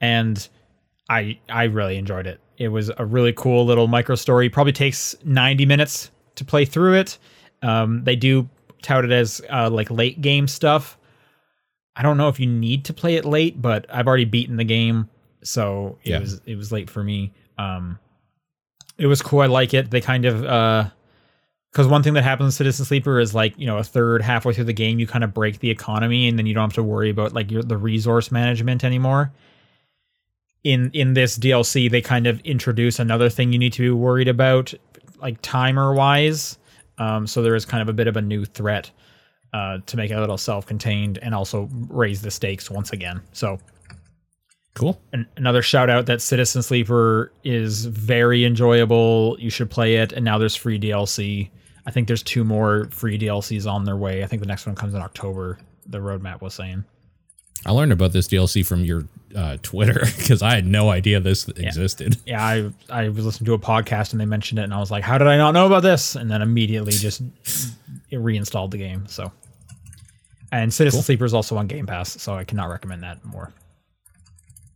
and 0.00 0.48
I 1.08 1.38
I 1.48 1.64
really 1.64 1.96
enjoyed 1.96 2.26
it. 2.26 2.40
It 2.60 2.68
was 2.68 2.90
a 2.98 3.04
really 3.06 3.32
cool 3.32 3.64
little 3.64 3.88
micro 3.88 4.14
story. 4.14 4.50
Probably 4.50 4.72
takes 4.72 5.16
ninety 5.24 5.64
minutes 5.64 6.10
to 6.36 6.44
play 6.44 6.64
through 6.66 6.94
it. 7.00 7.18
Um, 7.62 8.04
they 8.04 8.16
do 8.16 8.48
tout 8.82 9.04
it 9.04 9.10
as 9.10 9.40
uh, 9.50 9.70
like 9.70 9.90
late 9.90 10.20
game 10.20 10.46
stuff. 10.46 10.98
I 11.96 12.02
don't 12.02 12.16
know 12.18 12.28
if 12.28 12.38
you 12.38 12.46
need 12.46 12.84
to 12.84 12.92
play 12.92 13.16
it 13.16 13.24
late, 13.24 13.60
but 13.60 13.86
I've 13.92 14.06
already 14.06 14.26
beaten 14.26 14.56
the 14.56 14.64
game, 14.64 15.08
so 15.42 15.98
it 16.04 16.10
Yeah. 16.10 16.18
was 16.20 16.40
it 16.44 16.56
was 16.56 16.70
late 16.70 16.90
for 16.90 17.02
me. 17.02 17.32
Um, 17.58 17.98
it 18.98 19.06
was 19.06 19.22
cool. 19.22 19.40
I 19.40 19.46
like 19.46 19.72
it. 19.72 19.90
They 19.90 20.02
kind 20.02 20.26
of 20.26 20.44
uh, 20.44 20.90
because 21.72 21.86
one 21.86 22.02
thing 22.02 22.12
that 22.14 22.24
happens 22.24 22.48
in 22.48 22.52
Citizen 22.52 22.84
Sleeper 22.84 23.20
is 23.20 23.34
like 23.34 23.58
you 23.58 23.66
know 23.66 23.78
a 23.78 23.84
third 23.84 24.20
halfway 24.22 24.52
through 24.52 24.64
the 24.64 24.72
game 24.74 24.98
you 24.98 25.06
kind 25.06 25.24
of 25.24 25.32
break 25.32 25.60
the 25.60 25.70
economy 25.70 26.28
and 26.28 26.38
then 26.38 26.44
you 26.44 26.52
don't 26.52 26.64
have 26.64 26.74
to 26.74 26.82
worry 26.82 27.08
about 27.08 27.32
like 27.32 27.50
your 27.50 27.62
the 27.62 27.78
resource 27.78 28.30
management 28.30 28.84
anymore. 28.84 29.32
In 30.64 30.90
in 30.92 31.14
this 31.14 31.38
DLC, 31.38 31.90
they 31.90 32.00
kind 32.02 32.26
of 32.26 32.40
introduce 32.40 32.98
another 32.98 33.28
thing 33.30 33.52
you 33.52 33.58
need 33.58 33.72
to 33.74 33.82
be 33.82 33.90
worried 33.90 34.28
about, 34.28 34.74
like 35.20 35.40
timer 35.42 35.94
wise. 35.94 36.58
Um, 36.98 37.26
so 37.26 37.42
there 37.42 37.54
is 37.54 37.64
kind 37.64 37.80
of 37.82 37.88
a 37.88 37.94
bit 37.94 38.08
of 38.08 38.16
a 38.16 38.22
new 38.22 38.44
threat 38.44 38.90
uh, 39.54 39.78
to 39.86 39.96
make 39.96 40.10
it 40.10 40.14
a 40.14 40.20
little 40.20 40.36
self-contained 40.36 41.18
and 41.22 41.34
also 41.34 41.68
raise 41.88 42.20
the 42.20 42.30
stakes 42.30 42.70
once 42.70 42.92
again. 42.92 43.22
So 43.32 43.58
Cool. 44.74 45.00
an, 45.12 45.26
another 45.36 45.62
shout 45.62 45.90
out 45.90 46.06
that 46.06 46.22
Citizen 46.22 46.62
Sleeper 46.62 47.32
is 47.42 47.86
very 47.86 48.44
enjoyable. 48.44 49.36
You 49.40 49.50
should 49.50 49.70
play 49.70 49.96
it. 49.96 50.12
And 50.12 50.24
now 50.24 50.38
there's 50.38 50.54
free 50.54 50.78
DLC. 50.78 51.50
I 51.86 51.90
think 51.90 52.06
there's 52.06 52.22
two 52.22 52.44
more 52.44 52.86
free 52.90 53.18
DLCs 53.18 53.70
on 53.70 53.84
their 53.84 53.96
way. 53.96 54.22
I 54.22 54.26
think 54.26 54.40
the 54.42 54.48
next 54.48 54.66
one 54.66 54.76
comes 54.76 54.94
in 54.94 55.00
October. 55.00 55.58
The 55.86 55.98
roadmap 55.98 56.40
was 56.40 56.54
saying. 56.54 56.84
I 57.66 57.72
learned 57.72 57.92
about 57.92 58.12
this 58.12 58.28
DLC 58.28 58.64
from 58.64 58.84
your 58.84 59.04
uh, 59.34 59.56
Twitter 59.62 60.00
because 60.18 60.42
I 60.42 60.54
had 60.54 60.66
no 60.66 60.90
idea 60.90 61.20
this 61.20 61.48
existed. 61.48 62.16
Yeah, 62.26 62.44
I 62.44 62.70
I 62.88 63.08
was 63.08 63.24
listening 63.24 63.46
to 63.46 63.54
a 63.54 63.58
podcast 63.58 64.12
and 64.12 64.20
they 64.20 64.26
mentioned 64.26 64.58
it, 64.58 64.62
and 64.64 64.74
I 64.74 64.78
was 64.78 64.90
like, 64.90 65.04
how 65.04 65.18
did 65.18 65.28
I 65.28 65.36
not 65.36 65.52
know 65.52 65.66
about 65.66 65.82
this? 65.82 66.16
And 66.16 66.30
then 66.30 66.42
immediately 66.42 66.92
just 66.92 67.22
it 68.10 68.16
reinstalled 68.18 68.70
the 68.70 68.78
game. 68.78 69.06
So, 69.06 69.32
and 70.52 70.72
Citizen 70.72 70.98
Cool. 70.98 71.04
Sleeper 71.04 71.24
is 71.24 71.34
also 71.34 71.56
on 71.56 71.66
Game 71.66 71.86
Pass, 71.86 72.20
so 72.20 72.34
I 72.34 72.44
cannot 72.44 72.66
recommend 72.70 73.02
that 73.02 73.24
more. 73.24 73.52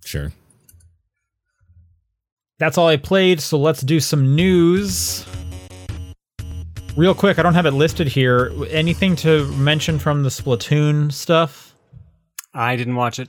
Sure. 0.05 0.33
That's 2.59 2.79
all 2.79 2.87
I 2.87 2.96
played, 2.96 3.40
so 3.40 3.59
let's 3.59 3.81
do 3.81 3.98
some 3.98 4.37
news. 4.37 5.27
Real 6.96 7.15
quick, 7.15 7.40
I 7.40 7.42
don't 7.42 7.55
have 7.55 7.67
it 7.67 7.73
listed 7.73 8.07
here. 8.07 8.52
Anything 8.71 9.17
to 9.17 9.46
mention 9.55 9.98
from 9.98 10.23
the 10.23 10.29
Splatoon 10.29 11.13
stuff? 11.13 11.75
I 12.55 12.77
didn't 12.77 12.94
watch 12.94 13.19
it. 13.19 13.29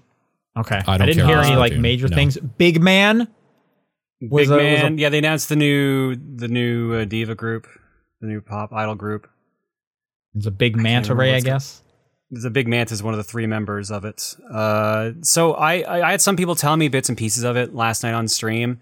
Okay. 0.57 0.81
I 0.87 0.97
don't 0.97 1.07
didn't 1.07 1.25
care 1.27 1.41
hear 1.41 1.45
any 1.45 1.55
like 1.55 1.73
Splatoon, 1.73 1.81
major 1.81 2.07
no. 2.07 2.15
things. 2.15 2.37
Big 2.37 2.81
Man 2.81 3.27
Was 4.21 4.47
Big 4.47 4.51
a- 4.51 4.71
was 4.71 4.79
a- 4.79 4.83
Man, 4.83 4.97
yeah, 4.97 5.09
they 5.09 5.17
announced 5.17 5.49
the 5.49 5.55
new 5.55 6.15
the 6.15 6.47
new 6.47 6.93
uh, 6.93 7.05
diva 7.05 7.35
group, 7.35 7.67
the 8.21 8.27
new 8.27 8.41
pop 8.41 8.71
idol 8.73 8.95
group. 8.95 9.27
It's 10.35 10.45
a 10.45 10.51
big 10.51 10.75
manta 10.75 11.13
ray, 11.15 11.29
I 11.29 11.33
what's 11.33 11.43
the- 11.43 11.49
guess. 11.49 11.81
The 12.31 12.49
Big 12.49 12.67
Manta 12.67 12.91
is 12.91 13.03
one 13.03 13.13
of 13.13 13.19
the 13.19 13.23
three 13.23 13.45
members 13.45 13.91
of 13.91 14.03
it. 14.03 14.35
Uh, 14.51 15.11
so 15.21 15.53
I, 15.53 15.81
I 15.81 16.07
I 16.07 16.11
had 16.11 16.21
some 16.21 16.35
people 16.35 16.55
tell 16.55 16.75
me 16.75 16.87
bits 16.87 17.07
and 17.07 17.15
pieces 17.17 17.43
of 17.43 17.55
it 17.55 17.75
last 17.75 18.01
night 18.01 18.13
on 18.15 18.27
stream. 18.27 18.79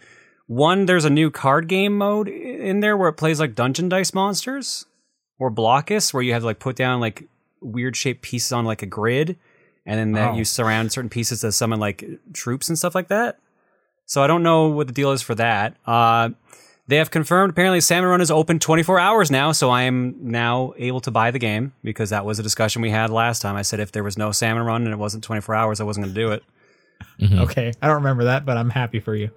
One, 0.48 0.86
there's 0.86 1.04
a 1.04 1.10
new 1.10 1.30
card 1.30 1.68
game 1.68 1.98
mode 1.98 2.30
in 2.30 2.80
there 2.80 2.96
where 2.96 3.10
it 3.10 3.14
plays 3.14 3.42
like 3.42 3.54
Dungeon 3.54 3.90
Dice 3.90 4.14
Monsters 4.14 4.86
or 5.40 5.52
Blokus, 5.52 6.14
where 6.14 6.24
you 6.24 6.32
have 6.32 6.42
to 6.44 6.46
like 6.46 6.60
put 6.60 6.78
down 6.78 7.02
like 7.02 7.26
weird 7.62 7.98
shaped 7.98 8.22
pieces 8.22 8.54
on 8.54 8.64
like 8.64 8.82
a 8.82 8.86
grid, 8.88 9.38
and 9.86 10.00
then 10.00 10.12
that 10.14 10.32
Oh. 10.32 10.36
you 10.38 10.46
surround 10.46 10.92
certain 10.92 11.10
pieces 11.10 11.42
to 11.42 11.52
summon 11.52 11.80
like 11.80 12.04
troops 12.34 12.70
and 12.70 12.78
stuff 12.78 12.96
like 12.96 13.08
that. 13.10 13.38
So 14.06 14.24
I 14.24 14.28
don't 14.28 14.44
know 14.44 14.68
what 14.68 14.88
the 14.88 14.94
deal 14.94 15.12
is 15.12 15.22
for 15.22 15.36
that. 15.36 15.76
Uh, 15.86 16.30
they 16.88 16.98
have 16.98 17.10
confirmed 17.12 17.52
apparently 17.52 17.80
Salmon 17.80 18.10
Run 18.10 18.20
is 18.22 18.30
open 18.30 18.60
24 18.60 19.00
hours 19.00 19.32
now, 19.32 19.54
so 19.54 19.70
I 19.70 19.84
am 19.84 20.16
now 20.20 20.74
able 20.78 21.00
to 21.02 21.12
buy 21.12 21.32
the 21.32 21.40
game 21.40 21.72
because 21.84 22.10
that 22.10 22.26
was 22.26 22.40
a 22.40 22.44
discussion 22.44 22.82
we 22.82 22.90
had 22.90 23.10
last 23.10 23.42
time. 23.42 23.56
I 23.56 23.62
said 23.62 23.80
if 23.80 23.94
there 23.94 24.04
was 24.04 24.18
no 24.18 24.32
Salmon 24.34 24.64
Run 24.66 24.84
and 24.84 24.92
it 24.94 24.98
wasn't 24.98 25.24
24 25.24 25.56
hours, 25.56 25.80
I 25.80 25.86
wasn't 25.86 26.06
going 26.08 26.14
to 26.16 26.22
do 26.22 26.32
it. 26.32 26.44
Okay, 27.42 27.72
I 27.82 27.88
don't 27.88 27.98
remember 27.98 28.26
that, 28.26 28.46
but 28.46 28.58
I'm 28.58 28.70
happy 28.70 29.00
for 29.00 29.16
you. 29.16 29.30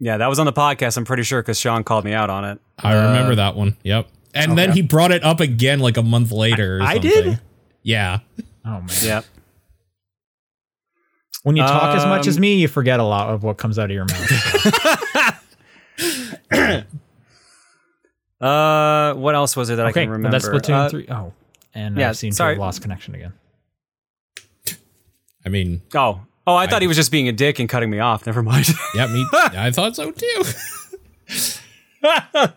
Yeah, 0.00 0.16
that 0.18 0.28
was 0.28 0.38
on 0.38 0.46
the 0.46 0.52
podcast. 0.52 0.96
I'm 0.96 1.04
pretty 1.04 1.24
sure 1.24 1.42
because 1.42 1.58
Sean 1.58 1.84
called 1.84 2.04
me 2.04 2.12
out 2.14 2.30
on 2.30 2.44
it. 2.44 2.58
I 2.78 2.94
remember 2.94 3.34
that 3.34 3.54
one. 3.56 3.76
Yep. 3.82 4.08
And 4.34 4.56
then 4.56 4.72
he 4.72 4.80
brought 4.82 5.10
it 5.10 5.24
up 5.24 5.40
again 5.40 5.80
like 5.80 5.96
a 5.96 6.02
month 6.02 6.30
later. 6.32 6.78
Or 6.78 6.82
I 6.82 6.94
something. 6.94 7.10
did? 7.10 7.40
Yeah. 7.82 8.20
Oh 8.64 8.80
man. 8.80 8.88
Yep. 9.02 9.24
When 11.44 11.56
you 11.56 11.62
talk 11.62 11.96
as 11.96 12.04
much 12.04 12.26
as 12.26 12.36
Um, 12.36 12.40
me, 12.42 12.54
you 12.56 12.68
forget 12.68 13.00
a 13.00 13.04
lot 13.04 13.30
of 13.30 13.42
what 13.42 13.56
comes 13.58 13.78
out 13.78 13.86
of 13.86 13.90
your 13.92 14.04
mouth. 14.04 15.44
Uh, 18.40 19.14
what 19.14 19.34
else 19.34 19.56
was 19.56 19.68
it 19.68 19.76
that 19.76 19.86
I 19.86 19.90
can 19.90 20.06
but 20.06 20.12
remember? 20.12 20.38
that's 20.38 20.48
Splatoon 20.48 20.74
Uh, 20.74 20.88
three. 20.88 21.06
Oh, 21.10 21.32
and 21.74 21.96
yeah, 21.96 22.10
I 22.10 22.12
seem 22.12 22.30
to 22.30 22.36
sorry. 22.36 22.54
have 22.54 22.60
lost 22.60 22.82
connection 22.82 23.16
again. 23.16 23.32
I 25.44 25.48
mean, 25.48 25.82
Oh, 25.94 26.20
oh, 26.46 26.54
I, 26.54 26.68
thought 26.68 26.80
he 26.80 26.86
was 26.86 26.96
just 26.96 27.10
being 27.10 27.28
a 27.28 27.32
dick 27.32 27.58
and 27.58 27.68
cutting 27.68 27.90
me 27.90 27.98
off. 27.98 28.26
Never 28.26 28.42
mind. 28.42 28.68
yeah, 28.94 29.06
me. 29.08 29.26
I 29.32 29.72
thought 29.72 29.96
so 29.96 30.12
too. 30.12 30.42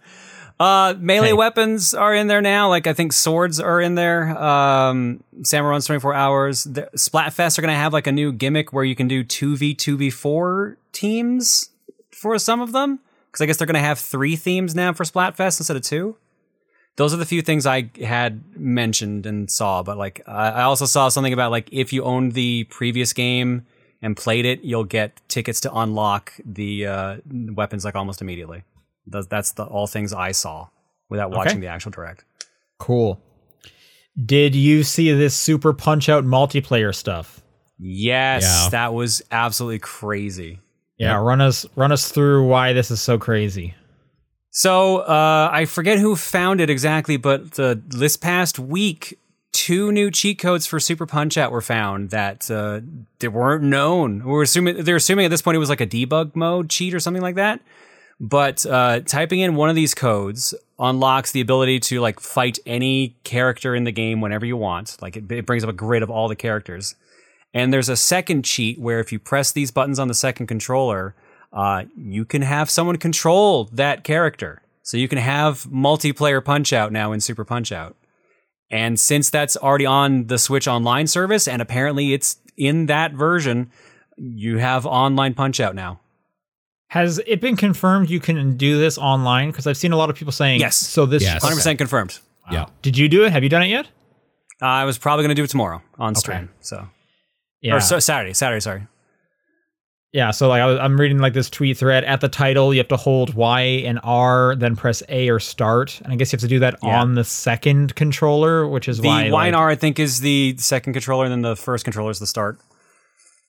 Uh, 0.61 0.93
melee 0.99 1.27
Hey. 1.29 1.33
weapons 1.33 1.93
are 1.95 2.13
in 2.13 2.27
there 2.27 2.41
now. 2.41 2.69
Like 2.69 2.85
I 2.85 2.93
think 2.93 3.13
swords 3.13 3.59
are 3.59 3.81
in 3.81 3.95
there. 3.95 4.37
Um, 4.37 5.23
Samurai 5.41 5.71
runs 5.71 5.85
24 5.87 6.13
hours. 6.13 6.63
The 6.65 6.87
Splatfest 6.95 7.57
are 7.57 7.63
going 7.63 7.73
to 7.73 7.79
have 7.79 7.93
like 7.93 8.05
a 8.05 8.11
new 8.11 8.31
gimmick 8.31 8.71
where 8.71 8.83
you 8.83 8.95
can 8.95 9.07
do 9.07 9.23
2v 9.23 9.75
2v4 9.77 10.75
teams 10.91 11.69
for 12.11 12.37
some 12.37 12.61
of 12.61 12.73
them. 12.73 12.99
Because 13.27 13.41
I 13.41 13.45
guess 13.47 13.57
they're 13.57 13.65
going 13.65 13.73
to 13.75 13.79
have 13.79 13.97
three 13.97 14.35
themes 14.35 14.75
now 14.75 14.93
for 14.93 15.03
Splatfest 15.03 15.59
instead 15.59 15.77
of 15.77 15.81
two. 15.81 16.17
Those 16.97 17.13
are 17.13 17.17
the 17.17 17.25
few 17.25 17.41
things 17.41 17.65
I 17.65 17.89
had 18.03 18.43
mentioned 18.55 19.25
and 19.25 19.49
saw. 19.49 19.81
But 19.81 19.97
like 19.97 20.21
I 20.27 20.49
I 20.49 20.61
also 20.63 20.85
saw 20.85 21.09
something 21.09 21.33
about 21.33 21.49
like 21.49 21.69
if 21.71 21.91
you 21.91 22.03
owned 22.03 22.33
the 22.33 22.65
previous 22.65 23.13
game 23.13 23.65
and 24.01 24.15
played 24.15 24.45
it, 24.45 24.61
you'll 24.63 24.83
get 24.83 25.21
tickets 25.27 25.61
to 25.61 25.73
unlock 25.73 26.33
the 26.45 26.85
uh, 26.85 27.17
weapons 27.31 27.83
like 27.85 27.95
almost 27.95 28.21
immediately. 28.21 28.63
Th- 29.11 29.25
That's 29.29 29.51
the 29.53 29.63
all 29.65 29.87
things 29.87 30.13
I 30.13 30.31
saw 30.31 30.67
without 31.09 31.31
watching 31.31 31.59
the 31.59 31.67
actual 31.67 31.91
direct. 31.91 32.23
Cool. 32.79 33.21
Did 34.25 34.55
you 34.55 34.83
see 34.83 35.11
this 35.13 35.35
Super 35.35 35.73
Punch 35.73 36.09
Out 36.09 36.25
multiplayer 36.25 36.93
stuff? 36.93 37.41
Yes, 37.79 38.43
Yeah. 38.43 38.69
that 38.71 38.93
was 38.93 39.21
absolutely 39.31 39.79
crazy. 39.79 40.59
Yeah, 40.97 41.15
run 41.17 41.41
us 41.41 41.65
run 41.75 41.91
us 41.91 42.11
through 42.11 42.45
why 42.47 42.73
this 42.73 42.91
is 42.91 43.01
so 43.01 43.17
crazy. 43.17 43.73
So 44.51 44.97
uh, 44.99 45.49
I 45.51 45.65
forget 45.65 45.97
who 45.97 46.15
found 46.15 46.59
it 46.61 46.69
exactly, 46.69 47.17
but 47.17 47.51
the, 47.53 47.81
this 47.87 48.17
past 48.17 48.59
week, 48.59 49.17
two 49.53 49.91
new 49.91 50.11
cheat 50.11 50.37
codes 50.39 50.67
for 50.67 50.79
Super 50.79 51.05
Punch 51.07 51.37
Out 51.37 51.51
were 51.51 51.61
found 51.61 52.09
that 52.11 52.51
uh, 52.51 52.81
they 53.19 53.29
weren't 53.29 53.63
known. 53.63 54.23
We're 54.25 54.43
assuming 54.43 54.83
they're 54.83 54.97
assuming 54.97 55.25
at 55.25 55.31
this 55.31 55.41
point 55.41 55.55
it 55.55 55.59
was 55.59 55.69
like 55.69 55.81
a 55.81 55.87
debug 55.87 56.35
mode 56.35 56.69
cheat 56.69 56.93
or 56.93 56.99
something 56.99 57.23
like 57.23 57.35
that. 57.35 57.61
But 58.23 58.67
uh, 58.67 58.99
typing 58.99 59.39
in 59.39 59.55
one 59.55 59.69
of 59.69 59.75
these 59.75 59.95
codes 59.95 60.53
unlocks 60.77 61.31
the 61.31 61.41
ability 61.41 61.79
to 61.79 62.01
like 62.01 62.19
fight 62.19 62.59
any 62.67 63.15
character 63.23 63.73
in 63.73 63.83
the 63.83 63.91
game 63.91 64.21
whenever 64.21 64.45
you 64.45 64.55
want. 64.55 64.95
Like 65.01 65.17
it, 65.17 65.29
it 65.31 65.47
brings 65.47 65.63
up 65.63 65.71
a 65.71 65.73
grid 65.73 66.03
of 66.03 66.11
all 66.11 66.27
the 66.27 66.35
characters. 66.35 66.93
And 67.51 67.73
there's 67.73 67.89
a 67.89 67.95
second 67.95 68.45
cheat 68.45 68.79
where 68.79 68.99
if 68.99 69.11
you 69.11 69.17
press 69.17 69.51
these 69.51 69.71
buttons 69.71 69.97
on 69.97 70.07
the 70.07 70.13
second 70.13 70.45
controller, 70.45 71.15
uh, 71.51 71.85
you 71.97 72.23
can 72.23 72.43
have 72.43 72.69
someone 72.69 72.97
control 72.97 73.65
that 73.73 74.03
character. 74.03 74.61
So 74.83 74.97
you 74.97 75.07
can 75.07 75.17
have 75.17 75.63
multiplayer 75.63 76.45
Punch 76.45 76.73
Out 76.73 76.91
now 76.91 77.11
in 77.13 77.21
Super 77.21 77.43
Punch 77.43 77.71
Out. 77.71 77.95
And 78.69 78.99
since 78.99 79.31
that's 79.31 79.57
already 79.57 79.87
on 79.87 80.27
the 80.27 80.37
Switch 80.37 80.67
Online 80.67 81.07
service, 81.07 81.47
and 81.47 81.59
apparently 81.59 82.13
it's 82.13 82.37
in 82.55 82.85
that 82.85 83.13
version, 83.13 83.71
you 84.15 84.59
have 84.59 84.85
online 84.85 85.33
Punch 85.33 85.59
Out 85.59 85.73
now. 85.73 85.99
Has 86.91 87.21
it 87.25 87.39
been 87.39 87.55
confirmed 87.55 88.09
you 88.09 88.19
can 88.19 88.57
do 88.57 88.77
this 88.77 88.97
online? 88.97 89.49
Because 89.49 89.65
I've 89.65 89.77
seen 89.77 89.93
a 89.93 89.95
lot 89.97 90.09
of 90.09 90.15
people 90.17 90.33
saying 90.33 90.59
Yes. 90.59 90.75
So 90.75 91.05
this 91.05 91.23
Yes. 91.23 91.41
100% 91.41 91.77
confirmed. 91.77 92.19
Yeah. 92.51 92.65
Did 92.81 92.97
you 92.97 93.07
do 93.07 93.23
it? 93.23 93.31
Have 93.31 93.43
you 93.43 93.49
done 93.49 93.63
it 93.63 93.67
yet? 93.67 93.85
Uh, 94.61 94.65
I 94.65 94.83
was 94.83 94.97
probably 94.97 95.23
going 95.23 95.29
to 95.29 95.39
do 95.39 95.43
it 95.45 95.49
tomorrow 95.49 95.81
on 95.97 96.15
stream. 96.15 96.49
So, 96.59 96.89
Yeah. 97.61 97.75
or 97.75 97.79
so, 97.79 97.99
Saturday, 97.99 98.33
Saturday, 98.33 98.59
sorry. 98.59 98.87
Yeah, 100.11 100.31
so 100.31 100.49
like 100.49 100.61
I 100.61 100.65
was, 100.65 100.79
I'm 100.79 100.99
reading 100.99 101.19
like 101.19 101.31
this 101.31 101.49
tweet 101.49 101.77
thread 101.77 102.03
at 102.03 102.19
the 102.19 102.27
title, 102.27 102.73
you 102.73 102.79
have 102.79 102.89
to 102.89 102.97
hold 102.97 103.33
Y 103.35 103.61
and 103.85 103.97
R, 104.03 104.55
then 104.57 104.75
press 104.75 105.01
A 105.07 105.29
or 105.29 105.39
start, 105.39 106.01
and 106.03 106.11
I 106.11 106.17
guess 106.17 106.33
you 106.33 106.35
have 106.35 106.41
to 106.41 106.49
do 106.49 106.59
that 106.59 106.75
Yeah. 106.83 106.99
on 107.01 107.15
the 107.15 107.23
second 107.23 107.95
controller, 107.95 108.67
which 108.67 108.89
is 108.89 108.99
The 108.99 109.07
why 109.07 109.23
Y 109.23 109.29
like, 109.29 109.47
and 109.47 109.55
R, 109.55 109.69
I 109.69 109.75
think, 109.75 109.97
is 109.97 110.19
the 110.19 110.55
second 110.57 110.91
controller, 110.91 111.23
and 111.23 111.31
then 111.31 111.41
the 111.43 111.55
first 111.55 111.85
controller 111.85 112.11
is 112.11 112.19
the 112.19 112.27
start. 112.27 112.59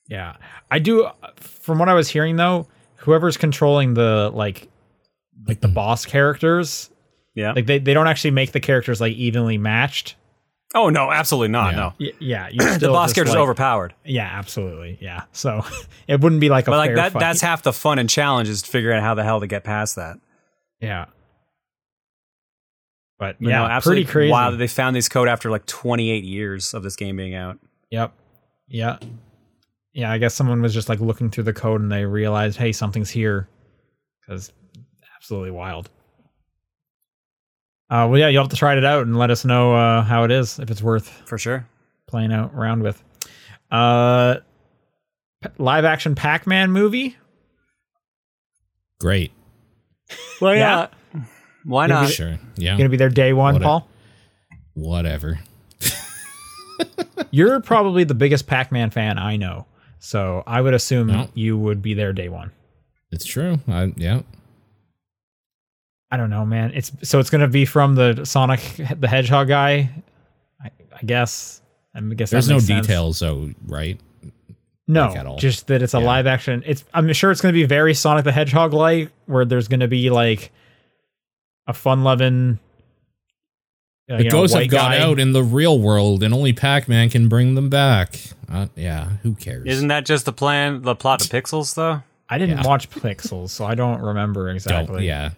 Yeah, 0.07 0.37
I 0.71 0.79
do. 0.79 1.09
From 1.35 1.79
what 1.79 1.89
I 1.89 1.93
was 1.93 2.07
hearing 2.07 2.37
though, 2.37 2.67
whoever's 3.03 3.37
controlling 3.37 3.93
the 3.93 4.31
like 4.33 4.67
like 5.47 5.61
the 5.61 5.67
mm-hmm. 5.67 5.75
boss 5.75 6.05
characters, 6.05 6.89
Yeah. 7.35 7.53
like 7.53 7.65
they, 7.65 7.79
they 7.79 7.93
don't 7.93 8.07
actually 8.07 8.31
make 8.31 8.51
the 8.51 8.59
characters 8.59 9.01
like 9.01 9.13
evenly 9.13 9.57
matched. 9.57 10.15
oh, 10.75 10.89
no, 10.89 11.11
absolutely 11.11 11.49
not. 11.49 11.73
Yeah. 11.73 11.77
No. 11.79 11.93
Y- 11.99 12.11
yeah, 12.19 12.47
you 12.51 12.77
The 12.79 12.87
boss 12.89 13.13
character's 13.13 13.35
like- 13.35 13.41
overpowered. 13.41 13.93
Yeah, 14.05 14.29
absolutely. 14.31 14.97
Yeah, 15.01 15.23
so 15.31 15.63
it 16.07 16.21
wouldn't 16.21 16.41
be 16.41 16.49
like 16.49 16.67
a 16.67 16.71
But 16.71 16.77
like 16.77 16.95
that, 16.95 17.11
fight. 17.13 17.19
that's 17.19 17.41
half 17.41 17.61
the 17.63 17.73
fun 17.73 17.99
and 17.99 18.09
challenge 18.09 18.49
is 18.49 18.63
figuring 18.63 18.97
out 18.97 19.03
how 19.03 19.13
the 19.15 19.23
hell 19.23 19.39
to 19.41 19.47
get 19.47 19.63
past 19.63 19.95
that. 19.97 20.17
yeah. 20.79 21.05
But 23.19 23.39
You 23.39 23.49
yeah, 23.49 23.59
know, 23.59 23.65
absolutely 23.65 24.05
pretty 24.05 24.31
crazy. 24.31 24.51
that 24.51 24.57
they 24.57 24.67
found 24.67 24.95
this 24.95 25.07
code 25.07 25.27
after 25.27 25.49
like 25.49 25.65
28 25.65 26.23
years 26.23 26.73
of 26.73 26.83
this 26.83 26.95
game 26.95 27.15
being 27.15 27.35
out. 27.35 27.57
Yep. 27.91 28.11
Yeah. 28.67 28.97
Yeah, 29.93 30.11
I 30.11 30.17
guess 30.17 30.33
someone 30.33 30.61
was 30.61 30.73
just 30.73 30.89
like 30.89 30.99
looking 30.99 31.29
through 31.29 31.43
the 31.45 31.53
code 31.53 31.81
and 31.81 31.91
they 31.91 32.05
realized, 32.05 32.57
hey, 32.57 32.71
something's 32.71 33.09
here. 33.11 33.47
Because 34.21 34.51
absolutely 35.15 35.51
wild. 35.51 35.89
Uh, 37.89 38.07
well, 38.09 38.17
yeah, 38.17 38.27
you'll 38.27 38.43
have 38.43 38.49
to 38.49 38.55
try 38.57 38.75
it 38.75 38.83
out 38.85 39.03
and 39.05 39.17
let 39.17 39.29
us 39.29 39.45
know 39.45 39.75
uh, 39.75 40.01
how 40.01 40.23
it 40.23 40.31
is, 40.31 40.57
if 40.57 40.71
it's 40.71 40.81
worth 40.81 41.07
For 41.27 41.37
sure. 41.37 41.67
playing 42.07 42.33
out 42.33 42.51
around 42.55 42.81
with. 42.81 43.03
Uh, 43.69 44.37
p- 45.43 45.49
live 45.59 45.85
action 45.85 46.15
Pac 46.15 46.47
Man 46.47 46.71
movie? 46.71 47.15
Great. 48.99 49.31
Well, 50.41 50.55
Yeah. 50.55 50.87
Why 51.65 51.85
not? 51.87 52.07
be- 52.07 52.13
Sure. 52.13 52.39
Yeah. 52.55 52.75
Gonna 52.77 52.89
be 52.89 52.97
there 52.97 53.09
day 53.09 53.31
one, 53.33 53.53
What 53.53 53.61
a- 53.61 53.65
Paul? 53.65 53.89
Whatever. 54.73 55.39
You're 57.31 57.59
probably 57.61 58.03
the 58.05 58.15
biggest 58.15 58.47
Pac 58.47 58.71
Man 58.71 58.89
fan 58.89 59.17
I 59.19 59.37
know. 59.37 59.67
So 60.05 60.43
I 60.45 60.59
would 60.59 60.73
assume 60.73 61.07
No. 61.07 61.29
you 61.33 61.57
would 61.57 61.81
be 61.81 61.93
there 61.93 62.11
day 62.11 62.27
one. 62.27 62.51
It's 63.09 63.23
true. 63.23 63.59
I, 63.69 63.93
yeah. 63.95 64.21
I 66.11 66.17
don't 66.17 66.29
know, 66.29 66.45
man. 66.45 66.71
It's 66.75 66.91
so 67.03 67.19
it's 67.19 67.29
gonna 67.29 67.47
be 67.47 67.63
from 67.63 67.95
the 67.95 68.25
Sonic 68.25 68.59
the 68.99 69.07
Hedgehog 69.07 69.47
guy, 69.47 69.89
I, 70.61 70.71
I 70.93 71.05
guess. 71.05 71.61
I 71.95 72.01
guess 72.01 72.31
There's 72.31 72.49
no 72.49 72.59
sense. 72.59 72.85
details, 72.85 73.19
though, 73.19 73.51
right? 73.65 73.97
No, 74.87 75.07
like, 75.07 75.17
at 75.17 75.25
all. 75.25 75.37
just 75.37 75.67
that 75.67 75.81
it's 75.81 75.93
a 75.93 75.99
Yeah. 75.99 76.05
live 76.05 76.27
action. 76.27 76.63
It's 76.65 76.83
I'm 76.93 77.11
sure 77.13 77.31
it's 77.31 77.39
gonna 77.39 77.53
be 77.53 77.63
very 77.65 77.93
Sonic 77.93 78.25
the 78.25 78.31
Hedgehog 78.33 78.73
like, 78.73 79.09
where 79.25 79.45
there's 79.45 79.69
gonna 79.69 79.87
be 79.87 80.09
like 80.09 80.51
a 81.65 81.73
fun 81.73 82.03
loving. 82.03 82.59
Uh, 84.09 84.17
The 84.17 84.23
you 84.25 84.29
know, 84.29 84.41
ghosts 84.41 84.53
have 84.53 84.61
white 84.63 84.69
got 84.71 84.91
guy. 84.91 84.99
out 84.99 85.19
in 85.19 85.31
the 85.31 85.43
real 85.43 85.79
world, 85.79 86.23
and 86.23 86.33
only 86.33 86.51
Pac-Man 86.53 87.09
can 87.09 87.29
bring 87.29 87.55
them 87.55 87.69
back. 87.69 88.19
Uh, 88.51 88.67
yeah, 88.75 89.05
who 89.23 89.33
cares? 89.33 89.65
Isn't 89.67 89.87
that 89.87 90.05
just 90.05 90.25
the 90.25 90.33
plan, 90.33 90.81
the 90.81 90.95
plot 90.95 91.23
of 91.23 91.29
Pixels, 91.31 91.73
though? 91.75 92.01
I 92.29 92.37
didn't 92.37 92.57
Yeah. 92.59 92.67
watch 92.67 92.89
Pixels, 92.89 93.49
so 93.49 93.65
I 93.65 93.75
don't 93.75 94.01
remember 94.01 94.47
Don't. 94.47 94.55
exactly. 94.55 95.07
Yeah. 95.07 95.29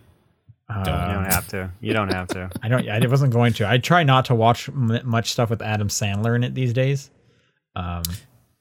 Uh, 0.68 0.84
don't. 0.84 1.08
You 1.10 1.14
don't 1.16 1.26
have 1.32 1.48
to. 1.50 1.70
You 1.80 1.94
don't 1.94 2.12
have 2.12 2.28
to. 2.30 2.50
I 2.64 2.68
don't. 2.68 2.90
I 2.90 3.06
wasn't 3.08 3.32
going 3.34 3.54
to. 3.54 3.70
I 3.70 3.78
try 3.78 4.04
not 4.04 4.26
to 4.26 4.36
watch 4.36 4.68
m- 4.70 5.00
much 5.04 5.32
stuff 5.32 5.52
with 5.52 5.62
Adam 5.62 5.90
Sandler 5.90 6.36
in 6.36 6.44
it 6.44 6.56
these 6.56 6.74
days. 6.74 7.12
Um, 7.76 8.02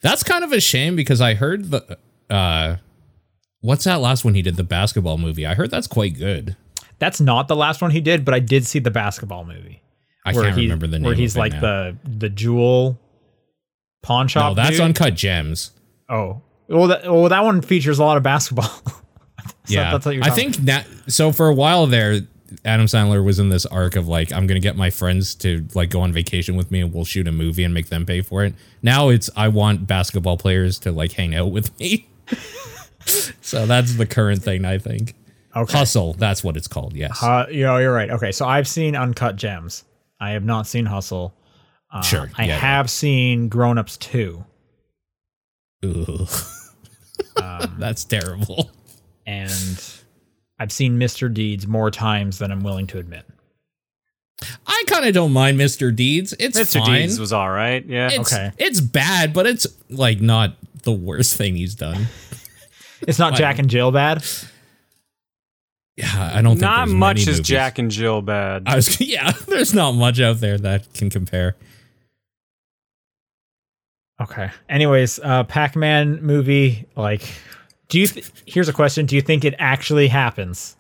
That's 0.02 0.22
kind 0.22 0.44
of 0.44 0.52
a 0.52 0.60
shame 0.60 0.96
because 0.96 1.22
I 1.22 1.32
heard 1.34 1.70
the 1.70 1.96
uh 2.28 2.76
what's 3.60 3.84
that 3.84 4.00
last 4.02 4.22
one 4.24 4.34
he 4.34 4.42
did 4.42 4.56
the 4.56 4.64
basketball 4.64 5.16
movie. 5.16 5.46
I 5.46 5.54
heard 5.54 5.70
that's 5.70 5.86
quite 5.86 6.18
good. 6.18 6.56
that's 6.98 7.20
not 7.22 7.48
the 7.48 7.56
last 7.56 7.80
one 7.80 7.90
he 7.90 8.00
did, 8.02 8.22
but 8.24 8.34
I 8.34 8.38
did 8.40 8.66
see 8.66 8.80
the 8.80 8.90
basketball 8.90 9.44
movie. 9.46 9.80
I 10.24 10.32
where 10.32 10.44
can't 10.44 10.56
he- 10.56 10.64
remember 10.64 10.86
the 10.86 10.98
name. 10.98 11.06
Where 11.06 11.14
he's 11.14 11.36
like 11.36 11.52
now. 11.52 11.60
the 11.60 11.96
the 12.04 12.28
jewel 12.28 12.98
pawn 14.02 14.28
shop. 14.28 14.56
No, 14.56 14.62
that's 14.62 14.76
dude. 14.76 14.80
Uncut 14.80 15.14
Gems. 15.14 15.70
Oh, 16.08 16.42
well, 16.68 16.88
that, 16.88 17.04
well, 17.04 17.28
that 17.28 17.44
one 17.44 17.62
features 17.62 17.98
a 17.98 18.04
lot 18.04 18.16
of 18.16 18.22
basketball. 18.22 18.70
So 19.66 19.74
yeah. 19.74 19.92
that's 19.92 20.04
what 20.04 20.14
you're 20.14 20.24
I 20.24 20.30
think 20.30 20.56
that 20.56 20.86
so 21.06 21.32
for 21.32 21.48
a 21.48 21.54
while 21.54 21.86
there 21.86 22.20
Adam 22.64 22.86
Sandler 22.86 23.24
was 23.24 23.38
in 23.38 23.48
this 23.48 23.66
arc 23.66 23.96
of 23.96 24.06
like, 24.06 24.32
I'm 24.32 24.46
gonna 24.46 24.60
get 24.60 24.76
my 24.76 24.90
friends 24.90 25.34
to 25.36 25.66
like 25.74 25.90
go 25.90 26.00
on 26.00 26.12
vacation 26.12 26.56
with 26.56 26.70
me 26.70 26.80
and 26.80 26.92
we'll 26.92 27.04
shoot 27.04 27.26
a 27.26 27.32
movie 27.32 27.64
and 27.64 27.72
make 27.72 27.88
them 27.88 28.06
pay 28.06 28.20
for 28.20 28.44
it. 28.44 28.54
Now 28.82 29.08
it's 29.08 29.30
I 29.36 29.48
want 29.48 29.86
basketball 29.86 30.36
players 30.36 30.78
to 30.80 30.92
like 30.92 31.12
hang 31.12 31.34
out 31.34 31.50
with 31.50 31.78
me. 31.78 32.08
so 33.40 33.66
that's 33.66 33.94
the 33.94 34.06
current 34.06 34.42
thing, 34.42 34.64
I 34.64 34.78
think. 34.78 35.14
Okay. 35.56 35.78
Hustle, 35.78 36.14
that's 36.14 36.42
what 36.42 36.56
it's 36.56 36.68
called. 36.68 36.94
Yes. 36.94 37.22
Uh, 37.22 37.46
you 37.50 37.62
know, 37.62 37.78
you're 37.78 37.92
right. 37.92 38.10
Okay, 38.10 38.32
so 38.32 38.46
I've 38.46 38.66
seen 38.66 38.96
Uncut 38.96 39.36
Gems. 39.36 39.84
I 40.24 40.30
have 40.30 40.44
not 40.44 40.66
seen 40.66 40.86
Hustle. 40.86 41.34
Uh, 41.92 42.00
Sure, 42.02 42.30
I 42.36 42.46
yeah, 42.46 42.56
have 42.56 42.90
seen 42.90 43.48
Grown 43.48 43.78
Ups 43.78 43.96
2. 43.98 44.44
Ugh. 45.84 46.28
Um, 47.40 47.76
that's 47.78 48.04
terrible. 48.04 48.70
and 49.26 49.84
I've 50.58 50.72
seen 50.72 50.98
Mr. 50.98 51.32
Deeds 51.32 51.66
more 51.66 51.90
times 51.90 52.38
than 52.38 52.50
I'm 52.50 52.62
willing 52.64 52.86
to 52.88 52.98
admit. 52.98 53.24
I 54.66 54.84
kind 54.88 55.04
of 55.04 55.14
don't 55.14 55.32
mind 55.32 55.58
Mr. 55.58 55.94
Deeds. 55.94 56.34
It's 56.40 56.58
Mr. 56.58 56.80
fine. 56.80 57.02
Deeds 57.02 57.20
was 57.20 57.32
all 57.32 57.48
right. 57.50 57.84
Yeah. 57.86 58.08
it's, 58.12 58.32
Okay. 58.32 58.50
It's 58.58 58.80
bad, 58.80 59.32
but 59.32 59.46
it's 59.46 59.66
like 59.90 60.20
not 60.20 60.56
the 60.82 60.92
worst 60.92 61.36
thing 61.36 61.54
he's 61.54 61.74
done. 61.76 62.06
It's 63.02 63.18
not 63.18 63.34
Jack 63.34 63.58
and 63.58 63.68
Jill 63.70 63.92
bad. 63.92 64.24
Yeah, 65.96 66.30
I 66.34 66.42
don't 66.42 66.52
think 66.52 66.62
Not 66.62 66.86
there's 66.86 66.94
much 66.94 67.16
many 67.16 67.22
is 67.22 67.28
movies. 67.38 67.48
Jack 67.48 67.78
and 67.78 67.90
Jill 67.90 68.20
bad. 68.20 68.64
I 68.66 68.76
was 68.76 69.00
yeah, 69.06 69.30
there's 69.46 69.72
not 69.74 69.92
much 69.92 70.20
out 70.20 70.40
there 70.40 70.58
that 70.58 70.92
can 70.94 71.08
compare. 71.10 71.56
Okay. 74.20 74.50
Anyways, 74.68 75.18
uh, 75.20 75.44
Pac-Man 75.44 76.22
movie. 76.22 76.86
Like, 76.96 77.22
do 77.88 78.00
you? 78.00 78.06
Th- 78.06 78.30
here's 78.46 78.68
a 78.68 78.72
question: 78.72 79.06
Do 79.06 79.16
you 79.16 79.22
think 79.22 79.44
it 79.44 79.54
actually 79.58 80.08
happens? 80.08 80.76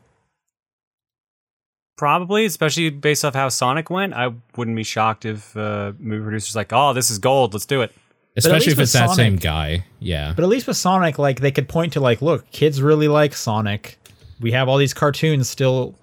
Probably, 1.96 2.44
especially 2.44 2.90
based 2.90 3.24
off 3.24 3.34
how 3.34 3.48
Sonic 3.48 3.88
went. 3.90 4.14
I 4.14 4.32
wouldn't 4.56 4.76
be 4.76 4.82
shocked 4.82 5.24
if 5.24 5.56
uh, 5.56 5.92
movie 6.00 6.22
producers 6.24 6.56
like, 6.56 6.72
oh, 6.72 6.92
this 6.92 7.08
is 7.08 7.18
gold. 7.18 7.54
Let's 7.54 7.66
do 7.66 7.82
it. 7.82 7.92
Especially 8.36 8.54
least 8.54 8.66
if 8.66 8.72
it's 8.80 8.94
with 8.94 9.00
that 9.00 9.10
same 9.10 9.36
guy. 9.36 9.84
Yeah. 10.00 10.32
But 10.34 10.42
at 10.42 10.48
least 10.48 10.66
with 10.66 10.76
Sonic, 10.76 11.20
like 11.20 11.38
they 11.38 11.52
could 11.52 11.68
point 11.68 11.92
to 11.92 12.00
like, 12.00 12.20
look, 12.20 12.50
kids 12.50 12.82
really 12.82 13.06
like 13.06 13.32
Sonic. 13.32 13.96
We 14.40 14.52
have 14.52 14.68
all 14.68 14.78
these 14.78 14.94
cartoons 14.94 15.48
still. 15.48 15.94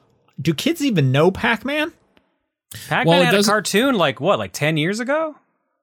Do 0.42 0.54
kids 0.54 0.84
even 0.84 1.12
know 1.12 1.32
Pac-Man? 1.32 1.92
Pac-Man 2.88 3.06
Well, 3.06 3.22
it 3.22 3.26
had 3.26 3.34
a 3.34 3.38
doesn't- 3.38 3.52
cartoon 3.52 3.96
like 3.96 4.20
what, 4.20 4.40
like 4.40 4.54
ten 4.54 4.78
years 4.78 5.00
ago? 5.00 5.36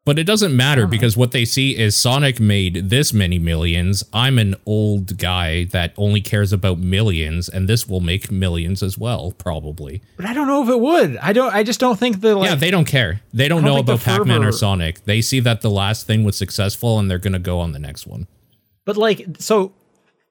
But 0.05 0.19
it 0.19 0.25
doesn't 0.25 0.57
matter 0.57 0.85
uh-huh. 0.85 0.91
because 0.91 1.19
what 1.19 1.33
they 1.33 1.45
see 1.45 1.77
is 1.77 1.95
Sonic 1.95 2.41
made 2.41 2.89
this 2.89 3.13
many 3.13 3.39
millions. 3.39 4.03
I'm 4.11 4.39
an 4.39 4.55
old 4.65 5.19
guy 5.19 5.65
that 5.65 5.93
only 5.99 6.23
cares 6.23 6.51
about 6.51 6.79
millions, 6.79 7.47
and 7.47 7.69
this 7.69 7.87
will 7.87 8.01
make 8.01 8.31
millions 8.31 8.83
as 8.83 8.97
well, 8.97 9.33
probably. 9.37 10.01
But 10.17 10.25
I 10.25 10.33
don't 10.33 10.47
know 10.47 10.63
if 10.63 10.71
it 10.71 10.81
would. 10.81 11.19
I 11.19 11.35
don't. 11.35 11.55
I 11.55 11.63
just 11.63 11.79
don't 11.79 11.99
think 11.99 12.23
the 12.23 12.37
like. 12.37 12.49
yeah, 12.49 12.55
they 12.55 12.71
don't 12.71 12.87
care. 12.87 13.21
They 13.35 13.49
don't, 13.49 13.63
don't 13.63 13.75
know 13.75 13.81
about 13.81 14.01
Pac 14.01 14.25
Man 14.25 14.43
or 14.43 14.51
Sonic. 14.51 15.05
They 15.05 15.21
see 15.21 15.41
that 15.41 15.61
the 15.61 15.69
last 15.69 16.07
thing 16.07 16.25
was 16.25 16.39
successful 16.39 16.99
and 16.99 17.11
they're 17.11 17.19
going 17.19 17.35
to 17.35 17.39
go 17.39 17.61
on 17.61 17.73
the 17.73 17.79
next 17.79 18.07
one. 18.07 18.29
But 18.87 18.97
like, 18.97 19.27
so 19.39 19.75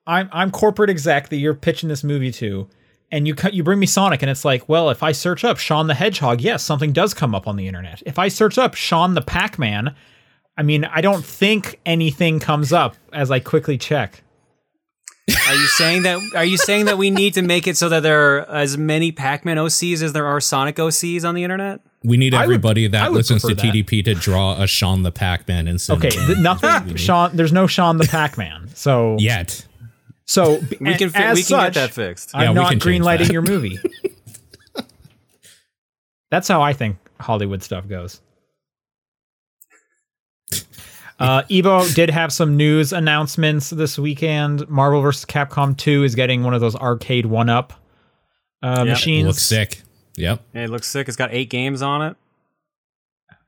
I'm 0.08 0.30
I'm 0.32 0.50
corporate 0.52 0.90
exec 0.90 1.30
that 1.30 1.38
you're 1.38 1.54
pitching 1.54 1.90
this 1.90 2.04
movie 2.04 2.32
to, 2.34 2.68
and 3.12 3.28
you 3.28 3.36
cut 3.36 3.54
you 3.54 3.64
bring 3.64 3.78
me 3.80 3.86
Sonic, 3.86 4.22
and 4.24 4.32
it's 4.32 4.46
like, 4.46 4.68
well, 4.70 4.90
if 4.90 5.04
I 5.04 5.12
search 5.12 5.44
up 5.44 5.58
Sean 5.58 5.88
the 5.88 5.94
Hedgehog, 5.94 6.42
yes, 6.42 6.64
something 6.64 6.94
does 6.94 7.14
come 7.14 7.36
up 7.36 7.48
on 7.48 7.58
the 7.58 7.68
internet. 7.68 8.02
If 8.06 8.18
I 8.18 8.30
search 8.30 8.58
up 8.58 8.74
Sean 8.74 9.14
the 9.14 9.22
Pac-Man, 9.22 9.94
I 10.58 10.64
mean, 10.64 10.86
I 10.86 11.02
don't 11.02 11.26
think 11.26 11.80
anything 11.86 12.40
comes 12.40 12.72
up 12.74 12.96
as 13.14 13.30
I 13.30 13.40
quickly 13.40 13.78
check. 13.78 14.24
Are 15.50 15.56
you 15.56 15.68
saying 15.68 16.04
that? 16.04 16.22
Are 16.36 16.46
you 16.46 16.56
saying 16.58 16.86
that 16.86 16.98
we 16.98 17.10
need 17.10 17.34
to 17.34 17.42
make 17.42 17.68
it 17.68 17.76
so 17.76 17.90
that 17.90 18.02
there 18.02 18.38
are 18.38 18.50
as 18.50 18.78
many 18.78 19.12
Pac-Man 19.12 19.58
OCs 19.58 20.02
as 20.02 20.14
there 20.14 20.26
are 20.26 20.40
Sonic 20.40 20.78
OCs 20.78 21.26
on 21.26 21.36
the 21.36 21.44
internet? 21.44 21.82
We 22.02 22.16
need 22.16 22.34
I 22.34 22.38
would- 22.38 22.44
everybody 22.46 22.88
that 22.88 23.12
listens 23.12 23.42
to 23.42 23.54
that. 23.54 23.62
TDP 23.62 24.06
to 24.06 24.14
draw 24.16 24.62
a 24.62 24.68
Sean 24.68 25.04
the 25.04 25.12
Pac 25.12 25.46
Man 25.50 25.68
and 25.68 25.82
send 25.82 26.06
Okay, 26.06 26.16
th- 26.16 26.38
nothing. 26.38 26.96
Sean, 26.96 27.36
there's 27.36 27.52
no 27.52 27.68
Sean 27.68 27.98
the 27.98 28.06
Pac-Man. 28.08 28.70
So 28.74 29.18
yet. 29.20 29.67
We 30.28 30.34
so 30.34 30.58
can 30.60 30.70
fi- 31.10 31.34
we 31.34 31.40
can 31.42 31.44
such, 31.44 31.74
get 31.74 31.76
that 31.76 31.92
fixed. 31.94 32.32
I'm 32.34 32.50
we 32.50 32.56
not 32.56 32.74
greenlighting 32.74 33.32
your 33.32 33.42
movie. 33.42 33.80
That's 36.32 36.48
how 36.50 36.62
I 36.62 36.74
think 36.74 36.98
Hollywood 37.20 37.64
stuff 37.64 37.88
goes. 37.88 38.20
Uh, 41.20 41.42
Evo 41.44 41.94
did 41.96 42.10
have 42.10 42.32
some 42.32 42.58
news 42.58 42.94
announcements 42.94 43.70
this 43.72 43.98
weekend. 43.98 44.68
Marvel 44.70 45.02
vs. 45.02 45.26
Capcom 45.26 45.76
2 45.76 46.04
is 46.04 46.14
getting 46.14 46.44
one 46.44 46.54
of 46.54 46.62
those 46.62 46.76
Arcade1Up 46.76 47.72
uh, 48.62 48.76
Yep. 48.80 48.88
machines. 48.88 49.26
Looks 49.28 49.44
sick. 49.44 49.82
Yep. 50.18 50.42
Hey, 50.54 50.64
it 50.66 50.70
looks 50.70 50.88
sick. 50.88 51.08
It's 51.08 51.18
got 51.18 51.34
eight 51.34 51.50
games 51.50 51.82
on 51.82 52.02
it. 52.04 52.18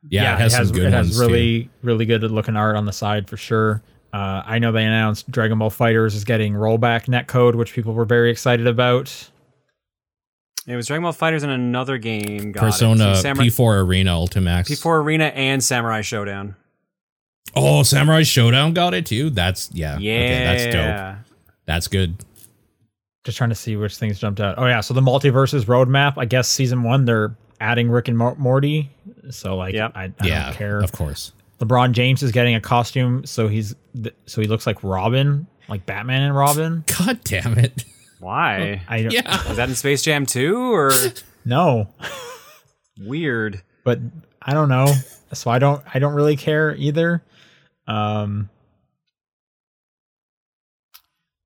Yeah, 0.10 0.36
it 0.36 0.40
has 0.40 0.54
some 0.54 0.68
good 0.72 0.94
it 0.94 0.96
ones. 0.96 1.10
has 1.10 1.20
really 1.20 1.70
really 1.84 2.06
good 2.06 2.24
looking 2.24 2.56
art 2.56 2.78
on 2.78 2.86
the 2.86 2.94
side 2.94 3.30
for 3.30 3.36
sure. 3.36 3.84
Uh, 4.12 4.42
I 4.46 4.60
know 4.60 4.72
they 4.72 4.84
announced 4.86 5.30
Dragon 5.30 5.60
Ball 5.60 5.70
FighterZ 5.70 6.16
is 6.16 6.24
getting 6.24 6.54
rollback 6.54 7.06
netcode, 7.06 7.56
which 7.56 7.74
people 7.74 7.94
were 7.94 8.06
very 8.06 8.32
excited 8.32 8.66
about. 8.68 9.30
It 10.68 10.76
was 10.76 10.88
Dragon 10.88 11.04
Ball 11.04 11.14
FighterZ 11.14 11.44
and 11.44 11.52
another 11.52 11.98
game. 11.98 12.52
Got. 12.52 12.62
Persona 12.62 13.16
So 13.16 13.22
Samurai- 13.22 13.46
P4 13.48 13.86
Arena 13.86 14.12
Ultimax. 14.12 14.68
P4 14.68 15.04
Arena 15.04 15.26
and 15.26 15.64
Samurai 15.64 16.02
Shodown. 16.02 16.56
Oh, 17.56 17.82
Samurai 17.84 18.22
Shodown 18.22 18.74
got 18.74 18.94
it 18.94 19.06
too. 19.06 19.30
That's 19.30 19.70
yeah. 19.74 19.98
Yeah, 19.98 20.14
Okay, 20.14 20.44
that's 20.44 20.76
dope. 20.76 21.26
That's 21.66 21.88
good. 21.88 22.16
Just 23.24 23.38
trying 23.38 23.50
to 23.50 23.56
see 23.56 23.76
which 23.76 23.98
things 23.98 24.20
jumped 24.20 24.40
out. 24.40 24.56
Oh 24.58 24.66
yeah, 24.66 24.82
so 24.82 24.94
the 24.94 25.02
MultiVersus 25.02 25.66
roadmap. 25.66 26.14
I 26.18 26.26
guess 26.26 26.48
season 26.48 26.84
one 26.84 27.06
they're 27.06 27.36
adding 27.60 27.90
Rick 27.90 28.08
and 28.08 28.18
Morty. 28.18 28.90
So 29.32 29.56
like, 29.58 29.74
Yep. 29.74 29.92
I, 29.96 30.04
I 30.06 30.14
yeah, 30.24 30.46
don't 30.46 30.56
care. 30.56 30.80
of 30.80 30.92
course. 30.92 31.32
LeBron 31.60 31.92
James 31.92 32.24
is 32.24 32.32
getting 32.32 32.56
a 32.56 32.62
costume, 32.62 33.26
so 33.26 33.48
he's 33.48 33.76
th- 34.02 34.16
so 34.26 34.42
he 34.42 34.48
looks 34.48 34.66
like 34.66 34.82
Robin, 34.84 35.46
like 35.68 35.86
Batman 35.86 36.22
and 36.24 36.36
Robin. 36.36 36.84
God 37.00 37.20
damn 37.24 37.58
it. 37.58 37.84
Why? 38.20 38.82
I 38.90 39.02
don't 39.04 39.12
Yeah. 39.14 39.50
Is 39.50 39.58
that 39.58 39.70
in 39.70 39.76
Space 39.76 40.02
Jam 40.02 40.26
2 40.26 40.74
or 40.74 40.92
no, 41.46 41.88
weird? 43.00 43.62
but 43.84 44.00
I 44.42 44.54
don't 44.54 44.70
know. 44.70 44.94
So 45.34 45.52
I 45.52 45.60
don't 45.60 45.84
I 45.94 46.00
don't 46.00 46.14
really 46.14 46.36
care 46.38 46.76
either. 46.76 47.24
Um, 47.88 48.50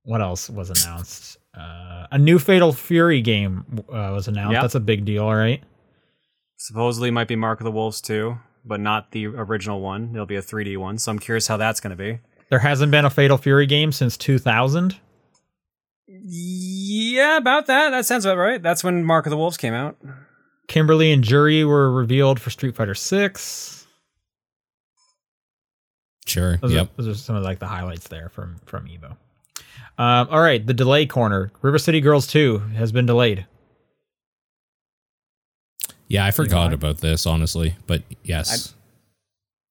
what 0.03 0.22
else 0.22 0.49
was 0.49 0.70
announced? 0.70 1.38
Uh, 1.57 2.07
a 2.11 2.18
new 2.18 2.39
Fatal 2.39 2.74
Fury 2.74 3.22
game 3.22 3.66
uh, 3.89 4.11
was 4.14 4.28
announced. 4.28 4.53
Yep. 4.53 4.61
That's 4.61 4.76
a 4.76 4.80
big 4.80 5.05
deal, 5.05 5.32
right? 5.32 5.64
Supposedly 6.57 7.11
might 7.11 7.28
be 7.28 7.36
Mark 7.36 7.59
of 7.59 7.66
the 7.66 7.72
Wolves 7.72 8.01
2, 8.01 8.38
but 8.66 8.80
not 8.80 9.11
the 9.11 9.28
original 9.28 9.82
one. 9.82 10.11
It'll 10.14 10.26
be 10.26 10.36
a 10.36 10.41
3D 10.41 10.78
one, 10.78 10.97
so 10.97 11.11
I'm 11.11 11.20
curious 11.20 11.47
how 11.47 11.57
that's 11.57 11.80
going 11.80 11.95
to 11.95 11.97
be. 11.97 12.20
There 12.49 12.59
hasn't 12.59 12.91
been 12.91 13.05
a 13.05 13.09
Fatal 13.09 13.38
Fury 13.38 13.66
game 13.66 13.91
since 13.91 14.18
2000. 14.18 14.97
Yeah, 16.07 17.38
about 17.38 17.66
that. 17.68 17.89
That 17.89 18.05
sounds 18.05 18.26
about 18.26 18.38
right. 18.38 18.61
That's 18.61 18.84
when 18.84 19.03
Mark 19.03 19.26
of 19.26 19.32
the 19.32 19.38
Wolves 19.38 19.57
came 19.57 19.74
out. 19.74 19.97
Kimberly 20.68 21.11
and 21.11 21.24
Juri 21.24 21.64
were 21.64 21.91
revealed 21.91 22.39
for 22.39 22.49
Street 22.49 22.76
Fighter 22.76 22.95
6. 22.95 23.88
Sure. 26.26 26.57
Those, 26.57 26.74
yep. 26.74 26.88
are, 26.88 27.01
those 27.01 27.07
are 27.07 27.20
some 27.20 27.36
of 27.36 27.43
like 27.43 27.59
the 27.59 27.68
highlights 27.68 28.07
there 28.07 28.30
from 28.30 28.57
from 28.66 28.86
Evo. 28.86 29.18
Um, 29.97 30.28
all 30.32 30.41
right, 30.41 30.66
the 30.66 30.74
delay 30.74 31.05
corner. 31.05 31.51
River 31.61 31.78
City 31.78 32.01
Girls 32.01 32.26
2 32.28 32.59
has 32.76 32.91
been 32.91 33.05
delayed. 33.05 33.45
Yeah, 36.14 36.26
I 36.26 36.32
forgot 36.32 36.68
why? 36.70 36.74
about 36.74 36.99
this, 36.99 37.26
honestly. 37.26 37.76
But 37.88 38.03
yes. 38.24 38.76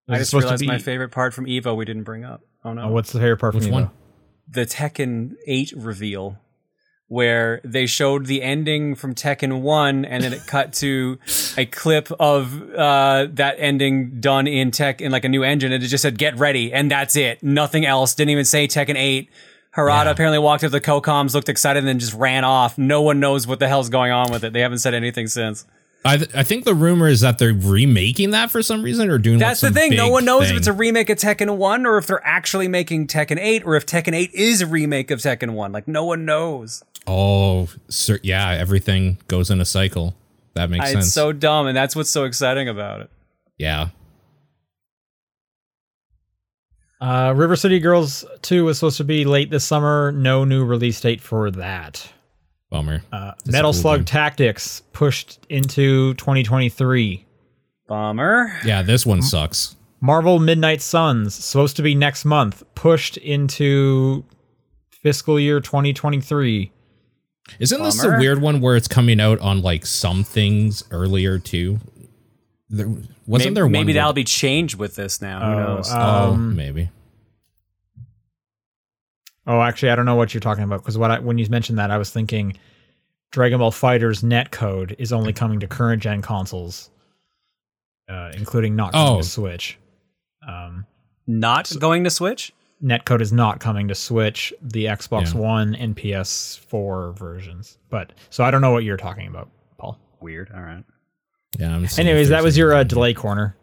Was 0.09 0.17
I 0.17 0.19
just 0.19 0.31
supposed 0.31 0.43
to 0.45 0.47
realized 0.49 0.61
be- 0.63 0.67
my 0.67 0.79
favorite 0.79 1.11
part 1.11 1.33
from 1.35 1.47
Evo 1.47 1.77
we 1.77 1.85
didn't 1.85 2.03
bring 2.03 2.25
up. 2.25 2.43
Oh 2.65 2.73
no. 2.73 2.83
Oh, 2.83 2.89
what's 2.93 3.13
the 3.13 3.21
favorite 3.21 3.37
part 3.39 3.55
Which 3.55 3.65
from 3.65 3.71
Evo? 3.73 3.75
one? 3.75 3.91
the 4.49 4.67
Tekken 4.67 5.35
8 5.47 5.73
reveal 5.77 6.37
where 7.07 7.61
they 7.65 7.87
showed 7.87 8.27
the 8.27 8.43
ending 8.43 8.95
from 8.97 9.15
Tekken 9.15 9.61
1 9.61 10.05
and 10.05 10.25
then 10.25 10.33
it 10.33 10.47
cut 10.47 10.73
to 10.75 11.19
a 11.57 11.65
clip 11.67 12.11
of 12.19 12.61
uh, 12.75 13.29
that 13.35 13.55
ending 13.59 14.19
done 14.21 14.47
in 14.47 14.71
tech 14.73 15.01
in 15.01 15.13
like 15.13 15.25
a 15.25 15.29
new 15.29 15.43
engine 15.45 15.73
and 15.73 15.83
it 15.85 15.87
just 15.87 16.03
said 16.03 16.19
get 16.19 16.37
ready 16.39 16.73
and 16.73 16.91
that's 16.91 17.15
it 17.17 17.43
nothing 17.43 17.87
else 17.87 18.15
didn't 18.15 18.31
even 18.31 18.45
say 18.45 18.67
Tekken 18.67 18.97
8 18.97 19.31
Harada 19.77 20.05
Yeah. 20.07 20.11
apparently 20.11 20.39
walked 20.41 20.65
up 20.65 20.73
the 20.73 20.81
Cocoms 20.81 21.35
looked 21.35 21.49
excited 21.49 21.79
and 21.79 21.89
then 21.89 21.99
just 22.01 22.15
ran 22.15 22.45
off 22.45 22.77
no 22.77 23.01
one 23.03 23.21
knows 23.21 23.47
what 23.47 23.59
the 23.61 23.69
hell's 23.69 23.89
going 23.91 24.11
on 24.11 24.33
with 24.33 24.43
it 24.45 24.53
they 24.53 24.61
haven't 24.61 24.79
said 24.81 24.93
anything 24.93 25.29
since 25.29 25.65
I, 26.05 26.17
th- 26.17 26.35
I 26.35 26.43
think 26.43 26.65
the 26.65 26.75
rumor 26.75 27.07
is 27.07 27.21
that 27.21 27.39
they're 27.39 27.55
remaking 27.55 28.31
that 28.31 28.51
for 28.51 28.61
some 28.63 28.83
reason 28.83 29.09
or 29.09 29.19
doing 29.19 29.39
like, 29.39 29.51
That's 29.51 29.61
the 29.61 29.71
thing. 29.71 29.95
No 29.95 30.09
one 30.09 30.25
knows 30.25 30.51
if 30.51 30.57
it's 30.57 30.67
a 30.67 30.73
remake 30.73 31.11
of 31.11 31.19
Tekken 31.19 31.57
1 31.57 31.87
or 31.87 31.97
if 31.97 32.09
they're 32.09 32.27
actually 32.27 32.67
making 32.67 33.07
Tekken 33.07 33.39
8 33.39 33.65
or 33.65 33.77
if 33.77 33.87
Tekken 33.87 34.13
8 34.15 34.33
is 34.35 34.61
a 34.61 34.67
remake 34.67 35.13
of 35.13 35.21
Tekken 35.21 35.53
1. 35.53 35.71
Like, 35.71 35.87
no 35.87 36.05
one 36.05 36.25
knows. 36.25 36.83
Oh, 37.07 37.69
sir, 37.89 38.19
yeah, 38.23 38.51
everything 38.51 39.19
goes 39.29 39.51
in 39.51 39.61
a 39.61 39.65
cycle. 39.65 40.15
That 40.55 40.71
makes 40.71 40.87
I- 40.87 40.93
sense. 40.93 41.07
It's 41.07 41.15
so 41.15 41.33
dumb, 41.33 41.69
and 41.69 41.77
that's 41.77 41.95
what's 41.95 42.11
so 42.11 42.25
exciting 42.25 42.69
about 42.69 43.03
it. 43.03 43.11
yeah. 43.59 43.89
Uh, 47.01 47.33
River 47.35 47.57
City 47.57 47.81
Girls 47.81 48.25
2 48.43 48.65
was 48.65 48.79
supposed 48.79 48.99
to 48.99 49.05
be 49.05 49.25
late 49.25 49.51
this 49.51 49.65
summer. 49.65 50.13
No 50.13 50.45
new 50.45 50.65
release 50.65 51.01
date 51.01 51.21
for 51.21 51.51
that. 51.51 52.13
Bummer. 52.73 53.03
Uh, 53.13 53.33
Metal 53.47 53.73
Slug 53.75 54.01
game. 54.01 54.05
Tactics 54.07 54.83
pushed 54.93 55.39
into 55.51 56.15
2023. 56.15 57.25
Bummer. 57.87 58.51
Yeah, 58.65 58.81
this 58.83 59.05
one 59.05 59.21
sucks. 59.23 59.77
Marvel 60.01 60.39
Midnight 60.39 60.81
Suns 60.83 61.35
supposed 61.35 61.77
to 61.77 61.83
be 61.83 61.95
next 61.95 62.25
month, 62.25 62.63
pushed 62.75 63.19
into 63.19 64.25
fiscal 64.91 65.39
year 65.39 65.61
2023. 65.61 66.73
Isn't 67.59 67.83
this 67.83 68.01
the 68.01 68.09
Bummer. 68.09 68.19
weird 68.19 68.41
one 68.41 68.61
where 68.63 68.75
it's 68.77 68.89
coming 68.89 69.21
out 69.21 69.39
on 69.41 69.61
like 69.61 69.85
some 69.85 70.25
things 70.25 70.83
earlier 70.91 71.39
too? 71.39 71.79
There, 72.71 72.89
wasn't 72.89 73.11
maybe, 73.29 73.55
there 73.55 73.65
one? 73.67 73.73
maybe 73.73 73.93
that'll 73.93 74.15
be 74.15 74.25
changed 74.25 74.79
with 74.79 74.97
this 74.97 75.21
now. 75.21 75.41
Who 75.41 75.61
Oh, 75.61 75.75
knows? 75.77 75.91
uh, 75.91 75.97
oh, 75.99 76.33
um, 76.33 76.57
maybe. 76.57 76.89
Oh, 79.47 79.61
actually, 79.61 79.91
I 79.91 79.97
don't 79.97 80.05
know 80.07 80.15
what 80.15 80.33
you're 80.35 80.41
talking 80.41 80.65
about 80.65 80.81
because 80.83 80.97
what 80.97 81.11
I, 81.11 81.19
when 81.19 81.39
you 81.39 81.47
mentioned 81.49 81.79
that, 81.79 81.91
I 81.91 81.99
was 81.99 82.11
thinking 82.11 82.57
Dragon 83.33 83.59
Ball 83.59 83.73
FighterZ 83.73 84.23
netcode 84.25 84.95
is 84.99 85.13
only 85.13 85.33
coming 85.33 85.59
to 85.61 85.67
current 85.67 86.03
gen 86.03 86.23
consoles, 86.23 86.91
uh, 88.09 88.31
including 88.35 88.77
not 88.77 88.93
coming 88.93 89.15
Oh. 89.15 89.19
to 89.19 89.25
Switch. 89.25 89.79
Um, 90.47 90.87
Not 91.27 91.73
going 91.79 92.05
to 92.05 92.11
Switch? 92.11 92.53
netcode 92.83 93.21
is 93.21 93.33
not 93.33 93.61
coming 93.61 93.87
to 93.87 93.95
Switch, 93.95 94.53
the 94.61 94.87
Xbox 94.87 95.33
Yeah. 95.35 95.41
One 95.41 95.75
and 95.77 95.97
PS4 95.97 97.17
versions. 97.17 97.79
But 97.91 98.13
so 98.29 98.43
I 98.43 98.51
don't 98.51 98.61
know 98.61 98.73
what 98.73 98.83
you're 98.83 98.97
talking 98.97 99.29
about, 99.29 99.49
Paul. 99.79 99.99
Weird. 100.21 100.51
All 100.53 100.61
right. 100.63 100.83
Yeah. 101.59 101.77
I'm 101.77 101.87
Anyways, 101.97 102.29
that 102.31 102.43
was 102.43 102.59
your 102.59 102.75
uh, 102.75 102.83
delay 102.83 103.15
corner. 103.15 103.55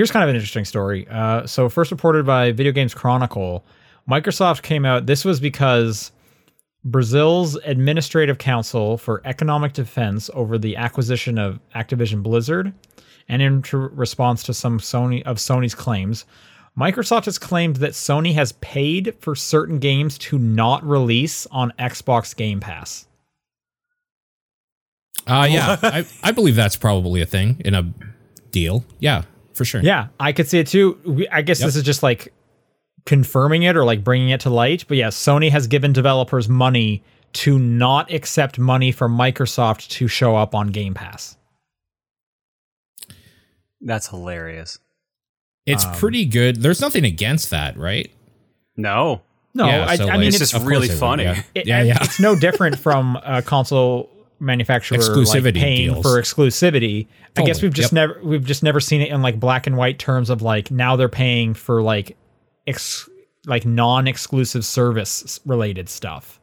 Here's 0.00 0.10
kind 0.10 0.22
of 0.22 0.30
an 0.30 0.36
interesting 0.36 0.64
story. 0.64 1.06
Uh, 1.10 1.46
so, 1.46 1.68
first 1.68 1.90
reported 1.90 2.24
by 2.24 2.52
Video 2.52 2.72
Games 2.72 2.94
Chronicle, 2.94 3.66
Microsoft 4.10 4.62
came 4.62 4.86
out. 4.86 5.04
This 5.04 5.26
was 5.26 5.40
because 5.40 6.10
Brazil's 6.86 7.56
Administrative 7.56 8.38
Council 8.38 8.96
for 8.96 9.20
Economic 9.26 9.74
Defense 9.74 10.30
over 10.32 10.56
the 10.56 10.74
acquisition 10.74 11.36
of 11.36 11.60
Activision 11.74 12.22
Blizzard, 12.22 12.72
and 13.28 13.42
in 13.42 13.60
tr- 13.60 13.76
response 13.76 14.42
to 14.44 14.54
some 14.54 14.78
Sony 14.78 15.22
of 15.24 15.36
Sony's 15.36 15.74
claims, 15.74 16.24
Microsoft 16.78 17.26
has 17.26 17.36
claimed 17.36 17.76
that 17.76 17.90
Sony 17.90 18.32
has 18.32 18.52
paid 18.52 19.14
for 19.20 19.34
certain 19.34 19.78
games 19.80 20.16
to 20.16 20.38
not 20.38 20.82
release 20.82 21.46
on 21.48 21.74
Xbox 21.78 22.34
Game 22.34 22.60
Pass. 22.60 23.06
Uh, 25.26 25.46
yeah, 25.50 25.76
I, 25.82 26.06
I 26.22 26.32
believe 26.32 26.56
that's 26.56 26.76
probably 26.76 27.20
a 27.20 27.26
thing 27.26 27.60
in 27.66 27.74
a 27.74 27.92
deal. 28.50 28.82
Yeah, 28.98 29.24
for 29.60 29.66
sure. 29.66 29.82
Yeah, 29.82 30.08
I 30.18 30.32
could 30.32 30.48
see 30.48 30.58
it 30.58 30.68
too. 30.68 30.98
We, 31.04 31.28
I 31.28 31.42
guess 31.42 31.60
Yep. 31.60 31.66
this 31.68 31.76
is 31.76 31.82
just 31.82 32.02
like 32.02 32.32
confirming 33.04 33.64
it 33.64 33.76
or 33.76 33.84
like 33.84 34.02
bringing 34.02 34.30
it 34.30 34.40
to 34.40 34.50
light. 34.50 34.86
But 34.88 34.96
yeah, 34.96 35.08
Sony 35.08 35.50
has 35.50 35.66
given 35.66 35.92
developers 35.92 36.48
money 36.48 37.02
to 37.34 37.58
not 37.58 38.10
accept 38.10 38.58
money 38.58 38.90
from 38.90 39.14
Microsoft 39.18 39.88
to 39.88 40.08
show 40.08 40.34
up 40.34 40.54
on 40.54 40.68
Game 40.68 40.94
Pass. 40.94 41.36
That's 43.80 44.08
hilarious. 44.08 44.78
It's 45.66 45.84
Um, 45.84 45.94
pretty 45.94 46.24
good. 46.24 46.62
There's 46.62 46.80
nothing 46.80 47.04
against 47.04 47.50
that, 47.50 47.76
right? 47.76 48.10
No. 48.76 49.20
No, 49.54 49.66
Yeah, 49.66 49.86
I, 49.86 49.96
so, 49.96 50.04
I 50.04 50.06
like, 50.10 50.18
mean 50.20 50.28
it's 50.28 50.40
it's 50.40 50.52
just 50.52 50.64
really 50.64 50.88
they 50.88 50.94
would, 50.94 51.00
funny. 51.00 51.22
Yeah, 51.24 51.42
it- 51.54 51.66
yeah. 51.66 51.82
yeah. 51.82 51.98
it's 52.00 52.20
no 52.20 52.34
different 52.38 52.78
from 52.78 53.16
a 53.24 53.42
console 53.42 54.08
manufacturer 54.40 54.98
like 54.98 55.54
paying 55.54 55.92
deals. 55.92 56.02
for 56.02 56.20
exclusivity. 56.20 57.06
I 57.36 57.42
guess 57.42 57.62
we've 57.62 57.72
just 57.72 57.92
yep. 57.92 58.08
never 58.08 58.20
we've 58.24 58.44
just 58.44 58.62
never 58.62 58.80
seen 58.80 59.00
it 59.00 59.10
in 59.10 59.22
like 59.22 59.38
black 59.38 59.66
and 59.66 59.76
white 59.76 59.98
terms 59.98 60.30
of 60.30 60.42
like 60.42 60.70
now 60.70 60.96
they're 60.96 61.08
paying 61.08 61.54
for 61.54 61.82
like 61.82 62.16
ex 62.66 63.08
like 63.46 63.64
non-exclusive 63.64 64.64
service 64.64 65.40
related 65.46 65.88
stuff. 65.88 66.38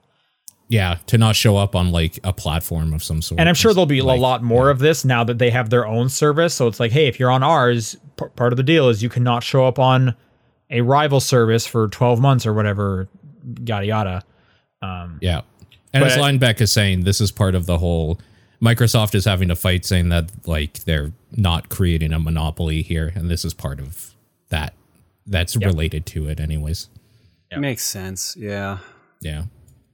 yeah, 0.69 0.97
to 1.07 1.17
not 1.17 1.35
show 1.35 1.55
up 1.57 1.75
on 1.75 1.91
like 1.91 2.19
a 2.23 2.33
platform 2.33 2.93
of 2.93 3.03
some 3.03 3.21
sort. 3.21 3.39
And 3.39 3.47
I'm 3.47 3.55
sure 3.55 3.73
there'll 3.73 3.85
be 3.85 4.01
Like, 4.01 4.17
a 4.17 4.21
lot 4.21 4.43
more 4.43 4.69
of 4.69 4.79
this 4.79 5.05
now 5.05 5.23
that 5.23 5.37
they 5.37 5.49
have 5.49 5.69
their 5.69 5.85
own 5.87 6.09
service. 6.09 6.53
So 6.53 6.67
it's 6.67 6.79
like, 6.79 6.91
hey, 6.91 7.07
if 7.07 7.19
you're 7.19 7.31
on 7.31 7.43
ours, 7.43 7.95
p- 8.17 8.25
part 8.35 8.51
of 8.51 8.57
the 8.57 8.63
deal 8.63 8.89
is 8.89 9.01
you 9.03 9.09
cannot 9.09 9.43
show 9.43 9.65
up 9.65 9.79
on 9.79 10.15
a 10.69 10.81
rival 10.81 11.19
service 11.19 11.65
for 11.65 11.87
12 11.87 12.19
months 12.19 12.45
or 12.45 12.53
whatever, 12.53 13.07
yada 13.63 13.85
yada. 13.85 14.23
Um, 14.81 15.19
Yeah. 15.21 15.41
And 15.97 16.03
But 16.05 16.11
as 16.13 16.17
I- 16.17 16.21
Linebeck 16.31 16.61
is 16.61 16.71
saying, 16.71 17.03
this 17.05 17.19
is 17.19 17.31
part 17.31 17.55
of 17.55 17.65
the 17.65 17.77
whole 17.79 18.19
Microsoft 18.61 19.13
is 19.15 19.25
having 19.25 19.47
to 19.49 19.55
fight 19.55 19.85
saying 19.85 20.09
that 20.09 20.29
like 20.47 20.83
they're 20.85 21.11
not 21.35 21.69
creating 21.69 22.13
a 22.13 22.19
monopoly 22.19 22.81
here, 22.81 23.11
and 23.15 23.29
this 23.29 23.43
is 23.45 23.53
part 23.53 23.79
of 23.79 24.13
that 24.49 24.73
that's 25.25 25.55
related 25.55 26.05
to 26.07 26.27
it 26.27 26.39
anyways. 26.39 26.87
Makes 27.55 27.83
sense. 27.83 28.35
Yeah. 28.39 28.79
Yeah. 29.21 29.43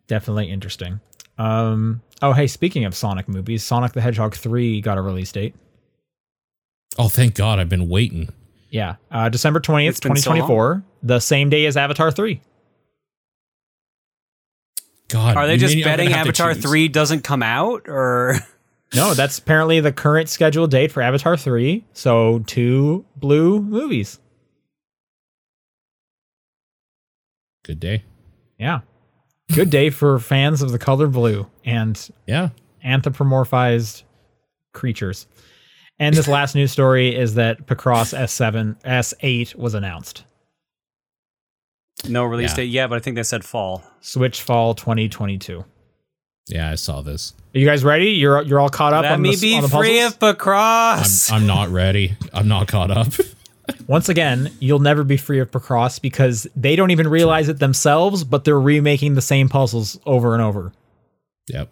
definitely 0.08 0.50
interesting. 0.52 1.00
Um, 1.38 2.02
oh, 2.22 2.34
hey, 2.34 2.46
speaking 2.48 2.86
of 2.86 2.94
Sonic 2.94 3.28
movies, 3.28 3.64
Sonic 3.64 3.94
the 3.94 4.02
Hedgehog 4.02 4.36
3 4.36 4.82
got 4.82 4.98
a 4.98 5.02
release 5.02 5.32
date. 5.32 5.56
Oh, 7.00 7.08
thank 7.08 7.34
God, 7.36 7.58
I've 7.60 7.70
been 7.70 7.90
waiting. 7.90 8.30
Yeah, 8.70 8.96
uh, 9.12 9.30
December 9.30 9.60
20th, 9.60 9.90
It's 9.90 10.00
been 10.00 10.16
so 10.16 10.32
2024, 10.34 10.84
the 11.04 11.20
same 11.20 11.50
day 11.50 11.66
as 11.66 11.78
Avatar 11.78 12.12
3. 12.12 12.42
God, 15.14 15.38
Are 15.38 15.46
they 15.48 15.58
just 15.58 15.76
betting 15.84 16.08
gonna 16.08 16.18
have 16.18 16.24
to 16.26 16.30
Avatar 16.30 16.54
3 16.56 16.88
doesn't 16.88 17.24
come 17.24 17.44
out 17.44 17.84
or 17.88 18.36
No, 18.96 19.14
that's 19.14 19.38
apparently 19.40 19.80
the 19.80 19.92
current 19.92 20.28
scheduled 20.28 20.72
date 20.72 20.92
for 20.92 21.02
Avatar 21.02 21.38
3. 21.38 21.84
So, 21.94 22.40
two 22.48 23.06
blue 23.16 23.60
movies. 23.62 24.20
Good 27.64 27.80
day. 27.80 28.04
Yeah. 28.60 28.82
Good 29.54 29.70
day 29.70 29.90
for 29.90 30.20
fans 30.20 30.62
of 30.62 30.72
the 30.72 30.80
color 30.80 31.08
blue 31.08 31.48
and 31.66 32.00
Yeah. 32.28 32.50
anthropomorphized 32.86 34.04
creatures. 34.74 35.28
And 36.00 36.16
this 36.16 36.28
last 36.28 36.56
news 36.56 36.72
story 36.72 37.16
is 37.16 37.36
that 37.36 37.68
Picross 37.68 38.18
S7 38.18 38.76
S8 38.84 39.56
was 39.56 39.74
announced. 39.74 40.26
No 42.08 42.24
release 42.26 42.52
Yeah. 42.52 42.56
date 42.58 42.66
Yeah, 42.70 42.88
but 42.88 42.96
I 42.96 43.00
think 43.00 43.16
they 43.16 43.24
said 43.24 43.44
fall. 43.46 43.84
Switch 44.02 44.42
fall 44.42 44.74
2022. 44.76 45.64
Yeah, 46.48 46.70
I 46.70 46.76
saw 46.76 47.02
this. 47.02 47.34
Are 47.56 47.60
you 47.60 47.66
guys 47.66 47.84
ready? 47.86 48.12
You're 48.12 48.42
you're 48.42 48.60
all 48.60 48.70
caught 48.70 48.94
up 48.94 49.04
Let 49.04 49.14
on 49.14 49.22
me 49.22 49.36
the, 49.36 49.42
be 49.42 49.56
on 49.56 49.62
the 49.62 49.70
free 49.70 50.02
of 50.02 50.20
Picross. 50.20 51.32
I'm 51.32 51.42
I'm 51.42 51.48
not 51.48 51.70
ready. 51.70 52.18
I'm 52.34 52.48
not 52.48 52.68
caught 52.68 52.92
up. 52.92 53.08
Once 53.88 54.10
again, 54.10 54.52
you'll 54.60 54.80
never 54.80 55.06
be 55.06 55.16
free 55.16 55.40
of 55.40 55.50
Picross 55.52 56.02
because 56.02 56.46
they 56.56 56.76
don't 56.76 56.92
even 56.92 57.08
realize 57.08 57.48
it 57.48 57.60
themselves, 57.60 58.26
but 58.26 58.44
they're 58.44 58.60
remaking 58.60 59.16
the 59.16 59.22
same 59.22 59.48
puzzles 59.48 59.98
over 60.06 60.34
and 60.34 60.42
over. 60.44 60.74
yep. 61.48 61.70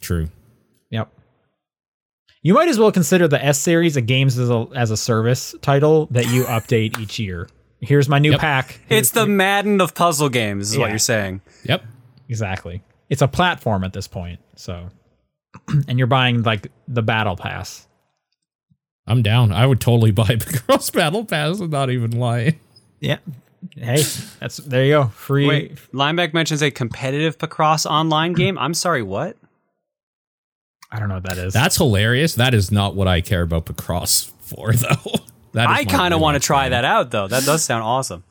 True. 0.00 0.28
Yep. 0.90 1.10
You 2.42 2.54
might 2.54 2.68
as 2.68 2.78
well 2.78 2.92
consider 2.92 3.26
the 3.28 3.44
S 3.44 3.58
series 3.60 3.96
a 3.96 4.00
games 4.00 4.38
as 4.38 4.48
a 4.48 4.66
as 4.74 4.90
a 4.90 4.96
service 4.96 5.54
title 5.60 6.06
that 6.12 6.26
you 6.28 6.44
update 6.44 6.98
each 6.98 7.18
year. 7.18 7.48
Here's 7.80 8.08
my 8.08 8.18
new 8.18 8.32
Yep. 8.32 8.40
pack. 8.40 8.80
it's 8.88 9.10
the 9.10 9.26
Madden 9.26 9.80
of 9.80 9.94
puzzle 9.94 10.28
games, 10.28 10.72
is 10.72 10.78
what 10.78 10.90
you're 10.90 10.98
saying. 10.98 11.40
Yep. 11.64 11.84
exactly. 12.28 12.82
It's 13.10 13.22
a 13.22 13.28
platform 13.28 13.84
at 13.84 13.92
this 13.92 14.08
point. 14.08 14.40
So, 14.56 14.88
and 15.88 15.98
you're 15.98 16.06
buying 16.06 16.42
like 16.42 16.70
the 16.88 17.02
battle 17.02 17.36
pass. 17.36 17.86
I'm 19.06 19.22
down. 19.22 19.52
I 19.52 19.66
would 19.66 19.80
totally 19.80 20.10
buy 20.12 20.24
the 20.34 20.62
Cross 20.66 20.90
Battle 20.90 21.24
Pass 21.24 21.60
and 21.60 21.70
not 21.70 21.90
even 21.90 22.10
lie. 22.18 22.58
Yeah. 22.98 23.18
Hey, 23.76 24.02
that's 24.40 24.56
there 24.58 24.84
you 24.84 24.90
go. 24.92 25.04
Free. 25.08 25.46
Wait, 25.46 25.76
Linebeck 25.92 26.34
mentions 26.34 26.62
a 26.62 26.70
competitive 26.72 27.38
Picross 27.38 27.86
online 27.88 28.32
game. 28.34 28.58
I'm 28.58 28.74
sorry, 28.74 29.02
what? 29.02 29.36
I 30.90 30.98
don't 30.98 31.08
know 31.08 31.14
what 31.16 31.24
that 31.24 31.38
is. 31.38 31.52
That's 31.52 31.76
hilarious. 31.76 32.34
That 32.34 32.54
is 32.54 32.70
not 32.72 32.94
what 32.96 33.06
I 33.08 33.20
care 33.20 33.42
about 33.42 33.66
Picross 33.66 34.30
for, 34.40 34.72
though. 34.74 35.20
That 35.56 35.70
is 35.70 35.76
I 35.78 35.84
kind 35.86 36.12
of 36.12 36.20
want 36.20 36.34
to 36.34 36.46
try 36.46 36.68
that 36.68 36.84
out, 36.84 37.10
though. 37.10 37.28
That 37.28 37.44
does 37.44 37.64
sound 37.64 37.82
awesome. 37.82 38.24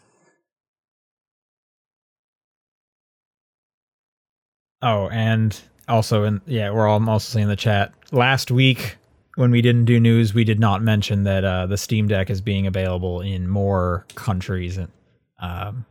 Oh, 4.84 5.10
and 5.10 5.60
also 5.88 6.26
in 6.26 6.40
yeah, 6.46 6.70
we're 6.70 6.88
all 6.88 7.10
also 7.10 7.34
seeing 7.34 7.44
in 7.44 7.50
the 7.50 7.56
chat. 7.56 7.94
Last 8.12 8.52
week 8.52 8.98
when 9.38 9.50
we 9.50 9.64
didn't 9.64 9.86
do 9.86 10.00
news, 10.00 10.36
we 10.36 10.44
did 10.44 10.60
not 10.60 10.84
mention 10.84 11.24
that 11.24 11.44
uh, 11.44 11.66
the 11.66 11.78
Steam 11.78 12.08
Deck 12.08 12.30
is 12.30 12.42
being 12.42 12.68
available 12.68 13.22
in 13.22 13.48
more 13.48 14.06
countries. 14.14 14.78
And 14.78 14.92
um, 15.40 15.84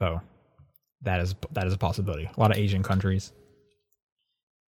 so 0.00 0.20
that 1.02 1.20
is 1.20 1.36
that 1.52 1.68
is 1.68 1.72
a 1.72 1.78
possibility. 1.78 2.28
A 2.36 2.40
lot 2.40 2.50
of 2.50 2.56
Asian 2.56 2.82
countries. 2.82 3.32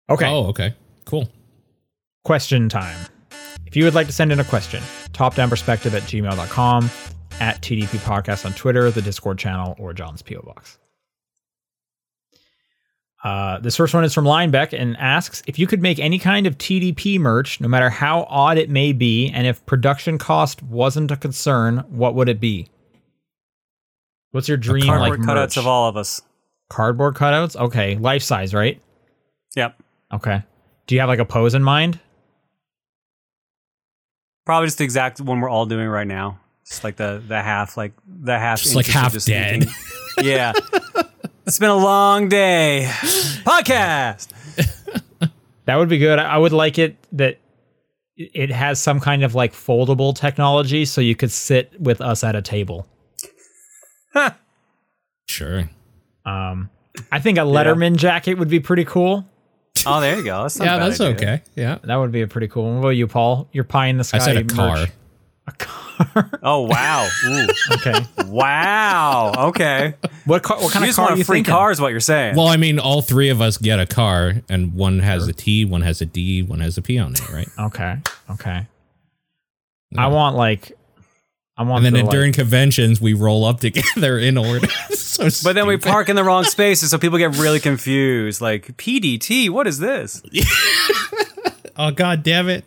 Okay. 0.08 0.28
Oh, 0.28 0.46
okay. 0.46 0.76
Cool. 1.06 1.28
question 2.22 2.68
time. 2.68 3.08
If 3.70 3.76
you 3.76 3.84
would 3.84 3.94
like 3.94 4.08
to 4.08 4.12
send 4.12 4.32
in 4.32 4.40
a 4.40 4.44
question, 4.44 4.82
topdownperspective 5.12 5.94
at 5.94 6.02
gmail.com, 6.02 6.90
at 7.38 7.62
TDP 7.62 7.98
Podcast 7.98 8.44
on 8.44 8.52
Twitter, 8.52 8.90
the 8.90 9.00
Discord 9.00 9.38
channel, 9.38 9.76
or 9.78 9.92
John's 9.92 10.22
P.O. 10.22 10.42
Box. 10.42 10.76
Uh, 13.22 13.60
this 13.60 13.76
first 13.76 13.94
one 13.94 14.02
is 14.02 14.12
from 14.12 14.24
Linebeck 14.24 14.72
and 14.76 14.96
asks 14.96 15.44
if 15.46 15.56
you 15.56 15.68
could 15.68 15.80
make 15.80 16.00
any 16.00 16.18
kind 16.18 16.48
of 16.48 16.58
TDP 16.58 17.20
merch, 17.20 17.60
no 17.60 17.68
matter 17.68 17.90
how 17.90 18.26
odd 18.28 18.58
it 18.58 18.70
may 18.70 18.92
be, 18.92 19.30
and 19.30 19.46
if 19.46 19.64
production 19.66 20.18
cost 20.18 20.64
wasn't 20.64 21.12
a 21.12 21.16
concern, 21.16 21.84
what 21.90 22.16
would 22.16 22.28
it 22.28 22.40
be? 22.40 22.68
What's 24.32 24.48
your 24.48 24.56
dream 24.56 24.86
Cardboard 24.86 25.20
like 25.20 25.28
cutouts 25.28 25.36
merch? 25.36 25.56
of 25.58 25.66
all 25.68 25.88
of 25.88 25.96
us. 25.96 26.20
Cardboard 26.70 27.14
cutouts? 27.14 27.54
Okay, 27.54 27.96
life 27.96 28.24
size, 28.24 28.52
right? 28.52 28.80
Yep. 29.54 29.80
Okay. 30.12 30.42
Do 30.88 30.96
you 30.96 31.00
have 31.00 31.08
like 31.08 31.20
a 31.20 31.24
pose 31.24 31.54
in 31.54 31.62
mind? 31.62 32.00
Probably 34.44 34.66
just 34.66 34.78
the 34.78 34.84
exact 34.84 35.20
one 35.20 35.40
we're 35.40 35.48
all 35.50 35.66
doing 35.66 35.88
right 35.88 36.06
now. 36.06 36.40
Just 36.66 36.84
like 36.84 36.96
the 36.96 37.22
the 37.26 37.40
half, 37.42 37.76
like 37.76 37.92
the 38.06 38.38
half, 38.38 38.60
Just 38.60 38.74
like 38.74 38.86
half 38.86 39.12
just 39.12 39.26
dead. 39.26 39.64
thinking- 39.64 39.74
yeah. 40.24 40.52
it's 41.46 41.58
been 41.58 41.70
a 41.70 41.76
long 41.76 42.28
day. 42.28 42.86
Podcast. 43.44 44.28
That 45.66 45.76
would 45.76 45.88
be 45.88 45.98
good. 45.98 46.18
I 46.18 46.36
would 46.36 46.52
like 46.52 46.78
it 46.78 46.96
that 47.12 47.38
it 48.16 48.50
has 48.50 48.80
some 48.80 48.98
kind 48.98 49.22
of 49.22 49.36
like 49.36 49.52
foldable 49.52 50.16
technology 50.16 50.84
so 50.84 51.00
you 51.00 51.14
could 51.14 51.30
sit 51.30 51.80
with 51.80 52.00
us 52.00 52.24
at 52.24 52.34
a 52.34 52.42
table. 52.42 52.88
Sure. 55.26 55.70
Um, 56.24 56.70
I 57.12 57.20
think 57.20 57.38
a 57.38 57.42
Letterman 57.42 57.96
jacket 57.96 58.34
would 58.34 58.48
be 58.48 58.58
pretty 58.58 58.84
cool. 58.84 59.28
Oh, 59.86 60.00
there 60.00 60.16
you 60.16 60.24
go. 60.24 60.42
That's 60.42 60.58
Yeah, 60.58 60.78
that's 60.78 61.00
idea. 61.00 61.14
okay. 61.16 61.42
Yeah. 61.56 61.78
That 61.82 61.96
would 61.96 62.12
be 62.12 62.22
a 62.22 62.26
pretty 62.28 62.48
cool. 62.48 62.64
one. 62.64 62.74
What 62.76 62.80
about 62.80 62.88
you, 62.90 63.06
Paul? 63.06 63.48
Your 63.52 63.64
pie 63.64 63.86
in 63.86 63.98
the 63.98 64.04
sky. 64.04 64.18
I 64.18 64.20
said 64.20 64.36
a 64.36 64.40
merch. 64.44 64.52
car. 64.54 64.86
A 65.46 65.52
car. 65.52 65.76
Oh 66.42 66.62
wow. 66.62 67.06
Ooh. 67.26 67.46
okay. 67.74 67.92
wow. 68.26 69.32
Okay. 69.48 69.94
What 70.24 70.42
car? 70.42 70.56
What 70.58 70.72
kind 70.72 70.82
You 70.82 70.86
of 70.86 70.88
just 70.88 70.96
car 70.96 71.04
want 71.04 71.12
are 71.12 71.14
a 71.16 71.18
you 71.18 71.24
free 71.24 71.36
thinking? 71.38 71.52
car 71.52 71.70
is 71.70 71.78
what 71.78 71.88
you're 71.90 72.00
saying. 72.00 72.36
Well, 72.36 72.46
I 72.48 72.56
mean, 72.56 72.78
all 72.78 73.02
three 73.02 73.28
of 73.28 73.42
us 73.42 73.58
get 73.58 73.78
a 73.78 73.84
car, 73.84 74.36
and 74.48 74.72
one 74.72 75.00
has 75.00 75.28
a 75.28 75.34
T, 75.34 75.66
one 75.66 75.82
has 75.82 76.00
a 76.00 76.06
D, 76.06 76.42
one 76.42 76.60
has 76.60 76.78
a 76.78 76.82
P 76.82 76.98
on 76.98 77.12
it, 77.12 77.28
right? 77.30 77.48
Okay. 77.58 77.98
Okay. 78.30 78.66
I 79.98 80.06
want 80.06 80.36
like. 80.36 80.72
I 81.60 81.62
want. 81.62 81.84
And 81.84 81.86
then 81.86 81.92
the, 81.92 81.98
in- 82.00 82.06
like- 82.06 82.12
during 82.12 82.32
conventions, 82.32 83.00
we 83.00 83.12
roll 83.12 83.44
up 83.44 83.60
together 83.68 84.18
in 84.18 84.38
order. 84.38 84.66
so 84.90 85.28
but 85.44 85.54
then 85.54 85.66
we 85.66 85.76
park 85.76 86.08
in 86.08 86.16
the 86.16 86.24
wrong 86.24 86.44
spaces, 86.56 86.90
so 86.90 86.98
people 86.98 87.18
get 87.18 87.36
really 87.36 87.60
confused. 87.60 88.40
Like 88.40 88.68
PDT, 88.78 89.50
what 89.50 89.66
is 89.66 89.78
this? 89.78 90.22
Oh 91.76 91.90
god 91.90 92.22
damn 92.22 92.48
it! 92.48 92.64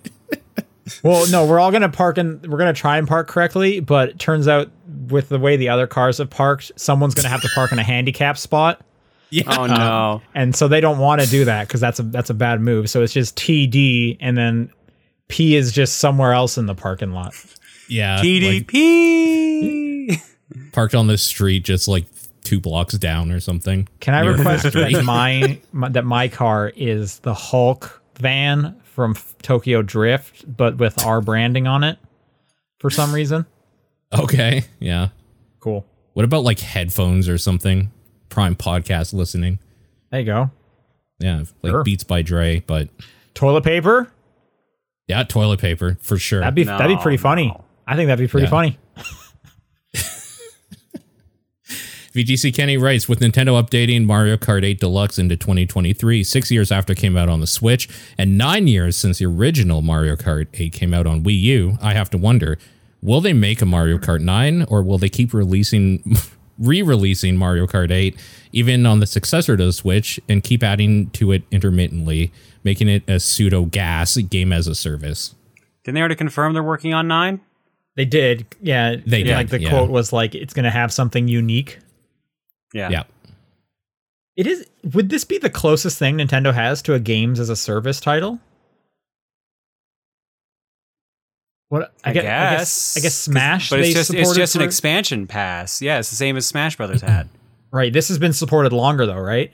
Well, 1.03 1.29
no, 1.31 1.45
we're 1.45 1.59
all 1.59 1.71
gonna 1.71 1.89
park 1.89 2.17
and 2.17 2.45
We're 2.45 2.57
gonna 2.57 2.73
try 2.73 2.97
and 2.97 3.07
park 3.07 3.27
correctly, 3.27 3.79
but 3.79 4.09
it 4.09 4.19
turns 4.19 4.47
out 4.47 4.69
with 5.09 5.29
the 5.29 5.39
way 5.39 5.57
the 5.57 5.69
other 5.69 5.87
cars 5.87 6.17
have 6.19 6.29
parked, 6.29 6.71
someone's 6.75 7.13
gonna 7.15 7.29
have 7.29 7.41
to 7.41 7.49
park 7.55 7.71
in 7.71 7.79
a 7.79 7.83
handicap 7.83 8.37
spot, 8.37 8.81
Yeah. 9.29 9.43
Oh 9.57 9.65
no. 9.65 9.75
Um, 10.15 10.21
and 10.35 10.55
so 10.55 10.67
they 10.67 10.81
don't 10.81 10.99
want 10.99 11.21
to 11.21 11.27
do 11.27 11.45
that 11.45 11.67
because 11.67 11.81
that's 11.81 11.99
a 11.99 12.03
that's 12.03 12.29
a 12.29 12.33
bad 12.33 12.61
move. 12.61 12.89
So 12.89 13.01
it's 13.01 13.13
just 13.13 13.35
TD, 13.37 14.17
and 14.19 14.37
then 14.37 14.71
P 15.27 15.55
is 15.55 15.71
just 15.71 15.97
somewhere 15.97 16.33
else 16.33 16.57
in 16.57 16.65
the 16.67 16.75
parking 16.75 17.11
lot. 17.11 17.33
Yeah. 17.87 18.21
like, 18.21 18.71
parked 20.71 20.95
on 20.95 21.07
the 21.07 21.17
street, 21.17 21.63
just 21.63 21.87
like 21.87 22.05
two 22.43 22.59
blocks 22.59 22.93
down 22.97 23.31
or 23.31 23.39
something. 23.39 23.87
Can 23.99 24.13
I 24.13 24.21
request 24.21 24.63
factory. 24.63 24.93
that 24.93 25.03
my, 25.05 25.59
my 25.71 25.89
that 25.89 26.05
my 26.05 26.27
car 26.27 26.71
is 26.75 27.19
the 27.19 27.33
Hulk 27.33 28.01
van 28.19 28.79
from 28.83 29.15
Tokyo 29.41 29.81
Drift, 29.81 30.45
but 30.57 30.77
with 30.77 31.03
our 31.05 31.21
branding 31.21 31.67
on 31.67 31.83
it 31.83 31.97
for 32.79 32.89
some 32.89 33.13
reason? 33.13 33.45
Okay. 34.17 34.63
Yeah. 34.79 35.09
Cool. 35.59 35.85
What 36.13 36.25
about 36.25 36.43
like 36.43 36.59
headphones 36.59 37.27
or 37.27 37.37
something? 37.37 37.91
Prime 38.29 38.55
podcast 38.55 39.13
listening. 39.13 39.59
There 40.11 40.19
you 40.19 40.25
go. 40.25 40.51
Yeah, 41.19 41.43
like 41.61 41.71
Sure. 41.71 41.83
Beats 41.83 42.03
by 42.03 42.21
Dre, 42.21 42.59
but 42.59 42.89
Toilet 43.33 43.63
paper. 43.63 44.11
yeah, 45.07 45.23
toilet 45.23 45.59
paper 45.59 45.97
for 46.01 46.17
sure. 46.17 46.41
That'd 46.41 46.53
be 46.55 46.63
that'd 46.63 46.87
be 46.97 47.01
pretty 47.01 47.17
No, 47.17 47.21
funny. 47.23 47.55
No. 47.87 47.93
I 47.93 47.95
think 47.95 48.07
that'd 48.07 48.23
be 48.23 48.29
pretty 48.29 48.45
Yeah. 48.45 48.49
funny. 48.49 48.77
VGC 52.13 52.53
Kenny 52.53 52.77
writes 52.77 53.09
with 53.09 53.21
Nintendo 53.21 53.59
updating 53.59 54.05
Mario 54.05 54.37
Kart 54.37 54.63
8 54.63 54.79
Deluxe 54.79 55.17
into 55.17 55.35
2023, 55.35 56.23
six 56.23 56.51
years 56.51 56.71
after 56.71 56.93
it 56.93 56.99
came 56.99 57.17
out 57.17 57.27
on 57.27 57.39
the 57.39 57.47
Switch, 57.47 57.89
and 58.19 58.37
nine 58.37 58.67
years 58.67 58.95
since 58.95 59.17
the 59.17 59.25
original 59.25 59.81
Mario 59.81 60.15
Kart 60.15 60.45
8 60.53 60.71
came 60.71 60.93
out 60.93 61.07
on 61.07 61.23
Wii 61.23 61.41
U. 61.41 61.77
I 61.81 61.93
have 61.93 62.11
to 62.11 62.19
wonder, 62.19 62.59
will 63.01 63.19
they 63.19 63.33
make 63.33 63.63
a 63.63 63.65
Mario 63.65 63.97
Kart 63.97 64.21
9, 64.21 64.63
or 64.69 64.83
will 64.83 64.99
they 64.99 65.09
keep 65.09 65.33
releasing, 65.33 66.03
re-releasing 66.59 67.35
Mario 67.35 67.65
Kart 67.65 67.89
8, 67.89 68.15
even 68.51 68.85
on 68.85 68.99
the 68.99 69.07
successor 69.07 69.57
to 69.57 69.65
the 69.65 69.73
Switch, 69.73 70.19
and 70.29 70.43
keep 70.43 70.61
adding 70.61 71.09
to 71.11 71.31
it 71.31 71.41
intermittently, 71.49 72.31
making 72.63 72.89
it 72.89 73.01
a 73.09 73.19
pseudo 73.19 73.65
gas 73.65 74.17
game 74.17 74.53
as 74.53 74.67
a 74.67 74.75
service? 74.75 75.33
Didn't 75.83 75.95
they 75.95 76.01
already 76.01 76.13
confirm 76.15 76.53
they're 76.53 76.61
working 76.61 76.93
on 76.93 77.07
nine? 77.07 77.41
They 77.95 78.05
did. 78.05 78.45
Yeah. 78.61 78.95
They 79.05 79.23
did, 79.23 79.35
Like 79.35 79.49
the 79.49 79.61
yeah. 79.61 79.69
quote 79.69 79.89
was 79.89 80.11
like 80.11 80.35
it's 80.35 80.53
going 80.53 80.65
to 80.65 80.71
have 80.71 80.91
something 80.91 81.27
unique. 81.27 81.79
Yeah. 82.73 82.89
Yeah. 82.89 83.03
It 84.35 84.47
is 84.47 84.67
would 84.93 85.09
this 85.09 85.23
be 85.23 85.37
the 85.37 85.49
closest 85.49 85.99
thing 85.99 86.17
Nintendo 86.17 86.53
has 86.53 86.81
to 86.83 86.93
a 86.95 86.99
games 86.99 87.39
as 87.39 87.49
a 87.49 87.55
service 87.55 87.99
title? 87.99 88.39
What 91.69 91.91
I, 92.03 92.11
I, 92.11 92.13
guess, 92.13 92.23
guess. 92.23 92.23
I 92.23 92.55
guess 92.57 92.97
I 92.97 92.99
guess 93.01 93.15
Smash 93.15 93.69
But 93.69 93.77
they 93.77 93.87
it's 93.87 93.93
just 93.93 94.13
it's 94.13 94.35
just 94.35 94.55
an 94.55 94.61
expansion 94.61 95.27
pass. 95.27 95.81
Yeah, 95.81 95.99
it's 95.99 96.09
the 96.09 96.15
same 96.15 96.37
as 96.37 96.45
Smash 96.45 96.77
Brothers 96.77 97.01
had. 97.01 97.29
Right, 97.71 97.91
this 97.91 98.07
has 98.09 98.19
been 98.19 98.33
supported 98.33 98.71
longer 98.71 99.07
though, 99.07 99.17
right? 99.17 99.51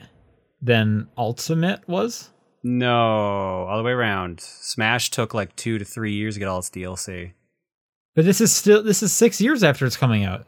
Than 0.60 1.08
Ultimate 1.16 1.88
was? 1.88 2.28
No, 2.62 2.92
all 2.94 3.78
the 3.78 3.82
way 3.82 3.92
around. 3.92 4.40
Smash 4.40 5.08
took 5.08 5.32
like 5.32 5.56
two 5.56 5.78
to 5.78 5.86
three 5.86 6.12
years 6.12 6.34
to 6.34 6.40
get 6.40 6.46
all 6.46 6.58
its 6.58 6.68
DLC. 6.68 7.32
But 8.14 8.24
this 8.24 8.40
is 8.40 8.52
still 8.52 8.82
this 8.82 9.02
is 9.02 9.12
6 9.12 9.40
years 9.40 9.62
after 9.62 9.86
it's 9.86 9.96
coming 9.96 10.24
out. 10.24 10.46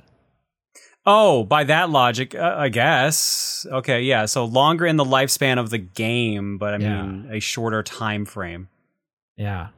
Oh, 1.04 1.42
by 1.42 1.64
that 1.64 1.90
logic, 1.90 2.34
uh, 2.34 2.54
I 2.58 2.68
guess. 2.68 3.66
Okay, 3.70 4.02
yeah. 4.02 4.26
So 4.26 4.44
longer 4.44 4.86
in 4.86 4.96
the 4.96 5.04
lifespan 5.04 5.58
of 5.58 5.70
the 5.70 5.78
game, 5.78 6.58
but 6.58 6.74
I 6.74 6.76
Yeah. 6.78 7.02
mean 7.02 7.28
a 7.32 7.40
shorter 7.40 7.82
time 7.82 8.24
frame. 8.24 8.68
Yeah. 9.36 9.68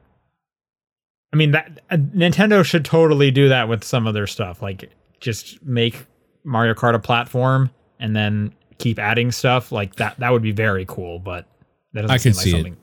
I 1.33 1.37
mean 1.37 1.51
that 1.51 1.81
uh, 1.89 1.97
Nintendo 1.97 2.63
should 2.63 2.85
totally 2.85 3.31
do 3.31 3.49
that 3.49 3.67
with 3.67 3.83
some 3.83 4.07
of 4.07 4.13
their 4.13 4.27
stuff. 4.27 4.61
Like 4.61 4.91
just 5.19 5.63
make 5.63 6.05
Mario 6.43 6.73
Kart 6.73 6.93
a 6.95 6.99
platform 6.99 7.71
and 7.99 8.15
then 8.15 8.53
keep 8.77 8.99
adding 8.99 9.31
stuff. 9.31 9.71
Like 9.71 9.95
that 9.95 10.17
that 10.19 10.31
would 10.31 10.43
be 10.43 10.51
very 10.51 10.85
cool, 10.87 11.19
but 11.19 11.45
that 11.93 12.01
doesn't 12.03 12.13
I 12.13 12.17
seem 12.17 12.31
could 12.33 12.37
like 12.37 12.43
see 12.43 12.69
it. 12.69 12.73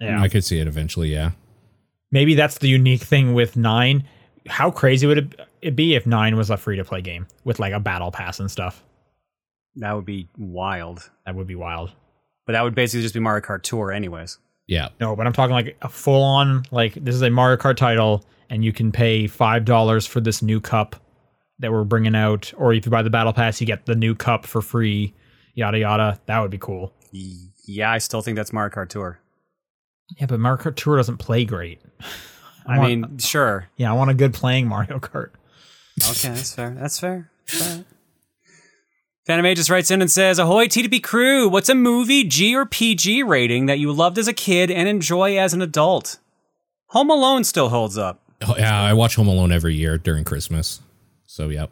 Yeah. 0.00 0.20
I 0.22 0.28
could 0.28 0.44
see 0.44 0.58
it 0.60 0.66
eventually, 0.68 1.12
yeah. 1.12 1.30
Maybe 2.12 2.34
that's 2.34 2.58
the 2.58 2.68
unique 2.68 3.02
thing 3.02 3.32
with 3.34 3.56
9. 3.56 4.04
How 4.48 4.70
crazy 4.70 5.06
would 5.06 5.18
it, 5.18 5.40
it 5.62 5.76
be 5.76 5.94
if 5.94 6.06
9 6.06 6.36
was 6.36 6.50
a 6.50 6.56
free 6.56 6.76
to 6.76 6.84
play 6.84 7.00
game 7.00 7.26
with 7.44 7.58
like 7.58 7.72
a 7.72 7.80
battle 7.80 8.10
pass 8.10 8.40
and 8.40 8.50
stuff? 8.50 8.82
That 9.76 9.92
would 9.94 10.04
be 10.04 10.28
wild. 10.36 11.10
That 11.26 11.34
would 11.34 11.46
be 11.46 11.54
wild. 11.54 11.92
But 12.46 12.52
that 12.52 12.62
would 12.62 12.74
basically 12.74 13.02
just 13.02 13.14
be 13.14 13.20
Mario 13.20 13.42
Kart 13.42 13.62
Tour, 13.62 13.90
anyways. 13.90 14.38
Yeah. 14.66 14.88
No, 15.00 15.16
but 15.16 15.26
I'm 15.26 15.32
talking 15.32 15.54
like 15.54 15.76
a 15.82 15.88
full 15.88 16.22
on 16.22 16.64
like 16.70 16.94
this 16.94 17.14
is 17.14 17.22
a 17.22 17.30
Mario 17.30 17.56
Kart 17.56 17.76
title, 17.76 18.24
and 18.50 18.64
you 18.64 18.72
can 18.72 18.92
pay 18.92 19.26
five 19.26 19.64
dollars 19.64 20.06
for 20.06 20.20
this 20.20 20.42
new 20.42 20.60
cup 20.60 20.96
that 21.58 21.72
we're 21.72 21.84
bringing 21.84 22.14
out, 22.14 22.52
or 22.56 22.72
if 22.72 22.84
you 22.84 22.90
buy 22.90 23.02
the 23.02 23.10
battle 23.10 23.32
pass, 23.32 23.60
you 23.60 23.66
get 23.66 23.86
the 23.86 23.94
new 23.94 24.14
cup 24.14 24.46
for 24.46 24.60
free. 24.60 25.14
Yada 25.54 25.78
yada. 25.78 26.20
That 26.26 26.40
would 26.40 26.50
be 26.50 26.58
cool. 26.58 26.92
Yeah, 27.66 27.90
I 27.90 27.98
still 27.98 28.22
think 28.22 28.36
that's 28.36 28.52
Mario 28.52 28.70
Kart 28.74 28.88
Tour. 28.88 29.20
Yeah, 30.18 30.26
but 30.26 30.40
Mario 30.40 30.62
Kart 30.62 30.76
Tour 30.76 30.96
doesn't 30.96 31.18
play 31.18 31.44
great. 31.44 31.80
I, 32.66 32.78
want- 32.78 33.00
mean, 33.00 33.18
sure. 33.18 33.68
Yeah, 33.76 33.90
I 33.90 33.94
want 33.94 34.10
a 34.10 34.14
good 34.14 34.34
playing 34.34 34.66
Mario 34.68 34.98
Kart. 34.98 35.30
Okay, 36.02 36.28
that's 36.28 36.54
fair. 36.54 36.70
That's 36.70 36.98
fair. 36.98 37.30
That's 37.46 37.66
fair. 37.66 37.84
Phantom 39.26 39.46
A 39.46 39.54
just 39.54 39.70
writes 39.70 39.90
in 39.90 40.02
and 40.02 40.10
says, 40.10 40.38
Ahoy, 40.38 40.66
TDP 40.66 41.02
crew. 41.02 41.48
What's 41.48 41.70
a 41.70 41.74
movie, 41.74 42.24
G 42.24 42.54
or 42.54 42.66
PG 42.66 43.22
rating 43.22 43.66
that 43.66 43.78
you 43.78 43.90
loved 43.90 44.18
as 44.18 44.28
a 44.28 44.34
kid 44.34 44.70
and 44.70 44.86
enjoy 44.86 45.38
as 45.38 45.54
an 45.54 45.62
adult? 45.62 46.18
Home 46.88 47.08
Alone 47.10 47.44
still 47.44 47.70
holds 47.70 47.96
up. 47.96 48.20
Oh, 48.46 48.54
yeah, 48.58 48.82
I 48.82 48.92
watch 48.92 49.14
Home 49.14 49.28
Alone 49.28 49.50
every 49.50 49.74
year 49.74 49.96
during 49.96 50.24
Christmas. 50.24 50.80
So, 51.24 51.48
yep. 51.48 51.70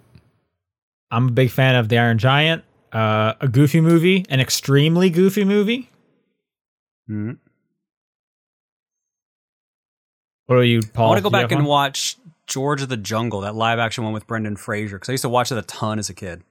I'm 1.11 1.29
a 1.29 1.33
big 1.33 1.51
fan 1.51 1.75
of 1.75 1.91
The 1.91 1.99
Iron 1.99 2.17
Giant. 2.17 2.65
Uh, 2.91 3.35
a 3.41 3.49
goofy 3.49 3.81
movie, 3.83 4.25
an 4.31 4.41
extremely 4.41 5.11
goofy 5.11 5.45
movie. 5.45 5.91
Hmm. 7.07 7.33
What 10.47 10.59
are 10.59 10.65
you, 10.65 10.81
Paul? 10.83 11.07
I 11.07 11.09
want 11.09 11.19
to 11.19 11.23
go 11.23 11.31
back 11.31 11.51
and 11.53 11.61
one? 11.61 11.69
watch 11.69 12.17
George 12.47 12.83
of 12.83 12.89
the 12.89 12.97
Jungle, 12.97 13.41
that 13.43 13.55
live 13.55 13.79
action 13.79 14.05
one 14.05 14.13
with 14.13 14.27
Brendan 14.27 14.57
Fraser, 14.57 14.97
because 14.97 15.09
I 15.09 15.13
used 15.13 15.23
to 15.23 15.29
watch 15.29 15.53
it 15.53 15.59
a 15.59 15.63
ton 15.63 15.99
as 15.99 16.11
a 16.11 16.15
kid. 16.15 16.43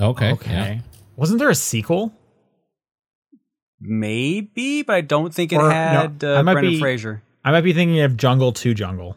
Okay. 0.00 0.32
Okay. 0.32 0.50
yeah. 0.52 0.78
Wasn't 1.16 1.38
there 1.38 1.50
a 1.50 1.54
sequel? 1.54 2.12
Maybe, 3.80 4.82
but 4.82 4.94
I 4.96 5.00
don't 5.00 5.34
think 5.34 5.52
it 5.52 5.56
Or, 5.56 5.62
no, 5.62 5.70
had 5.70 6.24
I 6.24 6.36
uh, 6.36 6.42
might 6.42 6.52
Brendan 6.54 6.74
be- 6.74 6.80
Fraser. 6.80 7.22
I 7.44 7.50
might 7.52 7.62
be 7.62 7.72
thinking 7.72 8.00
of 8.00 8.16
Jungle 8.16 8.52
to 8.52 8.74
Jungle. 8.74 9.16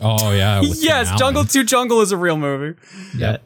Oh, 0.00 0.32
yeah. 0.32 0.60
Yes, 0.76 1.16
Jungle 1.18 1.44
2 1.44 1.64
Jungle 1.64 2.00
is 2.02 2.12
a 2.12 2.16
real 2.16 2.36
movie. 2.36 2.78
Yep. 3.16 3.42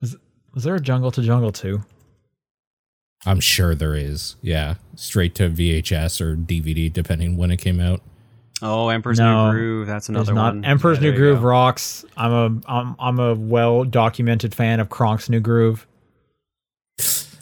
Was, 0.00 0.16
was 0.54 0.64
there 0.64 0.74
a 0.76 0.80
Jungle 0.80 1.10
to 1.10 1.22
Jungle 1.22 1.52
2? 1.52 1.82
I'm 3.24 3.40
sure 3.40 3.74
there 3.74 3.94
is. 3.94 4.36
Yeah. 4.42 4.74
Straight 4.96 5.34
to 5.36 5.48
VHS 5.48 6.20
or 6.20 6.34
DVD, 6.36 6.92
depending 6.92 7.36
when 7.36 7.50
it 7.50 7.58
came 7.58 7.80
out. 7.80 8.00
Oh, 8.60 8.88
Emperor's 8.88 9.18
No, 9.18 9.50
New 9.50 9.58
Groove. 9.58 9.86
That's 9.86 10.06
There's 10.06 10.28
another 10.28 10.34
not 10.34 10.54
one. 10.54 10.64
Emperor's 10.64 10.98
Yeah, 10.98 11.10
New 11.10 11.16
Groove 11.16 11.40
go. 11.40 11.46
rocks. 11.48 12.04
I'm 12.16 12.32
a 12.32 12.60
I'm 12.70 12.96
I'm 12.98 13.18
a 13.18 13.34
well 13.34 13.84
documented 13.84 14.54
fan 14.54 14.78
of 14.80 14.88
Kronk's 14.88 15.28
New 15.28 15.40
Groove. 15.40 15.86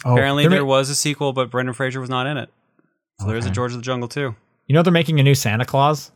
Oh, 0.03 0.13
Apparently, 0.13 0.43
they're 0.43 0.49
there 0.51 0.61
ma- 0.61 0.67
was 0.67 0.89
a 0.89 0.95
sequel, 0.95 1.31
but 1.33 1.51
Brendan 1.51 1.73
Fraser 1.75 1.99
was 1.99 2.09
not 2.09 2.25
in 2.25 2.37
it. 2.37 2.49
So 3.19 3.27
there's 3.27 3.45
a 3.45 3.51
George 3.51 3.71
of 3.71 3.77
the 3.77 3.83
Jungle 3.83 4.07
too. 4.09 4.35
You 4.65 4.73
know 4.73 4.81
they're 4.81 4.91
making 4.91 5.19
a 5.19 5.23
new 5.23 5.35
Santa 5.35 5.63
Claus. 5.65 6.11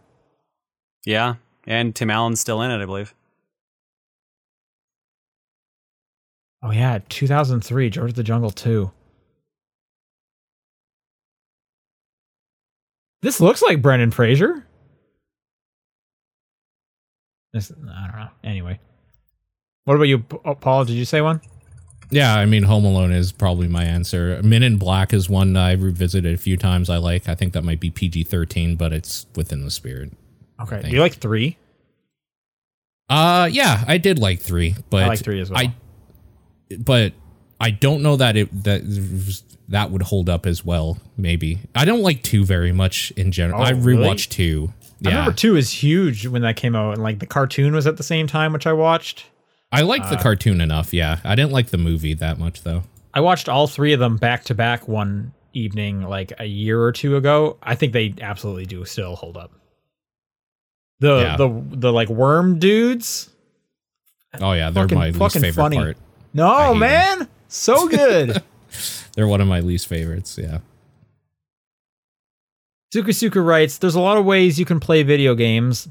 Yeah, 1.06 1.36
and 1.68 1.94
Tim 1.96 2.10
Allen's 2.10 2.40
still 2.40 2.64
in 2.64 2.72
it, 2.72 2.82
I 2.82 2.86
believe. 2.86 3.14
Oh 6.64 6.72
yeah, 6.72 7.00
2003, 7.10 7.90
George 7.92 8.10
of 8.12 8.16
the 8.16 8.24
Jungle 8.24 8.50
2. 8.50 8.90
This 13.26 13.42
looks 13.42 13.64
like 13.64 13.82
Brendan 13.82 14.12
Fraser. 14.12 14.64
This, 17.54 17.72
I 17.72 18.06
don't 18.06 18.20
know. 18.20 18.28
Anyway, 18.44 18.80
what 19.86 19.96
about 19.96 20.04
you, 20.04 20.24
oh, 20.46 20.54
Paul? 20.54 20.86
Did 20.86 20.94
you 20.94 21.06
say 21.06 21.22
one? 21.22 21.42
Yeah, 22.12 22.36
I 22.36 22.46
mean, 22.46 22.62
Home 22.62 22.86
Alone 22.86 23.12
is 23.12 23.32
probably 23.32 23.68
my 23.68 23.84
answer. 23.84 24.40
Men 24.44 24.62
in 24.62 24.78
Black 24.78 25.12
is 25.12 25.28
one 25.28 25.58
I 25.58 25.72
revisited 25.72 26.36
a 26.36 26.38
few 26.38 26.56
times. 26.56 26.88
I 26.88 26.98
like. 26.98 27.28
I 27.28 27.34
think 27.34 27.54
that 27.54 27.64
might 27.64 27.80
be 27.80 27.90
PG 27.90 28.26
thirteen, 28.26 28.76
but 28.76 28.94
it's 28.94 29.26
within 29.36 29.64
the 29.64 29.72
spirit. 29.72 30.12
Okay. 30.62 30.84
Do 30.84 30.90
you 30.90 31.00
like 31.00 31.16
three? 31.16 31.58
Uh, 33.10 33.50
yeah, 33.52 33.84
I 33.88 33.98
did 33.98 34.20
like 34.20 34.40
three, 34.40 34.76
but 34.92 35.02
I 35.02 35.08
like 35.08 35.24
three 35.24 35.42
as 35.42 35.50
well. 35.50 35.62
I, 35.62 35.74
but 36.78 37.14
I 37.66 37.72
don't 37.72 38.04
know 38.04 38.16
that 38.18 38.38
it 38.38 38.64
that 38.64 38.82
that 39.70 39.90
would 39.90 40.04
hold 40.04 40.30
up 40.30 40.46
as 40.46 40.64
well. 40.64 41.00
Maybe 41.18 41.60
I 41.74 41.84
don't 41.86 42.02
like 42.02 42.22
two 42.22 42.46
very 42.46 42.72
much 42.72 43.12
in 43.18 43.32
general. 43.32 43.60
Oh, 43.62 43.64
I 43.66 43.72
really? 43.72 44.04
rewatched 44.06 44.30
two. 44.30 44.72
I 45.04 45.10
Yeah, 45.10 45.10
remember 45.18 45.34
two 45.34 45.56
is 45.56 45.72
huge 45.72 46.28
when 46.28 46.44
that 46.44 46.56
came 46.58 46.76
out, 46.76 46.94
and 46.94 47.02
like 47.04 47.18
the 47.20 47.26
cartoon 47.26 47.74
was 47.74 47.88
at 47.88 47.98
the 47.98 48.04
same 48.04 48.28
time, 48.28 48.54
which 48.54 48.68
I 48.68 48.74
watched. 48.74 49.26
I 49.72 49.82
liked 49.82 50.06
Uh, 50.06 50.10
the 50.12 50.18
cartoon 50.18 50.62
enough. 50.62 50.94
Yeah, 50.94 51.18
I 51.24 51.34
didn't 51.36 51.52
like 51.52 51.68
the 51.70 51.78
movie 51.80 52.14
that 52.14 52.38
much 52.38 52.62
though. 52.62 52.84
I 53.14 53.22
watched 53.22 53.50
all 53.50 53.66
three 53.68 53.94
of 53.94 54.00
them 54.00 54.18
back 54.18 54.44
to 54.46 54.54
back 54.54 54.88
one 54.88 55.34
evening, 55.54 56.04
like 56.04 56.34
a 56.38 56.46
year 56.46 56.80
or 56.82 56.92
two 56.92 57.16
ago. 57.16 57.58
I 57.64 57.74
think 57.76 57.94
they 57.94 58.14
absolutely 58.22 58.66
do 58.68 58.86
still 58.86 59.16
hold 59.16 59.38
up. 59.38 59.52
The 61.00 61.20
Yeah. 61.22 61.38
the 61.38 61.64
the 61.72 61.92
like 61.92 62.10
worm 62.10 62.60
dudes. 62.60 63.30
Oh 64.40 64.52
yeah, 64.54 64.70
they're 64.70 64.84
Fucking- 64.84 64.98
my 64.98 65.10
least 65.10 65.34
favorite 65.36 65.54
funny. 65.54 65.78
part. 65.78 65.98
No 66.34 66.74
hate 66.74 66.84
'em. 67.22 67.28
Man, 67.46 67.50
so 67.50 67.88
good. 67.88 68.44
They're 69.16 69.28
one 69.28 69.42
of 69.42 69.48
my 69.48 69.60
least 69.60 69.88
favorites. 69.88 70.38
Yeah. 70.38 70.60
Sukusuka 72.94 73.46
writes, 73.46 73.78
"There's 73.78 73.96
a 73.96 74.02
lot 74.02 74.18
of 74.18 74.26
ways 74.26 74.60
you 74.60 74.66
can 74.66 74.80
play 74.80 75.04
video 75.04 75.36
games. 75.36 75.88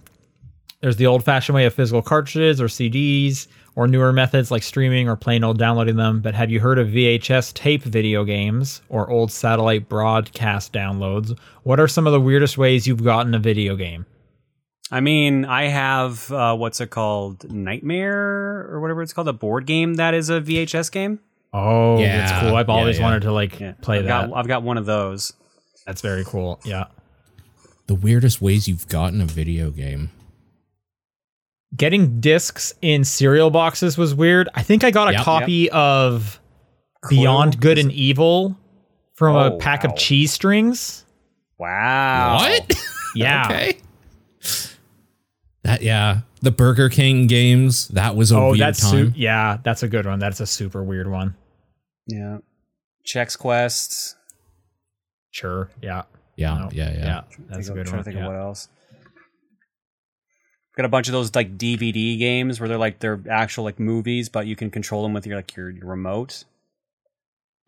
There's 0.80 0.96
the 0.96 1.06
old-fashioned 1.06 1.54
way 1.54 1.64
of 1.64 1.72
physical 1.72 2.02
cartridges 2.02 2.60
or 2.60 2.66
CDs, 2.66 3.46
or 3.74 3.88
newer 3.88 4.12
methods 4.12 4.50
like 4.50 4.62
streaming 4.62 5.08
or 5.08 5.16
plain 5.16 5.42
old 5.42 5.58
downloading 5.58 5.96
them. 5.96 6.20
But 6.20 6.34
have 6.34 6.50
you 6.50 6.60
heard 6.60 6.78
of 6.78 6.88
VHS 6.88 7.54
tape 7.54 7.82
video 7.82 8.24
games 8.24 8.82
or 8.90 9.10
old 9.10 9.32
satellite 9.32 9.88
broadcast 9.88 10.72
downloads? 10.72 11.36
What 11.62 11.80
are 11.80 11.88
some 11.88 12.06
of 12.06 12.12
the 12.12 12.20
weirdest 12.20 12.58
ways 12.58 12.86
you've 12.86 13.04
gotten 13.04 13.34
a 13.34 13.38
video 13.38 13.76
game?" 13.76 14.06
I 14.90 15.00
mean, 15.00 15.44
I 15.44 15.64
have 15.64 16.30
uh, 16.30 16.54
what's 16.56 16.80
it 16.80 16.90
called, 16.90 17.50
Nightmare 17.50 18.68
or 18.70 18.80
whatever 18.80 19.02
it's 19.02 19.12
called, 19.12 19.28
a 19.28 19.32
board 19.32 19.66
game 19.66 19.94
that 19.94 20.14
is 20.14 20.30
a 20.30 20.40
VHS 20.40 20.92
game. 20.92 21.20
Oh, 21.56 21.98
Yeah, 22.00 22.18
that's 22.18 22.40
cool. 22.42 22.56
I've 22.56 22.68
always 22.68 22.98
yeah. 22.98 23.04
wanted 23.04 23.22
to 23.22 23.32
like 23.32 23.60
Yeah, 23.60 23.72
play 23.80 23.98
I've 23.98 24.04
that. 24.06 24.28
Got, 24.30 24.36
I've 24.36 24.48
got 24.48 24.62
one 24.64 24.76
of 24.76 24.86
those. 24.86 25.32
That's 25.86 26.00
very 26.02 26.24
cool. 26.24 26.60
Yeah. 26.64 26.86
The 27.86 27.94
weirdest 27.94 28.42
ways 28.42 28.66
you've 28.66 28.88
gotten 28.88 29.20
a 29.20 29.24
video 29.26 29.70
game. 29.70 30.10
Getting 31.76 32.20
discs 32.20 32.72
in 32.82 33.04
cereal 33.04 33.50
boxes 33.50 33.96
was 33.98 34.14
weird. 34.14 34.48
I 34.54 34.62
think 34.62 34.84
I 34.84 34.90
got 34.90 35.08
a 35.08 35.12
Yep. 35.12 35.22
copy 35.22 35.70
of 35.70 36.40
Clue? 37.02 37.18
Beyond 37.18 37.60
Good 37.60 37.78
and 37.78 37.92
Evil 37.92 38.56
from 39.14 39.36
a 39.36 39.54
Oh, 39.54 39.58
pack 39.58 39.84
wow. 39.84 39.90
of 39.90 39.96
cheese 39.98 40.32
strings. 40.32 41.04
Wow. 41.58 42.36
What? 42.38 42.74
Yeah. 43.16 43.44
okay. 43.46 43.78
That 45.62 45.82
yeah, 45.82 46.20
the 46.42 46.50
Burger 46.50 46.88
King 46.88 47.26
games. 47.28 47.86
That 47.88 48.16
was 48.16 48.32
a 48.32 48.36
Oh, 48.36 48.46
weird 48.48 48.58
that's 48.60 48.80
time. 48.80 49.12
su- 49.12 49.18
yeah, 49.18 49.58
that's 49.62 49.82
a 49.84 49.88
good 49.88 50.04
one. 50.04 50.18
That's 50.18 50.40
a 50.40 50.46
super 50.46 50.82
weird 50.82 51.08
one. 51.08 51.36
Yeah. 52.06 52.38
Chex 53.06 53.38
Quest. 53.38 54.16
Sure. 55.30 55.70
Yeah. 55.82 56.02
yeah, 56.36 56.54
No. 56.58 56.68
yeah, 56.72 56.90
yeah, 56.92 56.98
Yeah. 57.04 57.20
That's 57.48 57.68
a 57.68 57.72
I'm 57.72 57.76
good 57.78 57.86
trying 57.86 57.96
one. 57.96 57.98
to 57.98 58.04
think 58.04 58.16
yeah. 58.16 58.26
of 58.26 58.32
what 58.32 58.38
else. 58.40 58.68
Got 60.76 60.86
a 60.86 60.88
bunch 60.88 61.06
of 61.08 61.12
those 61.12 61.34
like 61.34 61.56
DVD 61.56 62.18
games 62.18 62.58
where 62.58 62.68
they're 62.68 62.78
like 62.78 62.98
they're 62.98 63.20
actual 63.30 63.62
like 63.64 63.78
movies, 63.78 64.28
but 64.28 64.46
you 64.46 64.56
can 64.56 64.70
control 64.70 65.02
them 65.04 65.12
with 65.12 65.26
your 65.26 65.36
like 65.36 65.54
your, 65.54 65.70
your 65.70 65.86
remote. 65.86 66.44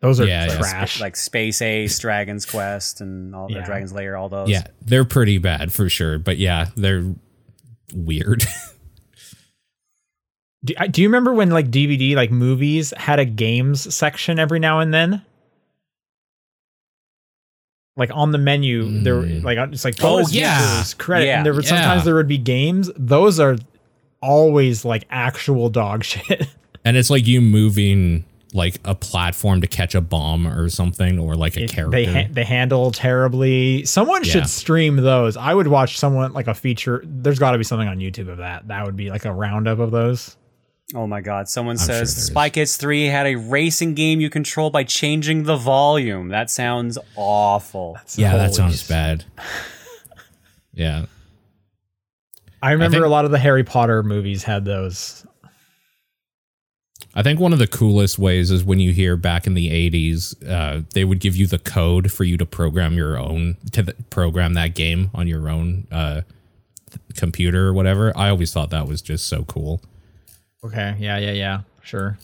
Those 0.01 0.19
are 0.19 0.25
Yeah, 0.25 0.45
yeah. 0.47 0.57
trash. 0.57 0.99
Like 1.01 1.15
Space 1.15 1.61
Ace, 1.61 1.97
Dragon's 2.01 2.45
Quest, 2.45 2.99
and 3.01 3.33
all 3.33 3.47
the 3.47 3.55
Yeah. 3.55 3.65
Dragon's 3.65 3.93
Lair, 3.93 4.17
all 4.17 4.27
those. 4.29 4.49
Yeah, 4.49 4.67
they're 4.81 5.05
pretty 5.05 5.37
bad 5.37 5.71
for 5.71 5.89
sure. 5.89 6.19
But 6.19 6.37
yeah, 6.37 6.67
they're 6.75 7.15
weird. 7.93 8.43
do, 10.67 10.87
do 10.91 11.01
you 11.01 11.07
remember 11.07 11.33
when 11.33 11.49
like 11.49 11.69
DVD 11.71 12.15
like 12.15 12.31
movies 12.31 12.93
had 12.97 13.19
a 13.19 13.25
games 13.25 13.93
section 13.93 14.37
every 14.39 14.59
now 14.59 14.79
and 14.79 14.93
then? 14.93 15.21
Like 17.95 18.11
on 18.13 18.31
the 18.31 18.37
menu, 18.37 19.01
there 19.01 19.15
Mm. 19.23 19.43
like 19.43 19.57
it's 19.71 19.83
like 19.83 19.95
Oh, 20.03 20.19
yeah. 20.29 20.59
features, 20.77 20.93
credit, 20.93 21.25
Yeah. 21.25 21.37
and 21.37 21.45
there 21.45 21.53
would 21.53 21.63
Yeah. 21.63 21.69
sometimes 21.69 22.05
there 22.05 22.13
would 22.15 22.27
be 22.27 22.37
games. 22.37 22.91
Those 22.95 23.39
are 23.39 23.57
always 24.21 24.85
like 24.85 25.05
actual 25.09 25.69
dog 25.69 26.03
shit. 26.03 26.47
and 26.85 26.95
it's 26.95 27.09
like 27.09 27.25
you 27.25 27.41
moving 27.41 28.23
like 28.53 28.79
a 28.85 28.95
platform 28.95 29.59
to 29.61 29.67
catch 29.67 29.93
a 29.93 29.99
bomb 30.01 30.47
or 30.47 30.69
something, 30.69 31.19
or 31.19 31.35
like 31.35 31.57
a 31.57 31.63
It- 31.63 31.69
character. 31.71 31.91
they 31.97 32.05
ha- 32.05 32.29
they 32.31 32.43
handle 32.45 32.91
terribly. 32.91 33.83
Someone 33.85 34.23
Yeah. 34.23 34.31
should 34.31 34.47
stream 34.47 34.95
those. 34.97 35.35
I 35.35 35.53
would 35.53 35.67
watch 35.67 35.97
someone 35.97 36.31
like 36.33 36.47
a 36.47 36.53
feature. 36.53 37.03
There's 37.03 37.39
got 37.39 37.51
to 37.51 37.57
be 37.57 37.63
something 37.63 37.87
on 37.89 37.97
YouTube 37.97 38.29
of 38.29 38.37
that. 38.37 38.67
That 38.69 38.85
would 38.85 38.95
be 38.95 39.09
like 39.09 39.25
a 39.25 39.33
roundup 39.33 39.79
of 39.79 39.89
those. 39.91 40.37
Oh 40.95 41.05
my 41.07 41.19
god. 41.21 41.49
Someone 41.49 41.77
sure 41.77 41.85
says 41.87 42.15
there 42.15 42.21
is. 42.21 42.27
Spy 42.27 42.49
Kids 42.49 42.77
3 42.77 43.05
had 43.05 43.27
a 43.27 43.35
racing 43.35 43.93
game 43.93 44.21
you 44.21 44.29
control 44.29 44.69
by 44.69 44.83
changing 44.85 45.43
the 45.43 45.57
volume. 45.57 46.29
That 46.29 46.49
sounds 46.49 46.97
awful. 47.15 47.97
yeah, 48.15 48.37
that 48.37 48.53
sounds 48.55 48.81
s- 48.81 48.87
bad. 48.87 49.25
yeah, 50.73 51.05
I 52.61 52.71
remember 52.71 52.97
think- 52.97 53.05
a 53.05 53.09
lot 53.09 53.25
of 53.25 53.31
the 53.31 53.39
Harry 53.39 53.63
Potter 53.63 54.01
movies 54.03 54.43
had 54.43 54.63
those. 54.65 55.25
I 57.13 57.23
think 57.23 57.39
one 57.39 57.51
of 57.51 57.57
the 57.59 57.67
coolest 57.67 58.19
ways 58.19 58.51
is 58.51 58.63
when 58.63 58.79
you 58.79 58.91
hear 58.91 59.15
back 59.15 59.47
in 59.47 59.55
the 59.55 59.69
80s, 59.71 60.35
uh, 60.47 60.83
they 60.93 61.03
would 61.03 61.19
give 61.19 61.35
you 61.35 61.47
the 61.47 61.57
code 61.57 62.11
for 62.11 62.23
you 62.23 62.37
to 62.37 62.45
program 62.45 62.93
your 62.93 63.17
own, 63.17 63.57
to 63.71 63.81
the, 63.81 63.93
program 64.11 64.53
that 64.53 64.75
game 64.75 65.09
on 65.15 65.27
your 65.27 65.49
own 65.49 65.87
uh, 65.91 66.21
th- 66.91 67.01
computer 67.15 67.67
or 67.69 67.73
whatever. 67.73 68.13
I 68.15 68.29
always 68.29 68.53
thought 68.53 68.69
that 68.69 68.87
was 68.87 69.01
just 69.01 69.25
so 69.27 69.43
cool. 69.45 69.81
Okay. 70.67 70.95
Yeah. 70.99 71.17
Yeah. 71.17 71.31
Yeah. 71.31 71.61
Sure. 71.81 72.17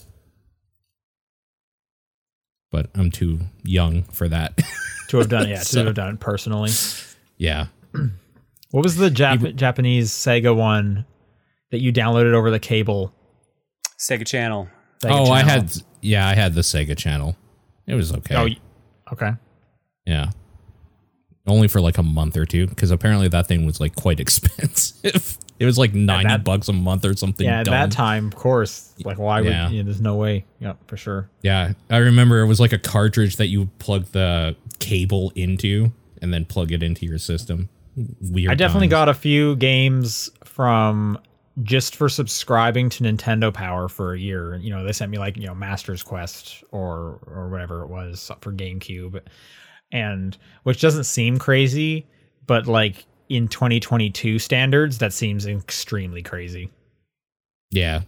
But 2.71 2.89
I'm 2.95 3.11
too 3.11 3.39
young 3.63 4.03
for 4.03 4.27
that. 4.29 4.59
To 5.09 5.17
have 5.19 5.29
done. 5.29 5.47
Yeah. 5.47 5.59
To 5.59 5.65
So- 5.65 5.85
have 5.85 5.93
done 5.93 6.15
it 6.15 6.19
personally. 6.19 6.71
yeah. 7.37 7.67
What 8.71 8.83
was 8.83 8.95
the 8.95 9.09
Jap- 9.09 9.55
Japanese 9.55 10.09
Sega 10.11 10.55
one 10.55 11.05
that 11.69 11.81
you 11.81 11.93
downloaded 11.93 12.33
over 12.33 12.49
the 12.49 12.57
cable? 12.59 13.13
Sega 13.99 14.25
Channel. 14.25 14.67
Sega 15.03 15.11
oh, 15.11 15.31
I 15.31 15.43
had, 15.43 15.71
yeah, 16.01 16.27
I 16.27 16.33
had 16.33 16.55
the 16.55 16.61
Sega 16.61 16.97
channel. 16.97 17.35
It 17.85 17.93
was 17.93 18.11
okay. 18.11 18.35
Oh. 18.35 19.13
Okay. 19.13 19.33
yeah. 20.05 20.31
Only 21.45 21.67
for 21.67 21.81
like 21.81 21.97
a 21.97 22.03
month 22.03 22.37
or 22.37 22.45
two, 22.45 22.67
because 22.67 22.89
apparently 22.89 23.27
that 23.27 23.47
thing 23.47 23.65
was 23.65 23.79
like 23.81 23.95
quite 23.95 24.19
expensive. 24.67 25.37
it 25.59 25.65
was 25.65 25.77
like 25.77 25.93
90 25.93 26.27
that- 26.27 26.43
bucks 26.45 26.69
a 26.69 26.73
month 26.73 27.03
or 27.05 27.15
something. 27.15 27.45
Yeah. 27.45 27.59
At 27.59 27.65
that 27.65 27.91
time, 27.91 28.27
of 28.27 28.35
course. 28.35 28.93
Like, 29.03 29.17
why 29.19 29.41
would? 29.41 29.51
Yeah. 29.51 29.69
Yeah, 29.69 29.83
there's 29.83 29.99
no 30.01 30.15
way. 30.15 30.45
Yeah. 30.59 30.73
For 30.87 30.95
sure. 30.97 31.29
Yeah, 31.41 31.73
I 31.89 31.97
remember 31.97 32.39
it 32.41 32.47
was 32.47 32.59
like 32.61 32.71
a 32.71 32.77
cartridge 32.77 33.35
that 33.37 33.47
you 33.47 33.65
plug 33.79 34.05
the 34.13 34.55
cable 34.79 35.31
into 35.35 35.91
and 36.21 36.33
then 36.33 36.45
plug 36.45 36.71
it 36.71 36.81
into 36.81 37.05
your 37.05 37.17
system. 37.17 37.67
Weird. 38.21 38.49
I 38.51 38.55
definitely 38.55 38.87
times. 38.87 38.91
got 38.91 39.09
a 39.09 39.13
few 39.13 39.55
games 39.57 40.29
from 40.45 41.19
just 41.61 41.95
for 41.95 42.07
subscribing 42.09 42.89
to 42.89 43.03
Nintendo 43.03 43.53
Power 43.53 43.87
for 43.89 44.13
a 44.13 44.19
year. 44.19 44.55
You 44.55 44.71
know, 44.71 44.83
they 44.85 44.93
sent 44.93 45.11
me 45.11 45.17
like, 45.19 45.35
you 45.37 45.45
know, 45.45 45.53
Master's 45.53 46.01
Quest 46.01 46.63
or 46.71 47.19
or 47.27 47.49
whatever 47.49 47.83
it 47.83 47.89
was 47.89 48.31
for 48.41 48.51
GameCube. 48.53 49.21
And 49.93 50.37
which 50.63 50.81
doesn't 50.81 51.05
seem 51.05 51.39
crazy, 51.39 52.05
but 52.47 52.67
like 52.67 53.05
in 53.29 53.47
2022 53.47 54.39
standards, 54.39 54.97
that 54.97 55.13
seems 55.13 55.45
extremely 55.45 56.21
crazy. 56.21 56.69
Yeah, 57.71 58.01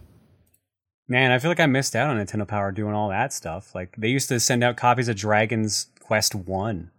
Man, 1.08 1.30
I 1.30 1.38
feel 1.38 1.50
like 1.52 1.60
I 1.60 1.66
missed 1.66 1.94
out 1.94 2.10
on 2.10 2.16
Nintendo 2.24 2.46
Power 2.46 2.72
doing 2.72 2.92
all 2.92 3.08
that 3.10 3.32
stuff. 3.32 3.74
Like 3.76 3.94
they 3.96 4.08
used 4.08 4.28
to 4.30 4.40
send 4.40 4.64
out 4.64 4.76
copies 4.76 5.08
of 5.08 5.14
Dragon's 5.16 5.86
Quest 6.00 6.34
1 6.34 6.90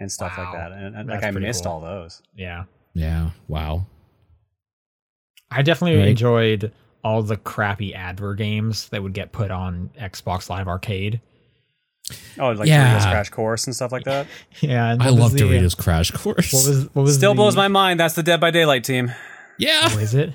and 0.00 0.12
stuff 0.12 0.36
like 0.36 0.52
that. 0.52 0.72
And 0.72 0.96
and, 0.96 1.08
like 1.08 1.22
I 1.22 1.30
missed 1.30 1.62
cool. 1.64 1.74
all 1.74 1.80
those. 1.80 2.20
Yeah. 2.34 2.64
Yeah. 2.94 3.30
Wow. 3.46 3.86
I 5.52 5.62
definitely 5.62 5.98
Right. 6.00 6.08
enjoyed 6.08 6.72
all 7.04 7.22
the 7.22 7.36
crappy 7.36 7.94
advergames 7.94 8.88
that 8.88 9.02
would 9.04 9.12
get 9.14 9.30
put 9.30 9.52
on 9.52 9.90
Xbox 9.98 10.50
Live 10.50 10.66
Arcade. 10.66 11.20
Oh, 12.38 12.50
like 12.52 12.68
Yeah. 12.68 12.98
Doritos 12.98 13.10
Crash 13.10 13.28
Course 13.30 13.66
and 13.66 13.74
stuff 13.76 13.92
like 13.92 14.04
that. 14.04 14.26
Yeah, 14.60 14.92
and 14.92 15.02
I 15.02 15.10
love 15.10 15.32
the, 15.32 15.44
uh, 15.44 15.48
Doritos 15.48 15.76
Crash 15.76 16.10
Course. 16.10 16.52
What 16.52 16.66
was 16.68 16.84
what 16.94 17.02
was 17.02 17.14
Still 17.14 17.32
the, 17.32 17.36
blows 17.36 17.56
my 17.56 17.68
mind. 17.68 18.00
That's 18.00 18.14
the 18.14 18.22
Dead 18.22 18.40
by 18.40 18.50
Daylight 18.50 18.84
team. 18.84 19.12
yeah. 19.58 19.88
Oh, 19.92 19.98
is 19.98 20.14
it? 20.14 20.32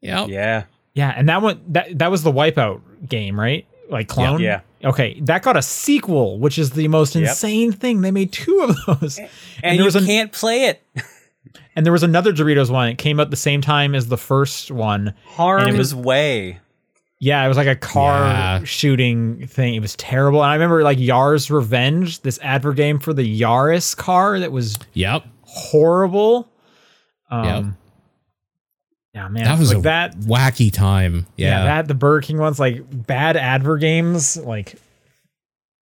Yeah. 0.00 0.26
Yeah. 0.26 0.64
Yeah, 0.94 1.12
and 1.14 1.28
that 1.28 1.42
one 1.42 1.60
that 1.68 1.98
that 1.98 2.10
was 2.10 2.22
the 2.22 2.32
Wipeout 2.32 2.80
game, 3.08 3.38
right? 3.38 3.66
Like 3.90 4.08
clone. 4.08 4.40
Yeah. 4.40 4.60
Okay, 4.84 5.18
that 5.22 5.42
got 5.42 5.56
a 5.56 5.62
sequel, 5.62 6.38
which 6.38 6.58
is 6.58 6.70
the 6.70 6.86
most 6.88 7.14
Yep. 7.14 7.28
insane 7.28 7.72
thing. 7.72 8.00
They 8.02 8.10
made 8.10 8.32
two 8.32 8.60
of 8.86 9.00
those, 9.00 9.18
And, 9.18 9.28
there 9.62 9.74
you 9.74 9.84
was 9.84 9.96
an- 9.96 10.06
can't 10.06 10.32
play 10.32 10.64
it. 10.66 10.82
and 11.74 11.84
there 11.84 11.92
was 11.92 12.02
another 12.02 12.32
Doritos 12.32 12.70
one. 12.70 12.88
It 12.88 12.98
came 12.98 13.18
out 13.20 13.30
the 13.30 13.36
same 13.36 13.60
time 13.62 13.94
as 13.94 14.08
the 14.08 14.16
first 14.18 14.70
one. 14.70 15.14
Harm's 15.26 15.76
was- 15.78 15.94
way. 15.94 16.60
Yeah, 17.18 17.42
it 17.44 17.48
was 17.48 17.56
like 17.56 17.66
a 17.66 17.74
car 17.76 18.24
Yeah. 18.26 18.64
shooting 18.64 19.46
thing. 19.46 19.74
It 19.74 19.80
was 19.80 19.96
terrible. 19.96 20.42
And 20.42 20.50
I 20.50 20.54
remember 20.54 20.82
like 20.82 20.98
Yar's 20.98 21.50
Revenge, 21.50 22.20
this 22.22 22.38
advergame 22.40 23.02
for 23.02 23.14
the 23.14 23.40
Yaris 23.40 23.96
car 23.96 24.38
that 24.40 24.52
was 24.52 24.78
Yep. 24.92 25.24
horrible. 25.42 26.48
Um, 27.30 27.76
Yeah, 29.14 29.28
man, 29.28 29.44
That 29.44 29.58
was 29.58 29.70
like 29.70 29.78
a 29.78 29.82
that. 29.82 30.16
wacky 30.18 30.70
time. 30.70 31.26
Yeah. 31.36 31.48
Yeah. 31.48 31.64
that 31.64 31.88
the 31.88 31.94
Burger 31.94 32.20
King 32.26 32.36
ones, 32.36 32.60
like 32.60 32.82
bad 33.06 33.36
advergames, 33.36 34.36
like 34.44 34.74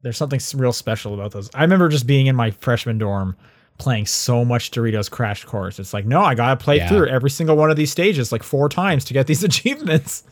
there's 0.03 0.17
something 0.17 0.39
real 0.55 0.73
special 0.73 1.15
about 1.15 1.33
those. 1.33 1.51
I 1.53 1.63
remember 1.63 1.89
just 1.89 2.07
being 2.07 2.27
in 2.29 2.37
my 2.37 2.53
freshman 2.53 2.97
dorm 2.99 3.37
playing 3.79 4.07
so 4.07 4.45
much 4.45 4.71
Doritos 4.71 5.11
Crash 5.11 5.45
Course. 5.45 5.81
It's 5.81 5.93
like, 5.93 6.07
no, 6.07 6.21
I 6.21 6.37
gotta 6.37 6.57
play 6.63 6.77
Yeah. 6.77 6.89
through 6.89 7.09
every 7.09 7.31
single 7.31 7.57
one 7.57 7.73
of 7.73 7.77
these 7.77 7.91
stages 7.91 8.31
like 8.31 8.45
four 8.45 8.69
times 8.69 9.05
to 9.07 9.13
get 9.15 9.27
these 9.27 9.43
achievements. 9.51 10.23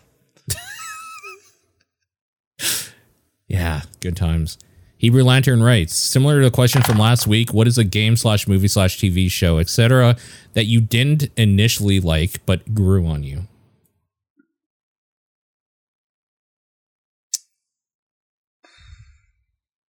Yeah, 3.48 3.82
good 4.00 4.16
times. 4.16 4.58
Hebrew 4.96 5.24
Lantern 5.24 5.62
writes, 5.62 5.94
similar 5.94 6.38
to 6.40 6.44
the 6.44 6.50
question 6.50 6.80
from 6.82 6.96
last 6.96 7.26
week, 7.26 7.52
what 7.52 7.66
is 7.66 7.76
a 7.76 7.84
game 7.84 8.16
slash 8.16 8.46
movie 8.46 8.68
slash 8.68 8.98
TV 8.98 9.28
show, 9.30 9.58
etc., 9.58 10.16
that 10.52 10.66
you 10.66 10.80
didn't 10.80 11.28
initially 11.36 11.98
like 11.98 12.44
but 12.46 12.72
grew 12.72 13.04
on 13.06 13.24
you? 13.24 13.48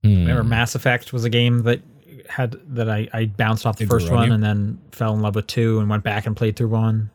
Hmm. 0.02 0.18
Remember, 0.18 0.44
Mass 0.44 0.74
Effect 0.74 1.12
was 1.12 1.24
a 1.24 1.30
game 1.30 1.62
that 1.62 1.80
had 2.28 2.56
that 2.74 2.88
I, 2.90 3.08
I 3.12 3.26
bounced 3.26 3.66
off 3.66 3.76
the 3.76 3.84
It 3.84 3.90
first 3.90 4.10
one 4.10 4.28
you? 4.28 4.34
and 4.34 4.42
then 4.42 4.78
fell 4.92 5.14
in 5.14 5.22
love 5.22 5.34
with 5.34 5.46
two 5.46 5.78
and 5.78 5.88
went 5.88 6.02
back 6.02 6.26
and 6.26 6.36
played 6.36 6.56
through 6.56 6.68
one. 6.68 7.10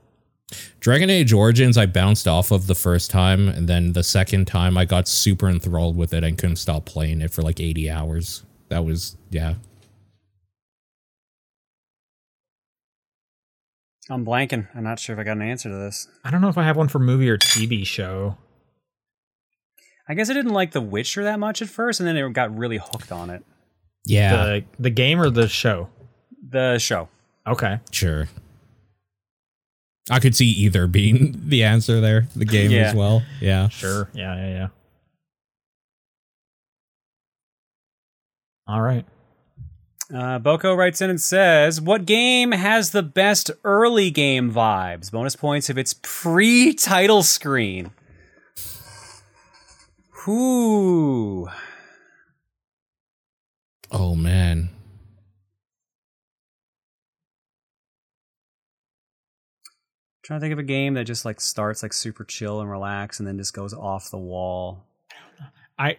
Dragon 0.80 1.10
Age 1.10 1.34
Origins, 1.34 1.78
I 1.78 1.86
bounced 1.86 2.28
off 2.28 2.52
of 2.52 2.68
the 2.68 2.76
first 2.76 3.12
time, 3.12 3.48
and 3.48 3.68
then 3.68 3.94
the 3.94 4.04
second 4.04 4.46
time 4.46 4.78
I 4.78 4.86
got 4.86 5.08
super 5.08 5.50
enthralled 5.50 5.96
with 5.98 6.14
it 6.14 6.24
and 6.24 6.38
couldn't 6.38 6.58
stop 6.58 6.86
playing 6.86 7.22
it 7.22 7.32
for 7.32 7.42
like 7.42 7.60
80 7.60 7.90
hours. 7.90 8.44
That 8.70 8.86
was, 8.86 9.18
yeah. 9.30 9.56
I'm 14.10 14.26
blanking. 14.26 14.68
I'm 14.76 14.84
not 14.84 15.00
sure 15.00 15.14
if 15.16 15.20
I 15.20 15.24
got 15.24 15.38
an 15.38 15.42
answer 15.44 15.70
to 15.70 15.76
this. 15.76 16.08
I 16.24 16.32
don't 16.32 16.42
know 16.42 16.50
if 16.50 16.58
I 16.58 16.64
have 16.64 16.76
one 16.76 16.88
for 16.90 17.00
movie 17.00 17.30
or 17.30 17.38
TV 17.38 17.86
show. 17.86 18.38
I 20.08 20.14
guess 20.14 20.30
I 20.30 20.34
didn't 20.34 20.54
like 20.54 20.72
The 20.72 20.82
Witcher 20.82 21.24
that 21.24 21.40
much 21.40 21.62
at 21.62 21.70
first, 21.70 22.00
and 22.00 22.08
then 22.08 22.18
it 22.18 22.34
got 22.34 22.56
really 22.58 22.78
hooked 22.78 23.12
on 23.12 23.30
it. 23.30 23.46
Yeah, 24.04 24.36
The 24.36 24.64
the 24.80 24.90
game 24.90 25.22
or 25.22 25.30
the 25.30 25.48
show? 25.48 25.88
The 26.50 26.80
show. 26.80 27.08
Okay. 27.48 27.80
sure. 27.92 28.28
I 30.10 30.20
could 30.20 30.36
see 30.36 30.48
either 30.48 30.88
being 30.88 31.36
the 31.46 31.64
answer 31.64 32.02
there, 32.02 32.28
the 32.36 32.46
game 32.46 32.72
Yeah. 32.72 32.90
as 32.90 32.96
well. 32.96 33.24
Yeah. 33.40 33.70
Sure. 33.70 34.10
Yeah, 34.14 34.36
yeah, 34.36 34.50
yeah. 34.50 34.68
All 38.68 38.82
right. 38.82 39.06
Uh, 40.14 40.40
Boko 40.40 40.74
writes 40.76 41.02
in 41.02 41.10
and 41.10 41.22
says, 41.22 41.80
"What 41.80 42.06
game 42.06 42.52
has 42.52 42.92
the 42.92 43.04
best 43.04 43.50
early 43.64 44.12
game 44.12 44.52
vibes? 44.52 45.10
Bonus 45.12 45.36
points 45.38 45.70
if 45.70 45.78
it's 45.78 45.96
pre-title 46.02 47.24
screen." 47.24 47.92
Whoo! 50.28 51.50
Oh, 53.90 54.16
man. 54.16 54.70
Trying 60.32 60.40
to 60.40 60.44
think 60.46 60.54
of 60.54 60.60
a 60.60 60.64
game 60.64 60.94
that 60.94 61.04
just 61.04 61.26
like 61.26 61.42
starts 61.42 61.84
like 61.84 61.92
super 61.92 62.24
chill 62.24 62.62
and 62.62 62.70
relax, 62.72 63.20
and 63.20 63.28
then 63.28 63.38
just 63.38 63.54
goes 63.54 63.74
off 63.74 64.10
the 64.12 64.18
wall. 64.18 64.82
I 65.78 65.98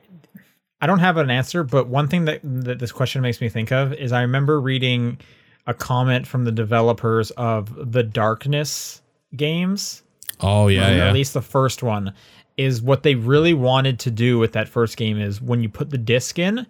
I 0.80 0.86
don't 0.86 1.00
have 1.00 1.18
an 1.18 1.28
answer, 1.30 1.62
but 1.62 1.86
one 1.86 2.08
thing 2.08 2.24
that, 2.24 2.40
that 2.42 2.78
this 2.78 2.92
question 2.92 3.20
makes 3.20 3.42
me 3.42 3.50
think 3.50 3.70
of 3.72 3.92
is 3.92 4.10
I 4.10 4.22
remember 4.22 4.58
reading 4.58 5.18
a 5.66 5.74
comment 5.74 6.26
from 6.26 6.44
the 6.44 6.50
developers 6.50 7.30
of 7.32 7.92
the 7.92 8.02
Darkness 8.02 9.02
games. 9.36 10.02
Oh, 10.40 10.68
yeah, 10.68 10.90
yeah. 10.96 11.06
At 11.08 11.12
least 11.14 11.34
the 11.34 11.42
first 11.42 11.82
one 11.82 12.14
is 12.56 12.80
what 12.82 13.02
they 13.02 13.14
really 13.14 13.54
wanted 13.54 13.98
to 14.00 14.10
do 14.10 14.38
with 14.38 14.52
that 14.52 14.66
first 14.68 14.96
game 14.96 15.20
is 15.20 15.40
when 15.42 15.62
you 15.62 15.68
put 15.68 15.90
the 15.90 15.98
disc 15.98 16.38
in, 16.38 16.66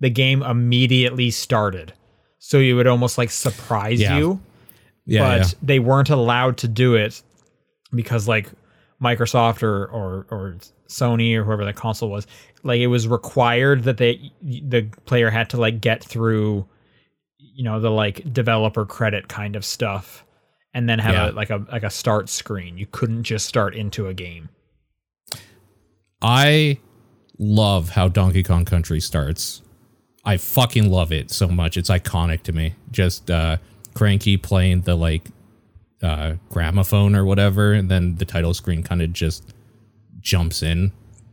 the 0.00 0.10
game 0.10 0.42
immediately 0.42 1.30
started. 1.30 1.92
So 2.38 2.58
you 2.58 2.74
would 2.76 2.86
almost 2.88 3.18
like 3.18 3.30
surprise 3.30 4.00
Yeah. 4.00 4.16
you. 4.18 4.40
Yeah, 5.06 5.20
but 5.28 5.38
yeah. 5.40 5.58
they 5.62 5.78
weren't 5.78 6.10
allowed 6.10 6.58
to 6.58 6.68
do 6.68 6.94
it 6.94 7.22
because 7.94 8.26
like 8.28 8.48
Microsoft 9.02 9.62
or, 9.62 9.86
or 9.86 10.26
or 10.30 10.56
Sony 10.88 11.34
or 11.36 11.44
whoever 11.44 11.64
that 11.64 11.76
console 11.76 12.10
was, 12.10 12.26
like 12.62 12.80
it 12.80 12.86
was 12.88 13.06
required 13.08 13.84
that 13.84 13.96
they 13.98 14.30
the 14.42 14.82
player 15.06 15.30
had 15.30 15.50
to 15.50 15.56
like 15.56 15.80
get 15.80 16.02
through, 16.02 16.66
you 17.38 17.64
know, 17.64 17.80
the 17.80 17.90
like 17.90 18.32
developer 18.32 18.84
credit 18.86 19.28
kind 19.28 19.56
of 19.56 19.64
stuff, 19.64 20.24
and 20.72 20.88
then 20.88 20.98
have 20.98 21.14
Yeah. 21.14 21.30
a 21.30 21.32
like 21.32 21.50
a 21.50 21.64
like 21.70 21.82
a 21.82 21.90
start 21.90 22.28
screen. 22.28 22.78
You 22.78 22.86
couldn't 22.86 23.24
just 23.24 23.46
start 23.46 23.74
into 23.74 24.06
a 24.06 24.14
game. 24.14 24.48
I 26.22 26.78
love 27.38 27.90
how 27.90 28.08
Donkey 28.08 28.42
Kong 28.42 28.64
Country 28.64 29.00
starts. 29.00 29.60
I 30.24 30.38
fucking 30.38 30.90
love 30.90 31.12
it 31.12 31.30
so 31.30 31.48
much. 31.48 31.76
It's 31.76 31.90
iconic 31.90 32.42
to 32.44 32.52
me. 32.52 32.74
Just 32.90 33.30
uh 33.30 33.58
Cranky 33.94 34.36
playing 34.36 34.82
the 34.82 34.94
like 34.96 35.28
uh 36.02 36.34
gramophone 36.50 37.14
or 37.14 37.24
whatever, 37.24 37.72
and 37.72 37.90
then 37.90 38.16
the 38.16 38.24
title 38.24 38.54
screen 38.54 38.82
kind 38.82 39.00
of 39.02 39.12
just 39.12 39.52
jumps 40.20 40.62
in. 40.62 40.92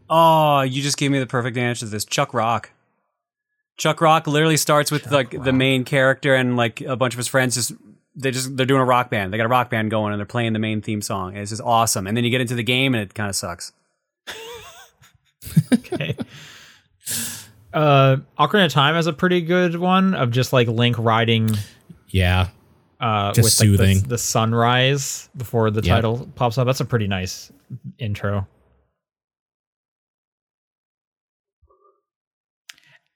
Oh, 0.10 0.62
you 0.62 0.82
just 0.82 0.98
gave 0.98 1.12
me 1.12 1.20
the 1.20 1.26
perfect 1.28 1.58
answer 1.58 1.86
to 1.86 1.90
this. 1.92 2.06
Chuck 2.06 2.34
Rock. 2.34 2.72
Chuck 3.78 4.02
Rock 4.02 4.28
literally 4.28 4.58
starts 4.58 4.92
with 4.92 5.10
like 5.12 5.32
the 5.32 5.54
main 5.54 5.86
character 5.86 6.36
and 6.36 6.56
like 6.58 6.82
a 6.82 6.96
bunch 6.96 7.14
of 7.14 7.18
his 7.18 7.28
friends 7.28 7.56
just 7.56 7.72
they 8.16 8.30
just 8.30 8.56
they're 8.58 8.66
doing 8.66 8.82
a 8.82 8.86
rock 8.86 9.10
band. 9.10 9.34
They 9.34 9.38
got 9.38 9.46
a 9.46 9.50
rock 9.50 9.70
band 9.70 9.90
going 9.90 10.12
and 10.14 10.20
they're 10.20 10.26
playing 10.26 10.54
the 10.54 10.60
main 10.60 10.82
theme 10.82 11.02
song. 11.02 11.30
And 11.34 11.40
it's 11.40 11.52
just 11.52 11.62
awesome. 11.62 12.06
And 12.08 12.16
then 12.16 12.24
you 12.24 12.30
get 12.30 12.42
into 12.42 12.56
the 12.56 12.64
game 12.64 12.94
and 12.94 13.02
it 13.02 13.14
kind 13.14 13.30
of 13.30 13.36
sucks. 13.36 13.72
Okay. 15.74 16.16
uh, 17.74 18.18
Ocarina 18.38 18.66
of 18.68 18.72
Time 18.72 18.96
has 18.96 19.08
a 19.08 19.14
pretty 19.14 19.42
good 19.42 19.76
one 19.76 20.14
of 20.14 20.30
just 20.32 20.54
like 20.54 20.68
Link 20.68 20.96
riding 21.00 21.50
Yeah. 22.12 22.50
uh 23.00 23.32
Just 23.34 23.62
with 23.62 23.70
like, 23.70 23.78
the- 23.80 23.86
soothing. 23.94 24.10
the, 24.10 24.18
sunrise 24.18 25.30
before 25.36 25.72
the 25.72 25.82
title 25.82 26.30
pops 26.36 26.58
up. 26.58 26.66
That's 26.68 26.80
a 26.82 26.86
pretty 26.86 27.08
nice 27.08 27.52
intro. 27.98 28.48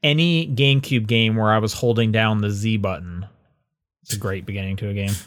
Any 0.04 0.48
GameCube 0.48 1.08
game 1.08 1.36
where 1.36 1.52
I 1.52 1.58
was 1.58 1.74
holding 1.74 2.12
down 2.12 2.42
the 2.42 2.52
Z 2.52 2.78
button. 2.78 3.26
It's 4.04 4.14
a 4.14 4.20
great 4.20 4.46
beginning 4.46 4.76
to 4.78 4.90
a 4.90 4.94
game. 4.94 5.14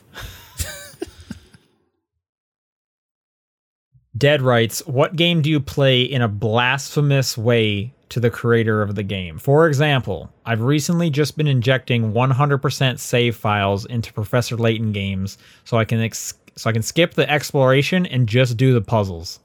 Dead 4.16 4.40
writes, 4.42 4.86
What 4.86 5.16
game 5.16 5.42
do 5.42 5.50
you 5.50 5.60
play 5.60 6.02
in 6.02 6.22
a 6.22 6.28
blasphemous 6.28 7.36
way 7.36 7.92
to 8.10 8.20
the 8.20 8.30
creator 8.30 8.82
of 8.82 8.94
the 8.94 9.02
game? 9.02 9.38
For 9.38 9.66
example, 9.66 10.32
I've 10.46 10.62
recently 10.62 11.10
just 11.10 11.36
been 11.36 11.46
injecting 11.46 12.12
100% 12.12 12.98
save 12.98 13.36
files 13.36 13.84
into 13.86 14.12
Professor 14.12 14.56
Layton 14.56 14.92
games 14.92 15.38
so 15.64 15.76
I 15.78 15.84
can 15.84 16.00
ex- 16.00 16.34
so 16.56 16.68
I 16.68 16.72
can 16.72 16.82
skip 16.82 17.14
the 17.14 17.30
exploration 17.30 18.04
and 18.06 18.28
just 18.28 18.56
do 18.56 18.72
the 18.74 18.80
puzzles. 18.80 19.40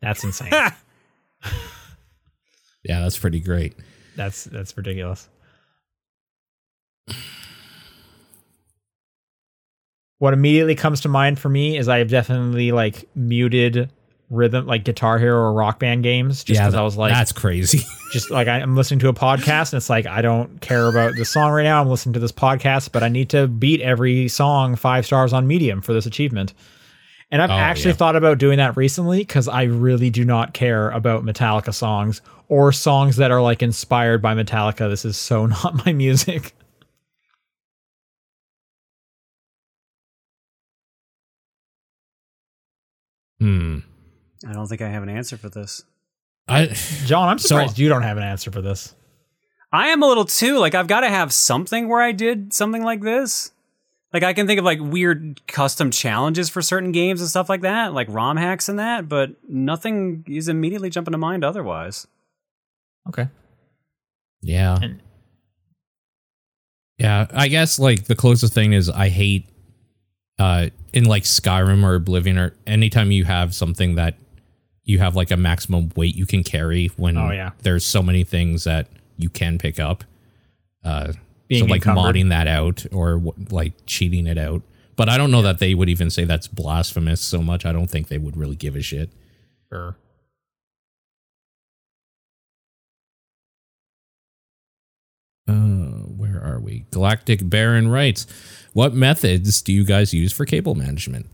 That's 0.00 0.24
insane. 0.24 0.52
Yeah, 2.86 3.00
that's 3.00 3.18
pretty 3.18 3.40
great. 3.40 3.74
that's 4.14 4.44
that's 4.44 4.76
ridiculous. 4.76 5.26
What 10.18 10.32
immediately 10.34 10.74
comes 10.74 11.00
to 11.02 11.08
mind 11.08 11.38
for 11.38 11.48
me 11.48 11.76
is 11.76 11.88
I 11.88 11.98
have 11.98 12.08
definitely 12.08 12.72
like 12.72 13.08
muted 13.14 13.90
rhythm 14.30 14.66
like 14.66 14.84
Guitar 14.84 15.18
Hero 15.18 15.38
or 15.38 15.52
Rock 15.52 15.78
Band 15.78 16.02
games 16.02 16.42
just 16.44 16.58
because 16.60 16.72
that- 16.72 16.80
I 16.80 16.82
was 16.82 16.96
like 16.96 17.12
that's 17.12 17.32
crazy. 17.32 17.80
just 18.12 18.30
like 18.30 18.48
I'm 18.48 18.74
listening 18.76 19.00
to 19.00 19.08
a 19.08 19.12
podcast 19.14 19.72
and 19.72 19.78
it's 19.78 19.90
like 19.90 20.06
I 20.06 20.22
don't 20.22 20.60
care 20.60 20.88
about 20.88 21.14
the 21.16 21.24
song 21.24 21.52
right 21.52 21.62
now. 21.64 21.80
I'm 21.80 21.88
listening 21.88 22.14
to 22.14 22.20
this 22.20 22.32
podcast, 22.32 22.90
but 22.92 23.02
I 23.02 23.08
need 23.08 23.28
to 23.30 23.46
beat 23.46 23.80
every 23.80 24.28
song 24.28 24.76
five 24.76 25.04
stars 25.06 25.32
on 25.32 25.46
Medium 25.46 25.80
for 25.82 25.92
this 25.92 26.06
achievement. 26.06 26.54
And 27.30 27.42
I've 27.42 27.50
Oh, 27.50 27.54
actually 27.54 27.90
yeah. 27.92 27.96
thought 27.96 28.16
about 28.16 28.38
doing 28.38 28.58
that 28.58 28.76
recently 28.76 29.18
because 29.18 29.48
I 29.48 29.64
really 29.64 30.10
do 30.10 30.24
not 30.24 30.54
care 30.54 30.90
about 30.90 31.24
Metallica 31.24 31.74
songs 31.74 32.20
or 32.48 32.70
songs 32.70 33.16
that 33.16 33.30
are 33.30 33.42
like 33.42 33.62
inspired 33.62 34.22
by 34.22 34.34
Metallica. 34.34 34.88
This 34.88 35.04
is 35.04 35.16
so 35.16 35.46
not 35.46 35.84
my 35.84 35.92
music. 35.92 36.54
hmm. 43.40 43.78
I 44.46 44.52
don't 44.52 44.66
think 44.66 44.82
I 44.82 44.88
have 44.88 45.02
an 45.02 45.08
answer 45.08 45.36
for 45.36 45.48
this. 45.48 45.84
I 46.48 46.66
John, 47.06 47.28
I'm 47.28 47.38
So- 47.38 47.48
surprised 47.48 47.78
you 47.78 47.88
don't 47.88 48.02
have 48.02 48.16
an 48.16 48.22
answer 48.22 48.50
for 48.50 48.60
this. 48.60 48.94
I 49.72 49.88
am 49.88 50.02
a 50.02 50.06
little 50.06 50.24
too 50.24 50.58
like 50.58 50.74
I've 50.74 50.86
got 50.86 51.00
to 51.00 51.08
have 51.08 51.32
something 51.32 51.88
where 51.88 52.00
I 52.02 52.12
did 52.12 52.52
something 52.52 52.82
like 52.84 53.00
this. 53.00 53.50
Like 54.12 54.22
I 54.22 54.32
can 54.32 54.46
think 54.46 54.60
of 54.60 54.64
like 54.64 54.78
weird 54.80 55.44
custom 55.48 55.90
challenges 55.90 56.48
for 56.48 56.62
certain 56.62 56.92
games 56.92 57.20
and 57.20 57.28
stuff 57.28 57.48
like 57.48 57.62
that, 57.62 57.92
like 57.92 58.06
ROM 58.10 58.36
hacks 58.36 58.68
and 58.68 58.78
that, 58.78 59.08
but 59.08 59.30
nothing 59.48 60.24
is 60.28 60.46
immediately 60.48 60.90
jumping 60.90 61.10
to 61.12 61.18
mind 61.18 61.44
otherwise. 61.44 62.06
Okay. 63.08 63.28
yeah. 64.42 64.78
And- 64.80 65.00
Yeah, 66.98 67.26
I 67.32 67.48
guess 67.48 67.78
like 67.78 68.04
the 68.04 68.14
closest 68.14 68.52
thing 68.52 68.72
is 68.72 68.88
I 68.88 69.08
hate 69.08 69.46
uh 70.38 70.68
in 70.92 71.04
like 71.04 71.24
Skyrim 71.24 71.82
or 71.84 71.94
Oblivion 71.96 72.38
or 72.38 72.54
anytime 72.66 73.10
you 73.10 73.24
have 73.24 73.54
something 73.54 73.96
that 73.96 74.14
you 74.84 74.98
have 74.98 75.16
like 75.16 75.30
a 75.30 75.36
maximum 75.36 75.90
weight 75.96 76.14
you 76.16 76.26
can 76.26 76.42
carry 76.44 76.88
when 76.96 77.16
Oh, 77.16 77.30
yeah. 77.30 77.50
there's 77.62 77.86
so 77.86 78.02
many 78.02 78.22
things 78.24 78.64
that 78.64 78.86
you 79.16 79.28
can 79.30 79.58
pick 79.58 79.78
up. 79.80 80.04
Uh 80.84 81.12
Being 81.48 81.64
so 81.64 81.70
like 81.70 81.86
encumbered. 81.86 82.14
modding 82.16 82.28
that 82.30 82.46
out 82.46 82.84
or 82.92 83.22
like 83.50 83.72
cheating 83.86 84.26
it 84.26 84.36
out. 84.38 84.62
But 84.96 85.08
I 85.08 85.16
don't 85.16 85.30
know 85.30 85.42
that 85.42 85.58
they 85.58 85.74
would 85.74 85.88
even 85.88 86.10
say 86.10 86.24
that's 86.24 86.46
blasphemous 86.46 87.20
so 87.20 87.42
much. 87.42 87.64
I 87.66 87.72
don't 87.72 87.88
think 87.90 88.08
they 88.08 88.18
would 88.18 88.36
really 88.36 88.56
give 88.56 88.76
a 88.76 88.82
shit. 88.82 89.10
Sure. 89.72 89.96
Uh, 95.48 95.54
where 96.16 96.42
are 96.42 96.58
we? 96.58 96.86
Galactic 96.90 97.48
Baron 97.48 97.88
writes, 97.88 98.26
"What 98.72 98.94
methods 98.94 99.60
do 99.60 99.72
you 99.72 99.84
guys 99.84 100.14
use 100.14 100.32
for 100.32 100.46
cable 100.46 100.74
management?" 100.74 101.26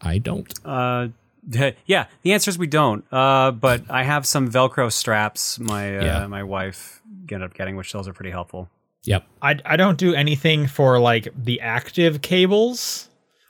I 0.00 0.18
don't. 0.18 0.52
Uh 0.64 1.08
yeah, 1.86 2.06
the 2.22 2.32
answer 2.32 2.48
is 2.50 2.58
we 2.58 2.66
don't. 2.66 3.04
Uh 3.12 3.50
but 3.50 3.82
I 3.90 4.04
have 4.04 4.26
some 4.26 4.50
velcro 4.50 4.90
straps 4.92 5.58
my 5.58 5.98
uh, 5.98 6.04
Yeah. 6.04 6.26
my 6.26 6.42
wife 6.42 7.00
ended 7.30 7.42
up 7.42 7.54
getting 7.54 7.76
which 7.76 7.92
those 7.92 8.06
are 8.08 8.12
pretty 8.12 8.30
helpful. 8.30 8.68
Yep. 9.04 9.24
I 9.40 9.58
I 9.64 9.76
don't 9.76 9.98
do 9.98 10.14
anything 10.14 10.66
for 10.66 10.98
like 10.98 11.28
the 11.36 11.60
active 11.60 12.22
cables, 12.22 13.08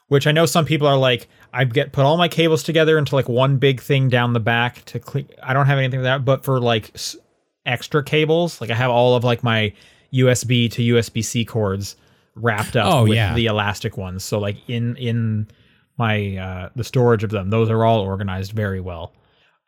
which 0.09 0.27
I 0.27 0.33
know 0.33 0.47
some 0.47 0.65
people 0.65 0.87
are 0.87 0.97
like 0.97 1.29
I 1.53 1.65
get 1.65 1.93
put 1.93 2.05
all 2.05 2.17
my 2.17 2.29
cables 2.29 2.63
together 2.63 2.97
into 2.97 3.15
like 3.15 3.29
one 3.29 3.59
big 3.59 3.81
thing 3.81 4.09
down 4.09 4.33
the 4.33 4.41
back 4.41 4.85
to 4.87 4.99
clean. 4.99 5.29
I 5.43 5.53
don't 5.53 5.67
have 5.67 5.79
anything 5.79 6.01
like 6.01 6.05
that, 6.21 6.25
but 6.25 6.45
for 6.45 6.59
like 6.61 6.93
s- 6.95 7.17
extra 7.67 8.03
cables, 8.03 8.61
like 8.61 8.71
I 8.71 8.75
have 8.75 8.91
all 8.91 9.15
of 9.15 9.25
like 9.25 9.43
my 9.43 9.73
USB 10.13 10.71
to 10.73 10.83
USB 10.95 11.23
C 11.25 11.45
cords 11.45 11.97
wrapped 12.35 12.77
up 12.77 12.87
Oh, 12.95 13.03
with 13.03 13.15
yeah. 13.17 13.35
the 13.35 13.47
elastic 13.47 13.97
ones. 13.99 14.25
So 14.25 14.39
like 14.39 14.57
in 14.69 14.97
in 14.97 15.49
my 15.99 16.37
uh 16.37 16.69
the 16.77 16.85
storage 16.85 17.25
of 17.25 17.31
them, 17.31 17.51
those 17.51 17.71
are 17.71 17.85
all 17.85 18.01
organized 18.01 18.53
very 18.53 18.81
well. 18.81 19.13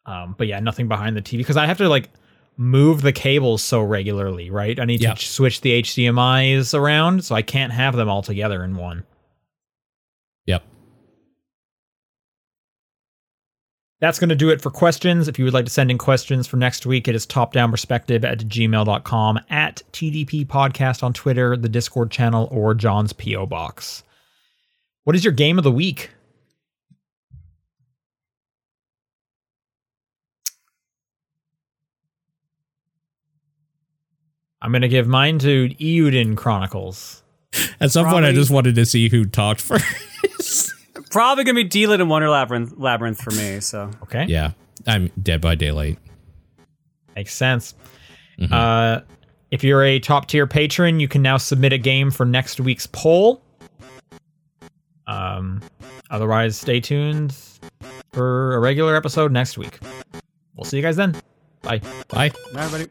Um, 0.07 0.35
but 0.37 0.47
yeah, 0.47 0.61
nothing 0.61 0.89
behind 0.89 1.17
the 1.17 1.23
TV 1.23 1.39
because 1.39 1.57
I 1.57 1.67
have 1.67 1.79
to 1.79 1.89
like 1.89 2.11
move 2.57 3.03
the 3.03 3.13
cables 3.13 3.63
so 3.63 3.83
regularly, 3.83 4.51
right? 4.51 4.79
I 4.79 4.85
need 4.85 5.01
to 5.01 5.17
switch 5.17 5.61
the 5.61 5.83
HDMI's 5.83 6.75
around, 6.75 7.25
so 7.25 7.35
I 7.35 7.43
can't 7.43 7.73
have 7.73 7.97
them 7.97 8.09
all 8.09 8.23
together 8.23 8.63
in 8.63 8.77
one. 8.77 9.05
Yep. 10.47 10.63
That's 14.01 14.19
going 14.19 14.29
to 14.29 14.37
do 14.37 14.51
it 14.51 14.61
for 14.61 14.71
questions. 14.71 15.27
If 15.27 15.39
you 15.39 15.45
would 15.47 15.55
like 15.55 15.65
to 15.65 15.71
send 15.71 15.91
in 15.91 15.99
questions 15.99 16.47
for 16.47 16.57
next 16.57 16.87
week, 16.87 17.09
it 17.09 17.15
is 17.15 17.27
topdownperspective 17.27 18.25
at 18.25 18.39
gmail.com, 18.39 19.41
at 19.51 19.83
TDP 19.93 20.47
Podcast 20.47 21.03
on 21.03 21.13
Twitter, 21.13 21.57
the 21.57 21.69
Discord 21.69 22.11
channel, 22.11 22.49
or 22.51 22.75
John's 22.75 23.13
P.O. 23.13 23.47
Box. 23.47 24.05
What 25.05 25.17
is 25.17 25.25
your 25.25 25.33
game 25.33 25.59
of 25.59 25.65
the 25.65 25.73
week? 25.73 26.11
I'm 34.65 34.73
going 34.73 34.81
to 34.83 34.89
give 34.89 35.07
mine 35.07 35.39
to 35.41 35.69
Eiyuden 35.69 36.37
Chronicles. 36.39 37.23
At 37.81 37.91
some 37.93 38.07
point, 38.07 38.25
I 38.25 38.33
just 38.33 38.51
wanted 38.51 38.75
to 38.77 38.87
see 38.87 39.09
who 39.11 39.27
talked 39.27 39.61
first. 39.61 40.73
Probably 41.11 41.45
gonna 41.45 41.63
be 41.63 41.69
Deedlit 41.69 42.01
and 42.01 42.11
Wonder 42.11 42.29
Labyrinth 42.29 42.73
labyrinth 42.77 43.21
for 43.23 43.31
me, 43.31 43.61
so 43.61 43.89
Okay. 44.03 44.25
yeah, 44.27 44.51
I'm 44.85 45.13
Dead 45.23 45.41
by 45.41 45.55
Daylight. 45.55 45.99
Makes 47.15 47.35
sense. 47.35 47.75
Uh, 48.51 49.01
if 49.53 49.63
you're 49.63 49.85
a 49.85 50.01
top 50.01 50.27
tier 50.27 50.49
patron, 50.49 50.99
you 50.99 51.07
can 51.07 51.23
now 51.23 51.37
submit 51.37 51.73
a 51.73 51.79
game 51.79 52.11
for 52.11 52.27
next 52.27 52.59
week's 52.59 52.89
poll. 52.89 53.43
Um, 55.07 55.63
otherwise, 56.11 56.57
stay 56.59 56.81
tuned 56.81 57.37
for 58.13 58.57
a 58.57 58.59
regular 58.59 58.97
episode 58.97 59.31
next 59.31 59.57
week. 59.57 59.79
We'll 60.57 60.65
see 60.65 60.79
you 60.79 60.83
guys 60.83 60.97
then. 60.97 61.15
Bye. 61.63 61.79
Bye. 62.09 62.31
Bye, 62.53 62.65
everybody. 62.65 62.91